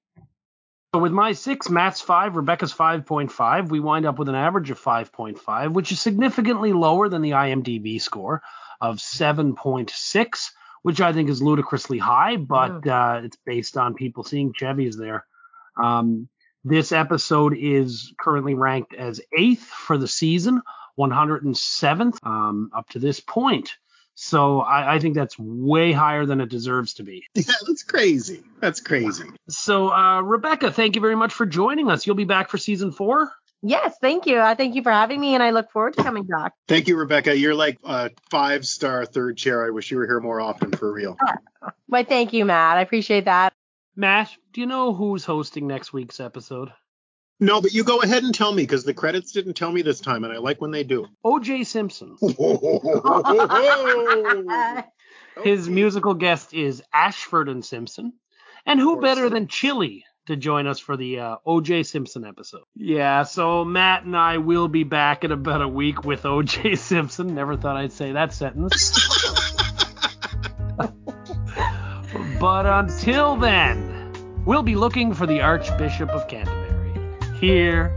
So 0.95 1.01
with 1.01 1.13
my 1.13 1.33
six, 1.33 1.69
Matt's 1.69 2.01
five, 2.01 2.35
Rebecca's 2.35 2.73
5.5, 2.73 3.69
we 3.69 3.79
wind 3.79 4.07
up 4.07 4.19
with 4.19 4.31
an 4.31 4.35
average 4.35 4.71
of 4.71 4.81
5.5, 4.81 5.73
which 5.75 5.93
is 5.93 6.01
significantly 6.01 6.73
lower 6.73 7.11
than 7.11 7.21
the 7.21 7.33
IMDb 7.33 8.01
score 8.01 8.41
of 8.81 8.97
7.6, 8.97 10.51
which 10.83 11.01
I 11.03 11.13
think 11.13 11.29
is 11.29 11.43
ludicrously 11.43 11.99
high, 11.99 12.37
but 12.37 12.87
uh, 12.87 13.21
it's 13.23 13.37
based 13.45 13.77
on 13.77 13.95
people 13.95 14.25
seeing 14.25 14.55
Chevys 14.55 14.97
there. 14.97 15.27
Um, 15.77 16.31
this 16.65 16.91
episode 16.91 17.55
is 17.55 18.15
currently 18.19 18.55
ranked 18.55 18.95
as 18.95 19.21
eighth 19.37 19.65
for 19.65 19.99
the 19.99 20.09
season, 20.09 20.63
107th 20.99 22.19
um, 22.25 22.71
up 22.75 22.89
to 22.91 22.99
this 22.99 23.21
point. 23.21 23.77
So 24.21 24.59
I, 24.59 24.97
I, 24.97 24.99
think 24.99 25.15
that's 25.15 25.39
way 25.39 25.93
higher 25.93 26.27
than 26.27 26.41
it 26.41 26.49
deserves 26.49 26.95
to 26.95 27.05
be. 27.05 27.25
Yeah, 27.37 27.55
that's 27.65 27.85
crazy. 27.85 28.43
That's 28.59 28.81
crazy. 28.81 29.29
So 29.49 29.93
uh, 29.93 30.23
Rebecca, 30.23 30.73
thank 30.73 30.97
you 30.97 31.01
very 31.01 31.15
much 31.15 31.33
for 31.33 31.47
joining 31.47 31.89
us. 31.89 32.05
You'll 32.05 32.17
be 32.17 32.25
back 32.25 32.49
for 32.49 32.59
season 32.59 32.91
four. 32.91 33.31
Yes, 33.63 33.97
thank 34.01 34.27
you. 34.27 34.41
I 34.41 34.57
thank 34.57 34.75
you 34.75 34.83
for 34.83 34.91
having 34.91 35.21
me, 35.21 35.35
and 35.35 35.43
I 35.43 35.51
look 35.51 35.71
forward 35.71 35.95
to 35.95 36.03
coming 36.03 36.25
back. 36.25 36.55
Thank 36.67 36.89
you, 36.89 36.97
Rebecca. 36.97 37.39
You're 37.39 37.55
like 37.55 37.79
a 37.85 38.11
five 38.29 38.67
star 38.67 39.07
third 39.07 39.37
chair. 39.37 39.65
I 39.65 39.71
wish 39.71 39.89
you 39.93 39.99
were 39.99 40.07
here 40.07 40.19
more 40.19 40.41
often 40.41 40.73
for 40.73 40.93
real. 40.93 41.17
Why, 41.87 42.03
thank 42.03 42.33
you, 42.33 42.45
Matt. 42.45 42.77
I 42.77 42.81
appreciate 42.81 43.27
that. 43.27 43.53
Matt, 43.95 44.35
do 44.53 44.61
you 44.61 44.67
know 44.67 44.95
who's 44.95 45.25
hosting 45.25 45.69
next 45.69 45.93
week's 45.93 46.19
episode? 46.19 46.71
No, 47.41 47.61
but 47.61 47.73
you 47.73 47.85
go 47.85 48.03
ahead 48.03 48.25
and 48.25 48.35
tell 48.35 48.53
me 48.53 48.65
because 48.65 48.85
the 48.85 48.95
credits 48.95 49.31
didn't 49.31 49.55
tell 49.55 49.71
me 49.71 49.83
this 49.83 50.01
time, 50.01 50.25
and 50.25 50.33
I 50.33 50.39
like 50.39 50.61
when 50.61 50.73
they 50.73 50.83
do. 50.83 51.07
O.J. 51.23 51.63
Simpson. 51.65 52.17
His 55.45 55.69
musical 55.69 56.15
guest 56.15 56.53
is 56.53 56.83
Ashford 56.93 57.49
and 57.49 57.65
Simpson. 57.65 58.15
And 58.67 58.81
who 58.81 59.01
better 59.01 59.27
so. 59.27 59.29
than 59.29 59.47
Chili 59.47 60.05
to 60.27 60.35
join 60.35 60.67
us 60.67 60.81
for 60.81 60.97
the 60.97 61.21
uh, 61.21 61.37
O.J. 61.47 61.85
Simpson 61.85 62.25
episode? 62.25 62.65
Yeah, 62.75 63.23
so 63.23 63.65
Matt 63.65 64.03
and 64.03 64.17
I 64.17 64.39
will 64.39 64.67
be 64.67 64.83
back 64.83 65.23
in 65.23 65.31
about 65.31 65.63
a 65.63 65.69
week 65.69 66.05
with 66.05 66.27
O.J. 66.27 66.75
Simpson. 66.75 67.37
Never 67.37 67.57
thought 67.57 67.77
I'd 67.77 67.93
say 67.93 68.11
that 68.13 68.33
sentence. 68.33 68.99
but 72.41 72.67
until 72.67 73.37
then, 73.37 74.43
we'll 74.45 74.65
be 74.65 74.75
looking 74.75 75.15
for 75.15 75.27
the 75.27 75.41
Archbishop 75.41 76.11
of 76.11 76.27
Canterbury 76.27 76.58
here. 77.41 77.95